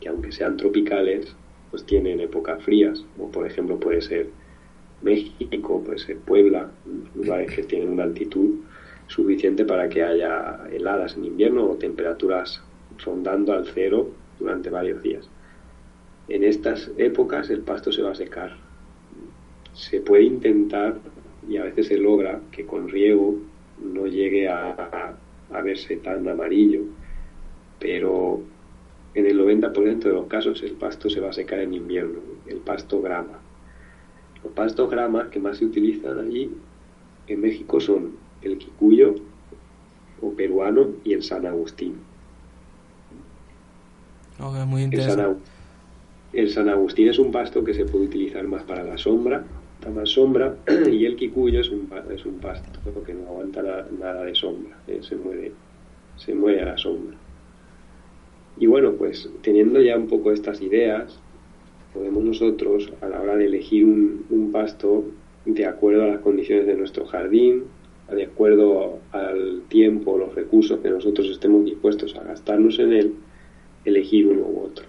que 0.00 0.08
aunque 0.08 0.30
sean 0.30 0.56
tropicales, 0.56 1.34
pues 1.70 1.84
tienen 1.84 2.20
épocas 2.20 2.62
frías, 2.62 3.04
como 3.16 3.30
por 3.30 3.46
ejemplo 3.46 3.78
puede 3.78 4.00
ser 4.00 4.28
México, 5.02 5.82
puede 5.84 5.98
ser 5.98 6.18
Puebla, 6.18 6.70
lugares 7.14 7.54
que 7.54 7.62
tienen 7.62 7.90
una 7.90 8.04
altitud 8.04 8.56
suficiente 9.06 9.64
para 9.64 9.88
que 9.88 10.02
haya 10.02 10.60
heladas 10.70 11.16
en 11.16 11.24
invierno 11.24 11.64
o 11.64 11.76
temperaturas 11.76 12.62
rondando 13.04 13.52
al 13.52 13.66
cero 13.66 14.10
durante 14.38 14.70
varios 14.70 15.02
días. 15.02 15.28
En 16.28 16.44
estas 16.44 16.90
épocas 16.96 17.50
el 17.50 17.60
pasto 17.60 17.90
se 17.90 18.02
va 18.02 18.12
a 18.12 18.14
secar. 18.14 18.56
Se 19.72 20.00
puede 20.00 20.24
intentar 20.24 20.98
y 21.48 21.56
a 21.56 21.64
veces 21.64 21.88
se 21.88 21.96
logra 21.96 22.40
que 22.52 22.66
con 22.66 22.88
riego 22.88 23.36
no 23.82 24.06
llegue 24.06 24.48
a, 24.48 25.16
a 25.50 25.62
verse 25.62 25.96
tan 25.96 26.28
amarillo, 26.28 26.82
pero 27.78 28.42
en 29.14 29.26
el 29.26 29.40
90% 29.40 29.98
de 29.98 30.12
los 30.12 30.26
casos 30.26 30.62
el 30.62 30.72
pasto 30.72 31.10
se 31.10 31.20
va 31.20 31.30
a 31.30 31.32
secar 31.32 31.60
en 31.60 31.74
invierno, 31.74 32.20
el 32.46 32.58
pasto 32.58 33.00
grama. 33.00 33.38
Los 34.42 34.52
pastos 34.52 34.90
gramas 34.90 35.28
que 35.28 35.40
más 35.40 35.58
se 35.58 35.64
utilizan 35.64 36.18
allí 36.18 36.50
en 37.26 37.40
México 37.40 37.80
son 37.80 38.12
el 38.42 38.58
quicuyo 38.58 39.14
o 40.22 40.32
peruano 40.32 40.88
y 41.04 41.12
el 41.12 41.22
San 41.22 41.46
Agustín. 41.46 41.96
muy 44.66 44.84
el, 44.84 45.02
San, 45.02 45.36
el 46.32 46.50
San 46.50 46.68
Agustín 46.68 47.08
es 47.08 47.18
un 47.18 47.32
pasto 47.32 47.64
que 47.64 47.74
se 47.74 47.84
puede 47.84 48.06
utilizar 48.06 48.46
más 48.46 48.62
para 48.62 48.84
la 48.84 48.96
sombra, 48.96 49.44
da 49.80 49.90
más 49.90 50.10
sombra, 50.10 50.56
y 50.90 51.04
el 51.04 51.16
quicuyo 51.16 51.60
es 51.60 51.70
un, 51.70 51.90
es 52.10 52.24
un 52.24 52.38
pasto 52.38 52.80
que 53.04 53.14
no 53.14 53.26
aguanta 53.28 53.62
nada 53.98 54.24
de 54.24 54.34
sombra, 54.34 54.76
eh, 54.86 55.00
se, 55.02 55.16
muere, 55.16 55.52
se 56.16 56.34
muere 56.34 56.62
a 56.62 56.66
la 56.66 56.78
sombra. 56.78 57.16
Y 58.58 58.66
bueno, 58.66 58.92
pues 58.92 59.30
teniendo 59.42 59.80
ya 59.80 59.96
un 59.96 60.08
poco 60.08 60.32
estas 60.32 60.60
ideas, 60.60 61.18
podemos 61.94 62.22
nosotros, 62.22 62.92
a 63.00 63.08
la 63.08 63.20
hora 63.20 63.36
de 63.36 63.46
elegir 63.46 63.84
un, 63.84 64.50
pasto 64.52 65.04
de 65.44 65.64
acuerdo 65.64 66.04
a 66.04 66.08
las 66.08 66.20
condiciones 66.20 66.66
de 66.66 66.74
nuestro 66.74 67.06
jardín, 67.06 67.64
de 68.10 68.24
acuerdo 68.24 68.98
al 69.12 69.62
tiempo, 69.68 70.18
los 70.18 70.34
recursos 70.34 70.80
que 70.80 70.90
nosotros 70.90 71.28
estemos 71.30 71.64
dispuestos 71.64 72.16
a 72.16 72.24
gastarnos 72.24 72.78
en 72.80 72.92
él, 72.92 73.14
elegir 73.84 74.26
uno 74.26 74.42
u 74.42 74.60
otro. 74.64 74.84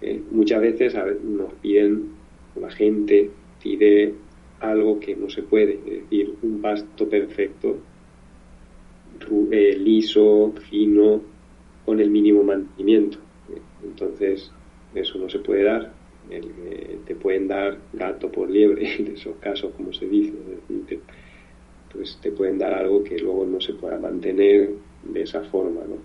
Eh, 0.00 0.22
muchas 0.30 0.60
veces 0.60 0.94
nos 1.24 1.52
piden, 1.54 2.10
la 2.60 2.70
gente 2.70 3.30
pide 3.62 4.14
algo 4.60 5.00
que 5.00 5.16
no 5.16 5.28
se 5.28 5.42
puede, 5.42 5.74
es 5.74 6.02
decir, 6.02 6.34
un 6.42 6.60
pasto 6.60 7.08
perfecto, 7.08 7.78
eh, 9.50 9.76
liso, 9.76 10.52
fino, 10.70 11.20
con 11.88 12.00
el 12.00 12.10
mínimo 12.10 12.42
mantenimiento. 12.42 13.16
Entonces, 13.82 14.50
eso 14.94 15.18
no 15.18 15.30
se 15.30 15.38
puede 15.38 15.62
dar. 15.62 15.90
te 17.06 17.14
pueden 17.14 17.48
dar 17.48 17.78
gato 17.94 18.30
por 18.30 18.50
liebre, 18.50 18.94
en 18.98 19.14
esos 19.14 19.36
casos, 19.36 19.72
como 19.74 19.94
se 19.94 20.06
dice. 20.06 20.34
Te, 20.86 21.00
pues 21.90 22.18
te 22.20 22.30
pueden 22.30 22.58
dar 22.58 22.74
algo 22.74 23.02
que 23.02 23.18
luego 23.18 23.46
no 23.46 23.58
se 23.62 23.72
pueda 23.72 23.98
mantener 23.98 24.68
de 25.02 25.22
esa 25.22 25.40
forma, 25.44 25.80
¿no? 25.88 25.96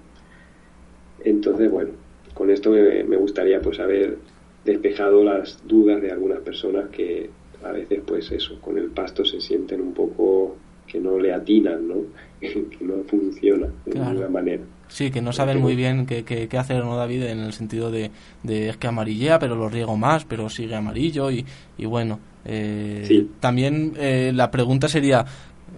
Entonces, 1.26 1.70
bueno, 1.70 1.90
con 2.34 2.50
esto 2.50 2.70
me, 2.70 3.04
me 3.04 3.18
gustaría 3.18 3.60
pues 3.60 3.82
haber 3.82 4.20
despejado 4.64 5.22
las 5.26 5.68
dudas 5.68 6.02
de 6.02 6.12
algunas 6.12 6.40
personas 6.40 6.88
que 6.92 7.30
a 7.62 7.74
veces 7.74 8.00
pues 8.06 8.32
eso, 8.32 8.58
con 8.62 8.78
el 8.78 8.88
pasto 8.88 9.26
se 9.26 9.42
sienten 9.42 9.82
un 9.82 9.94
poco 9.94 10.56
que 10.88 11.02
no 11.02 11.20
le 11.20 11.34
atinan, 11.34 11.90
¿no? 11.90 11.96
que 12.40 12.86
no 12.86 13.04
funciona 13.04 13.68
de 13.86 14.00
ninguna 14.00 14.30
manera. 14.30 14.64
Sí, 14.94 15.10
que 15.10 15.24
no 15.24 15.34
saben 15.34 15.60
muy 15.60 15.76
bien 15.76 16.06
qué, 16.06 16.24
qué, 16.24 16.56
hacer, 16.56 16.86
¿no, 16.86 16.96
David? 16.96 17.24
En 17.24 17.40
el 17.40 17.52
sentido 17.52 17.90
de, 17.90 18.12
de, 18.44 18.70
es 18.70 18.78
que 18.78 18.86
amarillea, 18.86 19.40
pero 19.40 19.56
lo 19.56 19.68
riego 19.68 19.98
más, 19.98 20.24
pero 20.24 20.50
sigue 20.50 20.76
amarillo 20.76 21.32
y, 21.32 21.44
y 21.80 21.86
bueno. 21.88 22.20
Eh, 22.46 23.26
También 23.40 23.94
eh, 23.98 24.32
la 24.36 24.52
pregunta 24.52 24.88
sería, 24.88 25.26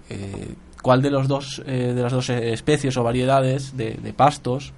eh, 0.09 0.49
¿cuál 0.81 1.01
de, 1.01 1.11
los 1.11 1.29
dos, 1.29 1.63
eh, 1.65 1.93
de 1.95 2.01
las 2.01 2.11
dos 2.11 2.29
especies 2.29 2.97
o 2.97 3.03
variedades 3.03 3.77
de, 3.77 3.93
de 3.93 4.11
pastos 4.11 4.73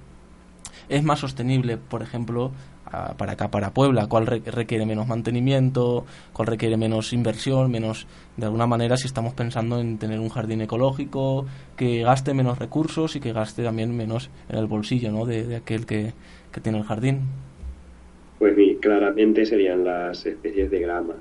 es 0.88 1.02
más 1.02 1.18
sostenible, 1.18 1.76
por 1.76 2.02
ejemplo, 2.02 2.52
para 3.16 3.32
acá, 3.32 3.50
para 3.50 3.70
Puebla, 3.70 4.06
cuál 4.06 4.26
requiere 4.26 4.86
menos 4.86 5.06
mantenimiento, 5.06 6.04
cuál 6.32 6.48
requiere 6.48 6.76
menos 6.76 7.12
inversión, 7.12 7.70
menos, 7.70 8.06
de 8.36 8.46
alguna 8.46 8.66
manera, 8.66 8.96
si 8.96 9.06
estamos 9.06 9.34
pensando 9.34 9.78
en 9.80 9.98
tener 9.98 10.20
un 10.20 10.28
jardín 10.28 10.60
ecológico, 10.62 11.46
que 11.76 12.02
gaste 12.02 12.34
menos 12.34 12.58
recursos 12.58 13.16
y 13.16 13.20
que 13.20 13.32
gaste 13.32 13.62
también 13.62 13.96
menos 13.96 14.30
en 14.48 14.58
el 14.58 14.66
bolsillo 14.66 15.12
¿no? 15.12 15.26
de, 15.26 15.56
aquel 15.56 15.86
que, 15.86 16.12
tiene 16.62 16.78
el 16.78 16.84
jardín. 16.84 17.20
Pues 18.40 18.56
sí, 18.56 18.78
claramente 18.80 19.46
serían 19.46 19.84
las 19.84 20.26
especies 20.26 20.72
de 20.72 20.80
grama, 20.80 21.14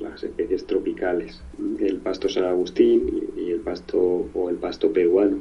las 0.00 0.22
especies 0.22 0.64
tropicales, 0.64 1.42
el 1.80 1.96
pasto 1.96 2.28
San 2.28 2.44
Agustín 2.44 3.24
y 3.36 3.50
el 3.50 3.60
pasto 3.60 4.28
o 4.32 4.48
el 4.48 4.56
pasto 4.56 4.92
peruano. 4.92 5.38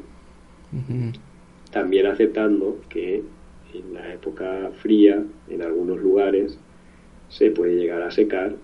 También 1.72 2.08
aceptando 2.08 2.80
que 2.90 3.22
en 3.78 3.94
la 3.94 4.14
época 4.14 4.72
fría, 4.82 5.24
en 5.50 5.62
algunos 5.62 6.00
lugares, 6.00 6.58
se 7.30 7.52
puede 7.52 7.76
llegar 7.76 8.02
a 8.02 8.12
secar 8.12 8.56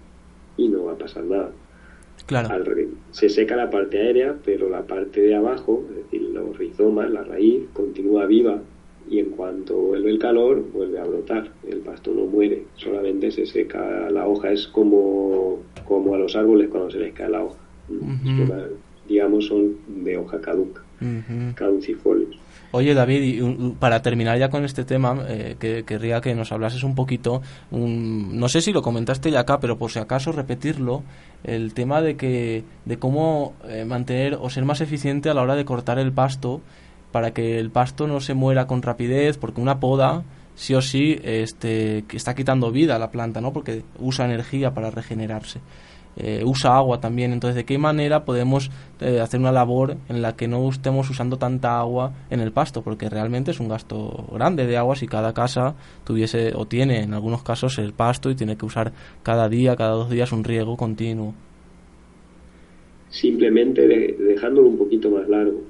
y 0.57 0.68
no 0.68 0.86
va 0.86 0.93
a 0.93 0.97
pasar 0.97 1.24
nada. 1.24 1.51
Claro. 2.26 2.64
se 3.12 3.30
seca 3.30 3.55
la 3.55 3.70
parte 3.70 3.97
aérea, 3.97 4.36
pero 4.45 4.70
la 4.70 4.84
parte 4.84 5.22
de 5.22 5.36
abajo, 5.36 5.84
es 5.89 5.97
decir, 5.97 6.22
los 6.30 6.57
rizomas, 6.57 7.09
la 7.09 7.24
raíz, 7.24 7.64
continúa 7.74 8.26
viva 8.26 8.62
y 9.09 9.20
en 9.20 9.32
cuanto 9.32 9.76
vuelve 9.76 10.12
el 10.12 10.20
calor, 10.20 10.64
vuelve 10.72 10.99
a 10.99 11.03
brotar. 11.03 11.51
El 11.68 11.80
pasto 11.80 12.14
no 12.14 12.26
muere, 12.26 12.64
solamente 12.76 13.32
se 13.32 13.45
seca 13.45 14.09
la 14.09 14.28
hoja. 14.28 14.51
Es 14.51 14.68
como, 14.68 15.59
como 15.86 16.16
a 16.16 16.20
los 16.20 16.36
árboles 16.36 16.70
cuando 16.70 16.91
se 16.91 16.99
les 16.99 17.14
cae 17.14 17.30
la 17.30 17.43
hoja. 17.43 17.59
digamos, 19.07 19.47
son 19.47 19.76
de 19.88 20.18
hoja 20.18 20.39
caduca, 20.39 20.84
caducifolios. 21.55 22.38
Oye, 22.74 22.93
David, 22.93 23.22
y 23.22 23.72
para 23.80 24.01
terminar 24.01 24.38
ya 24.39 24.49
con 24.49 24.63
este 24.63 24.86
tema, 24.86 25.26
eh, 25.28 25.57
que 25.59 25.84
querría 25.84 26.22
que 26.22 26.34
nos 26.34 26.53
hablases 26.53 26.84
un 26.84 26.95
poquito, 26.95 27.41
no 27.69 28.47
sé 28.47 28.61
si 28.61 28.72
lo 28.72 28.82
comentaste 28.82 29.30
ya 29.30 29.41
acá, 29.41 29.59
pero 29.59 29.78
por 29.78 29.91
si 29.91 29.99
acaso 29.99 30.32
repetirlo, 30.32 31.03
el 31.43 31.74
tema 31.74 32.01
de 32.01 32.15
que 32.15 32.63
de 32.86 32.97
cómo 32.97 33.55
eh, 33.67 33.84
mantener 33.84 34.38
o 34.39 34.49
ser 34.49 34.63
más 34.63 34.80
eficiente 34.80 35.30
a 35.30 35.34
la 35.34 35.41
hora 35.41 35.55
de 35.55 35.65
cortar 35.65 35.99
el 35.99 36.13
pasto 36.13 36.61
para 37.11 37.32
que 37.32 37.59
el 37.59 37.72
pasto 37.72 38.07
no 38.07 38.22
se 38.22 38.36
muera 38.36 38.67
con 38.67 38.82
rapidez, 38.82 39.38
porque 39.38 39.59
una 39.59 39.82
poda 39.82 40.24
sí 40.55 40.74
o 40.74 40.82
sí 40.82 41.19
este, 41.24 42.05
está 42.13 42.36
quitando 42.36 42.72
vida 42.72 42.95
a 42.95 42.99
la 42.99 43.11
planta, 43.11 43.41
¿no? 43.41 43.51
Porque 43.51 43.84
usa 43.99 44.26
energía 44.26 44.74
para 44.74 44.91
regenerarse. 44.91 45.59
Eh, 46.18 46.43
usa 46.45 46.76
agua 46.76 46.99
también. 46.99 47.32
Entonces, 47.32 47.55
¿de 47.55 47.66
qué 47.66 47.78
manera 47.78 48.26
podemos 48.26 48.70
eh, 48.99 49.20
hacer 49.20 49.39
una 49.39 49.51
labor 49.51 49.95
en 50.09 50.22
la 50.22 50.36
que 50.36 50.47
no 50.47 50.68
estemos 50.70 51.09
usando 51.09 51.38
tanta 51.38 51.80
agua 51.80 52.14
en 52.30 52.39
el 52.39 52.51
pasto? 52.51 52.82
Porque 52.82 53.09
realmente 53.09 53.51
es 53.51 53.59
un 53.59 53.70
gasto 53.70 54.28
grande 54.32 54.68
de 54.68 54.78
agua 54.78 54.95
si 54.95 55.07
cada 55.07 55.34
casa 55.34 55.76
tuviese 56.03 56.53
o 56.55 56.66
tiene 56.66 57.01
en 57.03 57.14
algunos 57.14 57.43
casos 57.43 57.78
el 57.78 57.93
pasto 57.93 58.30
y 58.30 58.36
tiene 58.36 58.57
que 58.57 58.66
usar 58.66 58.91
cada 59.24 59.47
día, 59.49 59.76
cada 59.76 59.91
dos 59.91 60.09
días 60.09 60.32
un 60.32 60.43
riego 60.43 60.76
continuo. 60.76 61.34
Simplemente 63.09 63.88
dejándolo 63.88 64.70
un 64.70 64.78
poquito 64.78 65.09
más 65.09 65.28
largo. 65.28 65.62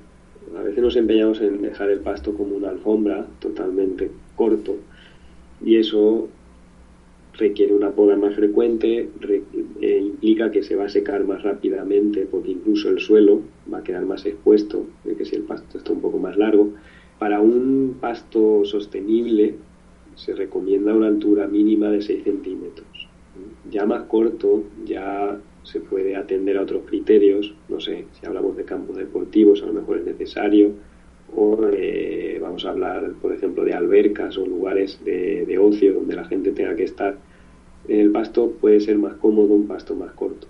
A 0.58 0.64
veces 0.64 0.82
nos 0.84 0.96
empeñamos 0.96 1.40
en 1.42 1.62
dejar 1.62 1.90
el 1.90 2.00
pasto 2.00 2.34
como 2.36 2.56
una 2.56 2.70
alfombra 2.70 3.26
totalmente 3.40 4.12
corto 4.36 4.76
y 5.64 5.78
eso 5.78 6.28
requiere 7.34 7.74
una 7.74 7.92
poda 7.92 8.16
más 8.16 8.36
frecuente, 8.36 9.10
eh, 9.82 10.00
implica 10.02 10.52
que 10.52 10.64
se 10.64 10.76
va 10.76 10.86
a 10.86 10.90
secar 10.90 11.24
más 11.24 11.44
rápidamente 11.44 12.28
porque 12.30 12.52
incluso 12.52 12.90
el 12.90 13.00
suelo 13.00 13.42
va 13.72 13.80
a 13.80 13.84
quedar 13.84 14.06
más 14.06 14.26
expuesto 14.26 14.86
que 15.18 15.26
si 15.26 15.36
el 15.36 15.44
pasto 15.44 15.78
está 15.78 15.94
un 15.94 16.02
poco 16.02 16.20
más 16.20 16.38
largo. 16.38 16.74
Para 17.20 17.40
un 17.40 17.98
pasto 18.00 18.66
sostenible 18.66 19.56
se 20.16 20.36
recomienda 20.36 20.94
una 20.94 21.08
altura 21.08 21.48
mínima 21.48 21.90
de 21.90 22.02
6 22.02 22.24
centímetros. 22.24 22.88
Ya 23.70 23.86
más 23.86 24.04
corto 24.04 24.64
ya 24.86 25.40
se 25.64 25.80
puede 25.80 26.16
atender 26.16 26.58
a 26.58 26.64
otros 26.64 26.84
criterios, 26.86 27.54
no 27.70 27.80
sé, 27.80 28.06
si 28.20 28.26
hablamos 28.26 28.58
de 28.58 28.66
campos 28.66 28.98
deportivos 28.98 29.62
a 29.62 29.68
lo 29.68 29.74
mejor 29.74 30.00
es 30.00 30.06
necesario, 30.06 30.72
o 31.36 31.58
eh, 31.72 32.40
vamos 32.42 32.66
a 32.66 32.70
hablar, 32.70 33.12
por 33.22 33.34
ejemplo, 33.34 33.64
de 33.64 33.74
albercas 33.74 34.38
o 34.38 34.46
lugares 34.46 35.00
de, 35.04 35.46
de, 35.46 35.58
ocio 35.58 35.94
donde 35.94 36.16
la 36.16 36.26
gente 36.26 36.52
tenga 36.52 36.76
que 36.76 36.84
estar 36.84 37.16
el 37.88 38.12
pasto 38.12 38.52
puede 38.62 38.80
ser 38.80 38.98
más 38.98 39.14
cómodo 39.16 39.54
un 39.54 39.68
pasto 39.68 39.96
más 39.96 40.12
corto, 40.12 40.48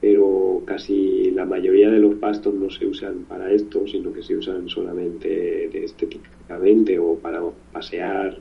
pero 0.00 0.62
casi 0.64 1.30
la 1.30 1.44
mayoría 1.44 1.90
de 1.90 1.98
los 1.98 2.14
pastos 2.16 2.54
no 2.54 2.70
se 2.70 2.86
usan 2.86 3.24
para 3.28 3.52
esto, 3.52 3.86
sino 3.86 4.12
que 4.12 4.22
se 4.22 4.36
usan 4.36 4.68
solamente 4.68 5.84
estéticamente 5.84 6.98
o 6.98 7.16
para 7.16 7.42
pasear 7.72 8.38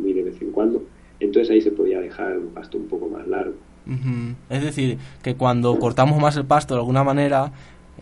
muy 0.00 0.12
de 0.12 0.22
vez 0.22 0.40
en 0.40 0.52
cuando. 0.52 0.84
Entonces 1.18 1.50
ahí 1.50 1.60
se 1.60 1.72
podría 1.72 2.00
dejar 2.00 2.38
un 2.38 2.48
pasto 2.48 2.78
un 2.78 2.86
poco 2.86 3.08
más 3.08 3.26
largo. 3.26 3.54
Es 4.48 4.62
decir, 4.62 4.98
que 5.22 5.34
cuando 5.34 5.76
cortamos 5.78 6.20
más 6.20 6.36
el 6.36 6.44
pasto 6.44 6.74
de 6.74 6.80
alguna 6.80 7.02
manera, 7.02 7.50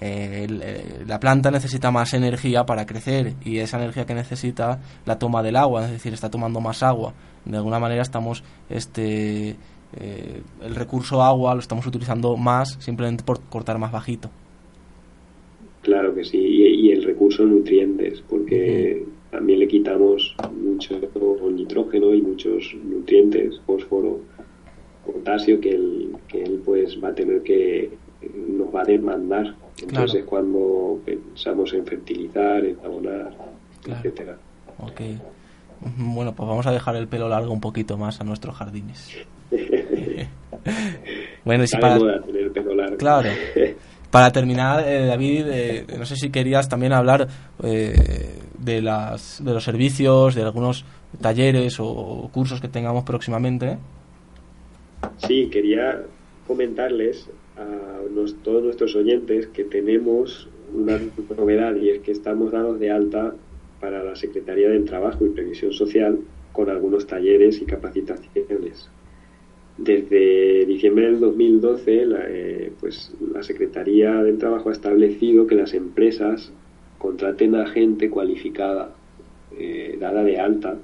eh, 0.01 0.47
eh, 0.49 1.05
la 1.07 1.19
planta 1.19 1.51
necesita 1.51 1.91
más 1.91 2.15
energía 2.15 2.65
para 2.65 2.87
crecer 2.87 3.35
y 3.45 3.59
esa 3.59 3.79
energía 3.79 4.07
que 4.07 4.15
necesita 4.15 4.81
la 5.05 5.19
toma 5.19 5.43
del 5.43 5.57
agua, 5.57 5.87
es 5.87 5.91
decir, 5.93 6.13
está 6.13 6.31
tomando 6.31 6.61
más 6.61 6.83
agua. 6.83 7.15
De 7.45 7.57
alguna 7.57 7.79
manera 7.79 8.03
estamos 8.03 8.45
este, 8.69 9.57
eh, 9.97 10.43
el 10.63 10.75
recurso 10.75 11.23
agua 11.23 11.55
lo 11.55 11.61
estamos 11.61 11.87
utilizando 11.87 12.37
más 12.37 12.77
simplemente 12.81 13.25
por 13.25 13.41
cortar 13.41 13.79
más 13.79 13.91
bajito. 13.91 14.31
Claro 15.83 16.15
que 16.15 16.25
sí, 16.25 16.39
y, 16.39 16.91
el 16.91 17.03
recurso 17.05 17.45
nutrientes, 17.45 18.23
porque 18.29 19.07
también 19.31 19.61
le 19.61 19.69
quitamos 19.69 20.37
mucho 20.53 21.01
nitrógeno 21.51 22.15
y 22.15 22.21
muchos 22.21 22.77
nutrientes, 22.85 23.61
fósforo, 23.65 24.21
potasio, 25.07 25.61
que 25.61 25.71
él, 25.71 26.17
que 26.29 26.43
él 26.43 26.61
pues 26.65 26.99
va 27.03 27.09
a 27.09 27.15
tener 27.15 27.43
que, 27.43 27.91
nos 28.49 28.75
va 28.75 28.83
a 28.83 28.85
demandar. 28.85 29.55
Entonces 29.83 30.25
cuando 30.25 31.01
pensamos 31.05 31.73
en 31.73 31.87
fertilizar, 31.87 32.65
en 32.65 32.77
abonar, 32.85 33.33
etcétera. 33.87 34.37
Ok. 34.79 35.01
Bueno, 35.97 36.35
pues 36.35 36.49
vamos 36.49 36.67
a 36.67 36.73
dejar 36.73 36.97
el 36.97 37.07
pelo 37.07 37.29
largo 37.29 37.53
un 37.53 37.61
poquito 37.61 37.97
más 37.97 38.21
a 38.21 38.25
nuestros 38.25 38.57
jardines. 38.57 39.17
bueno, 41.45 41.65
y 41.65 41.67
si 41.67 41.77
para... 41.77 41.99
tener 41.99 42.43
el 42.43 42.51
pelo 42.51 42.75
largo. 42.75 42.97
Claro. 42.97 43.31
Para 44.11 44.33
terminar, 44.33 44.89
eh, 44.89 45.05
David, 45.05 45.45
eh, 45.49 45.87
no 45.99 46.07
sé 46.07 46.17
si 46.17 46.31
querías 46.31 46.67
también 46.67 46.95
hablar 46.95 47.29
eh, 47.63 48.39
de, 48.59 48.81
las, 48.81 49.45
de 49.45 49.53
los 49.53 49.63
servicios, 49.63 50.35
de 50.35 50.43
algunos 50.43 50.87
talleres 51.21 51.77
o 51.79 52.31
cursos 52.33 52.59
que 52.59 52.69
tengamos 52.69 53.05
próximamente. 53.05 53.77
Sí, 55.19 55.51
quería 55.51 56.01
comentarles 56.47 57.29
a 57.59 57.99
todos 58.43 58.63
nuestros 58.63 58.95
oyentes 58.97 59.47
que 59.49 59.65
tenemos 59.65 60.49
una 60.75 61.01
novedad 61.37 61.77
y 61.77 61.91
es 61.91 62.01
que 62.01 62.13
estamos 62.13 62.53
dados 62.53 62.79
de 62.79 62.91
alta 62.91 63.35
para 63.81 64.03
la 64.03 64.17
Secretaría 64.17 64.69
del 64.69 64.85
Trabajo 64.85 65.25
y 65.27 65.31
Previsión 65.31 65.73
Social 65.73 66.19
con 66.53 66.69
algunos 66.69 67.07
talleres 67.07 67.61
y 67.63 67.65
capacitaciones. 67.65 68.89
Desde 69.77 70.67
diciembre 70.67 71.07
del 71.07 71.21
2012, 71.21 72.07
la, 72.07 72.25
eh, 72.29 72.73
pues, 72.81 73.15
la 73.33 73.43
Secretaría 73.43 74.23
del 74.23 74.39
Trabajo 74.39 74.71
ha 74.71 74.73
establecido 74.73 75.47
que 75.47 75.55
las 75.55 75.73
empresas 75.73 76.53
contraten 76.99 77.55
a 77.55 77.67
gente 77.67 78.11
cualificada, 78.11 78.93
eh, 79.57 79.97
dada 80.01 80.25
de 80.25 80.39
alta, 80.39 80.77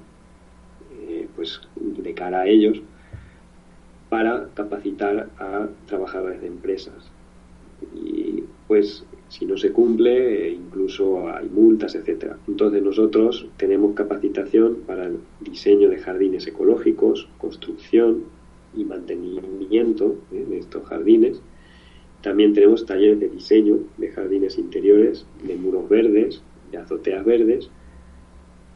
eh, 1.09 1.27
pues 1.35 1.59
de 1.75 2.13
cara 2.13 2.41
a 2.41 2.47
ellos, 2.47 2.81
para 4.15 4.47
capacitar 4.53 5.27
a 5.39 5.67
trabajadores 5.87 6.39
de 6.39 6.47
empresas. 6.47 7.11
Y 7.93 8.45
pues 8.65 9.03
si 9.27 9.45
no 9.45 9.57
se 9.57 9.73
cumple, 9.73 10.51
incluso 10.51 11.27
hay 11.27 11.49
multas, 11.49 11.95
etcétera. 11.95 12.37
Entonces 12.47 12.81
nosotros 12.81 13.45
tenemos 13.57 13.93
capacitación 13.93 14.77
para 14.87 15.07
el 15.07 15.17
diseño 15.41 15.89
de 15.89 15.97
jardines 15.97 16.47
ecológicos, 16.47 17.27
construcción, 17.37 18.23
y 18.73 18.85
mantenimiento 18.85 20.15
¿eh? 20.31 20.45
de 20.49 20.59
estos 20.59 20.85
jardines. 20.85 21.41
También 22.21 22.53
tenemos 22.53 22.85
talleres 22.85 23.19
de 23.19 23.27
diseño 23.27 23.79
de 23.97 24.11
jardines 24.11 24.57
interiores, 24.57 25.25
de 25.45 25.57
muros 25.57 25.89
verdes, 25.89 26.41
de 26.71 26.77
azoteas 26.77 27.25
verdes 27.25 27.69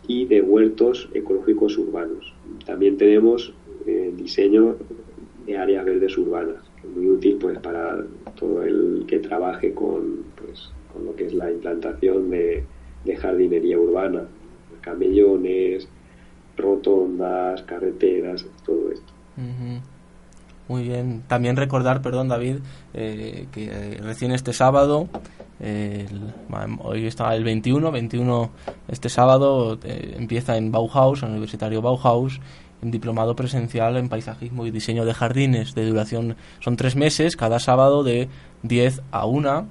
y 0.06 0.26
de 0.26 0.42
huertos 0.42 1.08
ecológicos 1.14 1.78
urbanos. 1.78 2.34
También 2.66 2.98
tenemos 2.98 3.54
eh, 3.86 4.14
diseño 4.18 4.76
áreas 5.58 5.86
verdes 5.86 6.18
urbanas, 6.18 6.64
muy 6.96 7.10
útil 7.10 7.38
pues 7.40 7.58
para 7.60 7.98
todo 8.36 8.64
el 8.64 9.06
que 9.08 9.20
trabaje 9.20 9.74
con, 9.74 10.24
pues, 10.36 10.70
con 10.94 11.06
lo 11.06 11.16
que 11.16 11.26
es 11.26 11.34
la 11.34 11.52
implantación 11.52 12.30
de, 12.30 12.64
de 13.06 13.16
jardinería 13.16 13.78
urbana, 13.78 14.24
camellones, 14.82 15.88
rotondas, 16.58 17.62
carreteras, 17.64 18.46
todo 18.66 18.92
esto. 18.92 19.14
Muy 20.68 20.84
bien. 20.84 21.24
También 21.28 21.56
recordar, 21.56 22.02
perdón 22.02 22.28
David, 22.28 22.58
eh, 22.94 23.48
que 23.52 23.66
eh, 23.66 23.98
recién 24.02 24.32
este 24.32 24.54
sábado, 24.54 25.08
hoy 26.84 27.06
está 27.06 27.34
el 27.36 27.44
21, 27.44 27.92
21 27.92 28.52
este 28.88 29.10
sábado 29.10 29.80
eh, 29.84 30.16
empieza 30.18 30.58
en 30.58 30.72
Bauhaus, 30.72 31.22
en 31.24 31.30
el 31.30 31.34
Universitario 31.34 31.82
Bauhaus, 31.82 32.40
un 32.82 32.92
diplomado 32.92 33.36
presencial 33.36 33.98
en 33.98 34.10
paisajismo 34.10 34.66
y 34.66 34.72
diseño 34.72 35.06
de 35.06 35.14
jardines 35.14 35.76
de 35.76 35.86
duración, 35.86 36.36
son 36.60 36.76
tres 36.76 36.96
meses, 36.96 37.36
cada 37.36 37.60
sábado 37.60 38.04
de 38.04 38.30
10 38.64 39.02
a 39.12 39.26
1, 39.26 39.68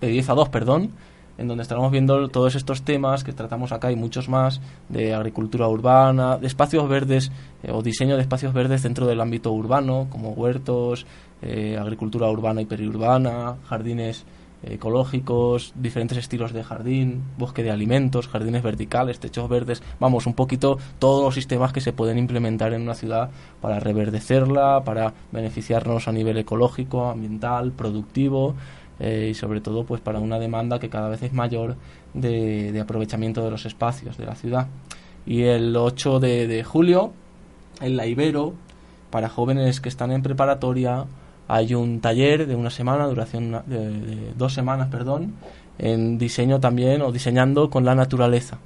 de 0.00 0.08
10 0.08 0.30
a 0.30 0.34
2, 0.34 0.48
perdón, 0.48 0.90
en 1.38 1.48
donde 1.48 1.62
estaremos 1.62 1.90
viendo 1.90 2.28
todos 2.28 2.54
estos 2.54 2.82
temas 2.82 3.24
que 3.24 3.32
tratamos 3.32 3.72
acá 3.72 3.90
y 3.90 3.96
muchos 3.96 4.28
más 4.28 4.60
de 4.90 5.14
agricultura 5.14 5.68
urbana, 5.68 6.36
de 6.36 6.46
espacios 6.46 6.86
verdes 6.86 7.32
eh, 7.62 7.72
o 7.72 7.82
diseño 7.82 8.16
de 8.16 8.22
espacios 8.22 8.52
verdes 8.52 8.82
dentro 8.82 9.06
del 9.06 9.20
ámbito 9.22 9.50
urbano, 9.50 10.06
como 10.10 10.32
huertos, 10.32 11.06
eh, 11.40 11.78
agricultura 11.80 12.28
urbana 12.28 12.60
y 12.60 12.66
periurbana, 12.66 13.56
jardines 13.66 14.26
ecológicos, 14.62 15.72
diferentes 15.74 16.18
estilos 16.18 16.52
de 16.52 16.62
jardín, 16.62 17.22
bosque 17.38 17.62
de 17.62 17.70
alimentos, 17.70 18.28
jardines 18.28 18.62
verticales, 18.62 19.18
techos 19.18 19.48
verdes, 19.48 19.82
vamos, 19.98 20.26
un 20.26 20.34
poquito 20.34 20.78
todos 20.98 21.24
los 21.24 21.34
sistemas 21.34 21.72
que 21.72 21.80
se 21.80 21.92
pueden 21.92 22.18
implementar 22.18 22.72
en 22.74 22.82
una 22.82 22.94
ciudad 22.94 23.30
para 23.60 23.80
reverdecerla, 23.80 24.82
para 24.84 25.14
beneficiarnos 25.32 26.08
a 26.08 26.12
nivel 26.12 26.38
ecológico, 26.38 27.08
ambiental, 27.08 27.72
productivo 27.72 28.54
eh, 28.98 29.28
y 29.30 29.34
sobre 29.34 29.62
todo 29.62 29.84
pues 29.84 30.02
para 30.02 30.20
una 30.20 30.38
demanda 30.38 30.78
que 30.78 30.90
cada 30.90 31.08
vez 31.08 31.22
es 31.22 31.32
mayor 31.32 31.76
de, 32.12 32.78
aprovechamiento 32.80 33.42
de 33.42 33.50
los 33.50 33.64
espacios 33.64 34.18
de 34.18 34.26
la 34.26 34.34
ciudad. 34.34 34.68
Y 35.26 35.42
el 35.42 35.74
8 35.76 36.20
de, 36.20 36.64
julio, 36.64 37.12
en 37.80 37.96
la 37.96 38.06
Ibero, 38.06 38.54
para 39.10 39.28
jóvenes 39.28 39.80
que 39.80 39.88
están 39.88 40.12
en 40.12 40.22
preparatoria, 40.22 41.06
hay 41.50 41.74
un 41.74 42.00
taller 42.00 42.46
de 42.46 42.54
una 42.54 42.70
semana, 42.70 43.06
duración 43.06 43.62
de, 43.66 44.32
dos 44.36 44.54
semanas, 44.54 44.88
perdón, 44.88 45.34
en 45.78 46.16
diseño 46.16 46.60
también 46.60 47.02
o 47.02 47.10
diseñando 47.10 47.70
con 47.70 47.84
la 47.84 47.96
naturaleza, 47.96 48.58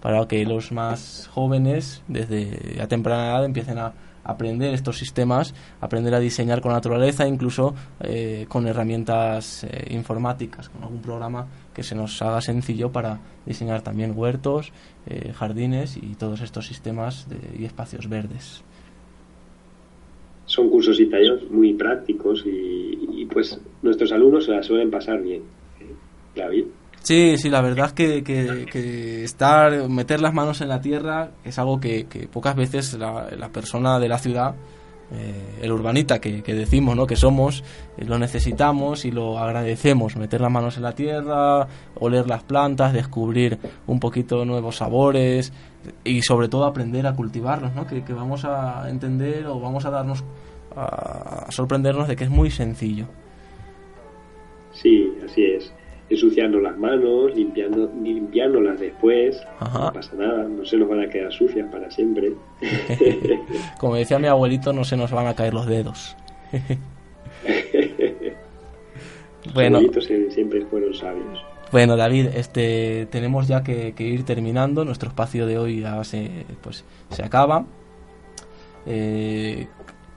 para 0.00 0.26
que 0.26 0.44
los 0.44 0.72
más 0.72 1.30
jóvenes 1.32 2.02
desde 2.08 2.80
a 2.82 2.88
temprana 2.88 3.28
edad 3.28 3.44
empiecen 3.44 3.78
a 3.78 3.92
aprender 4.24 4.74
estos 4.74 4.98
sistemas, 4.98 5.54
aprender 5.80 6.14
a 6.14 6.18
diseñar 6.18 6.60
con 6.60 6.72
naturaleza, 6.72 7.28
incluso 7.28 7.74
eh, 8.00 8.46
con 8.48 8.66
herramientas 8.66 9.64
eh, 9.64 9.86
informáticas, 9.90 10.68
con 10.68 10.82
algún 10.82 11.00
programa 11.00 11.46
que 11.72 11.84
se 11.84 11.94
nos 11.94 12.20
haga 12.22 12.40
sencillo 12.40 12.90
para 12.90 13.20
diseñar 13.46 13.82
también 13.82 14.14
huertos, 14.16 14.72
eh, 15.06 15.32
jardines 15.32 15.96
y 15.96 16.14
todos 16.16 16.40
estos 16.40 16.66
sistemas 16.66 17.26
y 17.56 17.64
espacios 17.64 18.08
verdes. 18.08 18.64
Son 20.52 20.68
cursos 20.68 21.00
y 21.00 21.06
talleres 21.06 21.50
muy 21.50 21.72
prácticos 21.72 22.44
y, 22.44 23.24
pues 23.24 23.58
nuestros 23.80 24.12
alumnos 24.12 24.44
se 24.44 24.50
la 24.50 24.62
suelen 24.62 24.90
pasar 24.90 25.22
bien. 25.22 25.40
David. 26.36 26.66
Sí, 27.00 27.38
sí, 27.38 27.48
la 27.48 27.62
verdad 27.62 27.86
es 27.86 27.92
que, 27.94 28.22
que, 28.22 29.24
estar, 29.24 29.88
meter 29.88 30.20
las 30.20 30.34
manos 30.34 30.60
en 30.60 30.68
la 30.68 30.78
tierra 30.78 31.30
es 31.42 31.58
algo 31.58 31.80
que, 31.80 32.06
pocas 32.30 32.54
veces 32.54 32.92
la, 32.98 33.30
la, 33.34 33.48
persona 33.48 33.98
de 33.98 34.08
la 34.08 34.18
ciudad, 34.18 34.54
eh, 35.14 35.58
el 35.62 35.72
urbanita 35.72 36.20
que, 36.20 36.42
decimos, 36.42 36.96
¿no? 36.96 37.06
Que 37.06 37.16
somos, 37.16 37.62
eh, 37.96 38.04
lo 38.04 38.18
necesitamos 38.18 39.04
y 39.04 39.10
lo 39.10 39.38
agradecemos. 39.38 40.16
Meter 40.16 40.40
las 40.40 40.50
manos 40.50 40.76
en 40.76 40.82
la 40.82 40.94
tierra, 40.94 41.66
oler 41.98 42.26
las 42.26 42.42
plantas, 42.42 42.92
descubrir 42.92 43.58
un 43.86 44.00
poquito 44.00 44.44
nuevos 44.44 44.76
sabores 44.76 45.52
y 46.04 46.22
sobre 46.22 46.48
todo 46.48 46.64
aprender 46.64 47.06
a 47.06 47.14
cultivarlos, 47.14 47.74
¿no? 47.74 47.86
Que, 47.86 48.00
vamos 48.12 48.44
a 48.44 48.88
entender 48.88 49.46
o 49.46 49.60
vamos 49.60 49.84
a 49.84 49.90
darnos, 49.90 50.24
a 50.76 51.50
sorprendernos 51.50 52.08
de 52.08 52.16
que 52.16 52.24
es 52.24 52.30
muy 52.30 52.50
sencillo. 52.50 53.06
Sí, 54.72 55.12
así 55.24 55.44
es 55.44 55.72
ensuciando 56.12 56.60
las 56.60 56.76
manos, 56.76 57.34
limpiando, 57.34 57.90
limpiándolas 58.02 58.80
después, 58.80 59.40
no 59.60 59.92
pasa 59.92 60.14
nada, 60.16 60.44
no 60.44 60.64
se 60.64 60.76
nos 60.76 60.88
van 60.88 61.00
a 61.00 61.08
quedar 61.08 61.32
sucias 61.32 61.68
para 61.70 61.90
siempre. 61.90 62.32
Como 63.80 63.96
decía 63.96 64.18
mi 64.18 64.28
abuelito, 64.28 64.72
no 64.72 64.84
se 64.84 64.96
nos 64.96 65.10
van 65.10 65.26
a 65.26 65.34
caer 65.34 65.54
los 65.54 65.66
dedos. 65.66 66.16
bueno, 69.54 69.80
siempre 70.30 70.64
fueron 70.66 70.94
sabios. 70.94 71.52
Bueno, 71.72 71.96
David, 71.96 72.26
este, 72.34 73.06
tenemos 73.06 73.48
ya 73.48 73.62
que, 73.62 73.94
ir 73.98 74.24
terminando. 74.24 74.84
Nuestro 74.84 75.08
espacio 75.08 75.46
de 75.46 75.56
hoy 75.56 75.80
ya 75.80 76.04
se, 76.04 76.44
pues, 76.60 76.84
se 77.08 77.24
acaba. 77.24 77.64
Eh, 78.84 79.68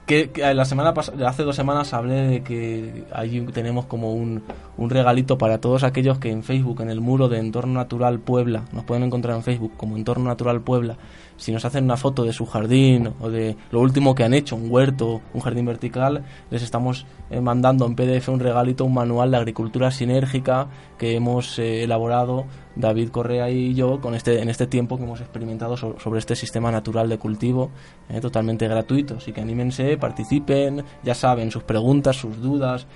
que, 0.06 0.30
la 0.54 0.64
semana 0.64 0.94
hace 1.26 1.42
dos 1.42 1.56
semanas 1.56 1.92
hablé 1.92 2.14
de 2.28 2.42
que 2.42 3.04
ahí 3.12 3.40
tenemos 3.52 3.86
como 3.86 4.12
un, 4.12 4.42
un, 4.76 4.90
regalito 4.90 5.36
para 5.36 5.58
todos 5.58 5.82
aquellos 5.82 6.18
que 6.18 6.30
en 6.30 6.44
Facebook, 6.44 6.80
en 6.80 6.90
el 6.90 7.00
muro 7.00 7.28
de 7.28 7.38
Entorno 7.38 7.74
Natural 7.74 8.20
Puebla, 8.20 8.62
nos 8.72 8.84
pueden 8.84 9.02
encontrar 9.02 9.36
en 9.36 9.42
Facebook 9.42 9.72
como 9.76 9.96
Entorno 9.96 10.24
Natural 10.24 10.60
Puebla, 10.60 10.96
si 11.36 11.52
nos 11.52 11.64
hacen 11.64 11.84
una 11.84 11.96
foto 11.96 12.24
de 12.24 12.32
su 12.32 12.46
jardín 12.46 13.12
o 13.20 13.30
de 13.30 13.56
lo 13.70 13.80
último 13.80 14.14
que 14.14 14.24
han 14.24 14.34
hecho, 14.34 14.56
un 14.56 14.70
huerto, 14.70 15.20
un 15.34 15.40
jardín 15.40 15.66
vertical, 15.66 16.24
les 16.50 16.62
estamos 16.62 17.06
eh, 17.30 17.40
mandando 17.40 17.86
en 17.86 17.94
PDF 17.94 18.28
un 18.28 18.40
regalito, 18.40 18.84
un 18.84 18.94
manual 18.94 19.30
de 19.30 19.36
agricultura 19.36 19.90
sinérgica 19.90 20.68
que 20.98 21.14
hemos 21.14 21.58
eh, 21.58 21.84
elaborado 21.84 22.44
David 22.74 23.10
Correa 23.10 23.50
y 23.50 23.74
yo 23.74 24.00
con 24.00 24.14
este 24.14 24.40
en 24.40 24.48
este 24.48 24.66
tiempo 24.66 24.96
que 24.96 25.04
hemos 25.04 25.20
experimentado 25.20 25.76
sobre 25.76 26.18
este 26.18 26.36
sistema 26.36 26.70
natural 26.70 27.08
de 27.08 27.18
cultivo 27.18 27.70
eh, 28.08 28.20
totalmente 28.20 28.68
gratuito. 28.68 29.16
Así 29.16 29.32
que 29.32 29.40
anímense 29.40 29.96
participen 29.96 30.84
ya 31.02 31.14
saben 31.14 31.50
sus 31.50 31.62
preguntas 31.62 32.16
sus 32.16 32.40
dudas 32.40 32.86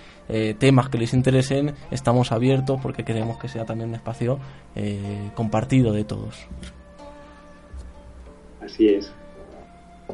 temas 0.60 0.88
que 0.88 0.96
les 0.96 1.12
interesen 1.12 1.74
estamos 1.90 2.30
abiertos 2.30 2.78
porque 2.80 3.04
queremos 3.04 3.36
que 3.36 3.48
sea 3.48 3.64
también 3.64 3.88
un 3.88 3.96
espacio 3.96 4.38
compartido 5.34 5.92
de 5.92 6.04
todos 6.04 6.46
así 8.70 8.88
es 8.88 9.12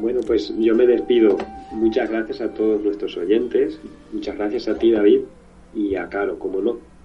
bueno 0.00 0.20
pues 0.26 0.52
yo 0.58 0.74
me 0.74 0.86
despido 0.86 1.36
muchas 1.72 2.10
gracias 2.10 2.40
a 2.40 2.52
todos 2.52 2.82
nuestros 2.82 3.16
oyentes 3.16 3.78
muchas 4.12 4.36
gracias 4.36 4.68
a 4.68 4.78
ti 4.78 4.92
David 4.92 5.20
y 5.74 5.94
a 5.96 6.08
Caro 6.08 6.38
como 6.38 6.60
no 6.60 6.96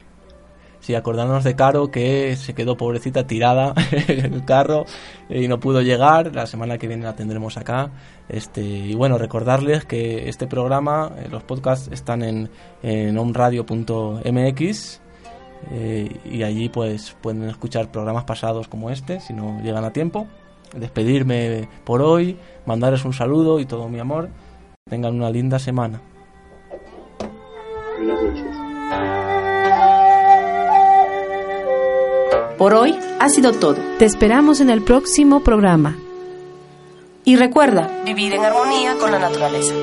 Sí, 0.82 0.96
acordarnos 0.96 1.44
de 1.44 1.56
Caro 1.56 1.92
que 1.92 2.36
se 2.36 2.56
quedó 2.56 2.76
pobrecita 2.76 3.28
tirada 3.28 3.76
en 4.08 4.34
el 4.34 4.46
carro 4.46 4.86
y 5.30 5.48
no 5.48 5.60
pudo 5.60 5.84
llegar. 5.84 6.34
La 6.34 6.48
semana 6.48 6.80
que 6.80 6.88
viene 6.88 7.04
la 7.04 7.16
tendremos 7.16 7.56
acá. 7.56 7.92
Este, 8.28 8.64
y 8.64 8.96
bueno, 8.96 9.20
recordarles 9.20 9.86
que 9.86 10.28
este 10.28 10.48
programa, 10.48 11.12
eh, 11.20 11.28
los 11.30 11.44
podcasts 11.44 11.88
están 11.92 12.24
en, 12.24 12.50
en 12.82 13.16
onradio.mx 13.16 15.02
eh, 15.70 16.20
y 16.26 16.42
allí 16.42 16.70
pues 16.70 17.16
pueden 17.22 17.44
escuchar 17.44 17.92
programas 17.92 18.24
pasados 18.24 18.68
como 18.68 18.90
este 18.90 19.20
si 19.20 19.34
no 19.34 19.62
llegan 19.62 19.84
a 19.84 19.94
tiempo. 19.94 20.26
Despedirme 20.76 21.68
por 21.84 22.02
hoy, 22.02 22.38
mandarles 22.66 23.04
un 23.06 23.14
saludo 23.14 23.60
y 23.60 23.66
todo 23.66 23.90
mi 23.90 24.00
amor. 24.00 24.30
Tengan 24.90 25.16
una 25.16 25.30
linda 25.30 25.60
semana. 25.60 26.02
Por 32.58 32.74
hoy 32.74 32.96
ha 33.20 33.30
sido 33.30 33.54
todo. 33.54 33.78
Te 33.98 34.06
esperamos 34.06 34.62
en 34.62 34.70
el 34.70 34.84
próximo 34.84 35.44
programa. 35.44 35.98
Y 37.24 37.36
recuerda, 37.36 37.90
vivir 38.06 38.34
en 38.34 38.46
armonía 38.46 38.96
con 39.00 39.12
la 39.12 39.20
naturaleza. 39.20 39.74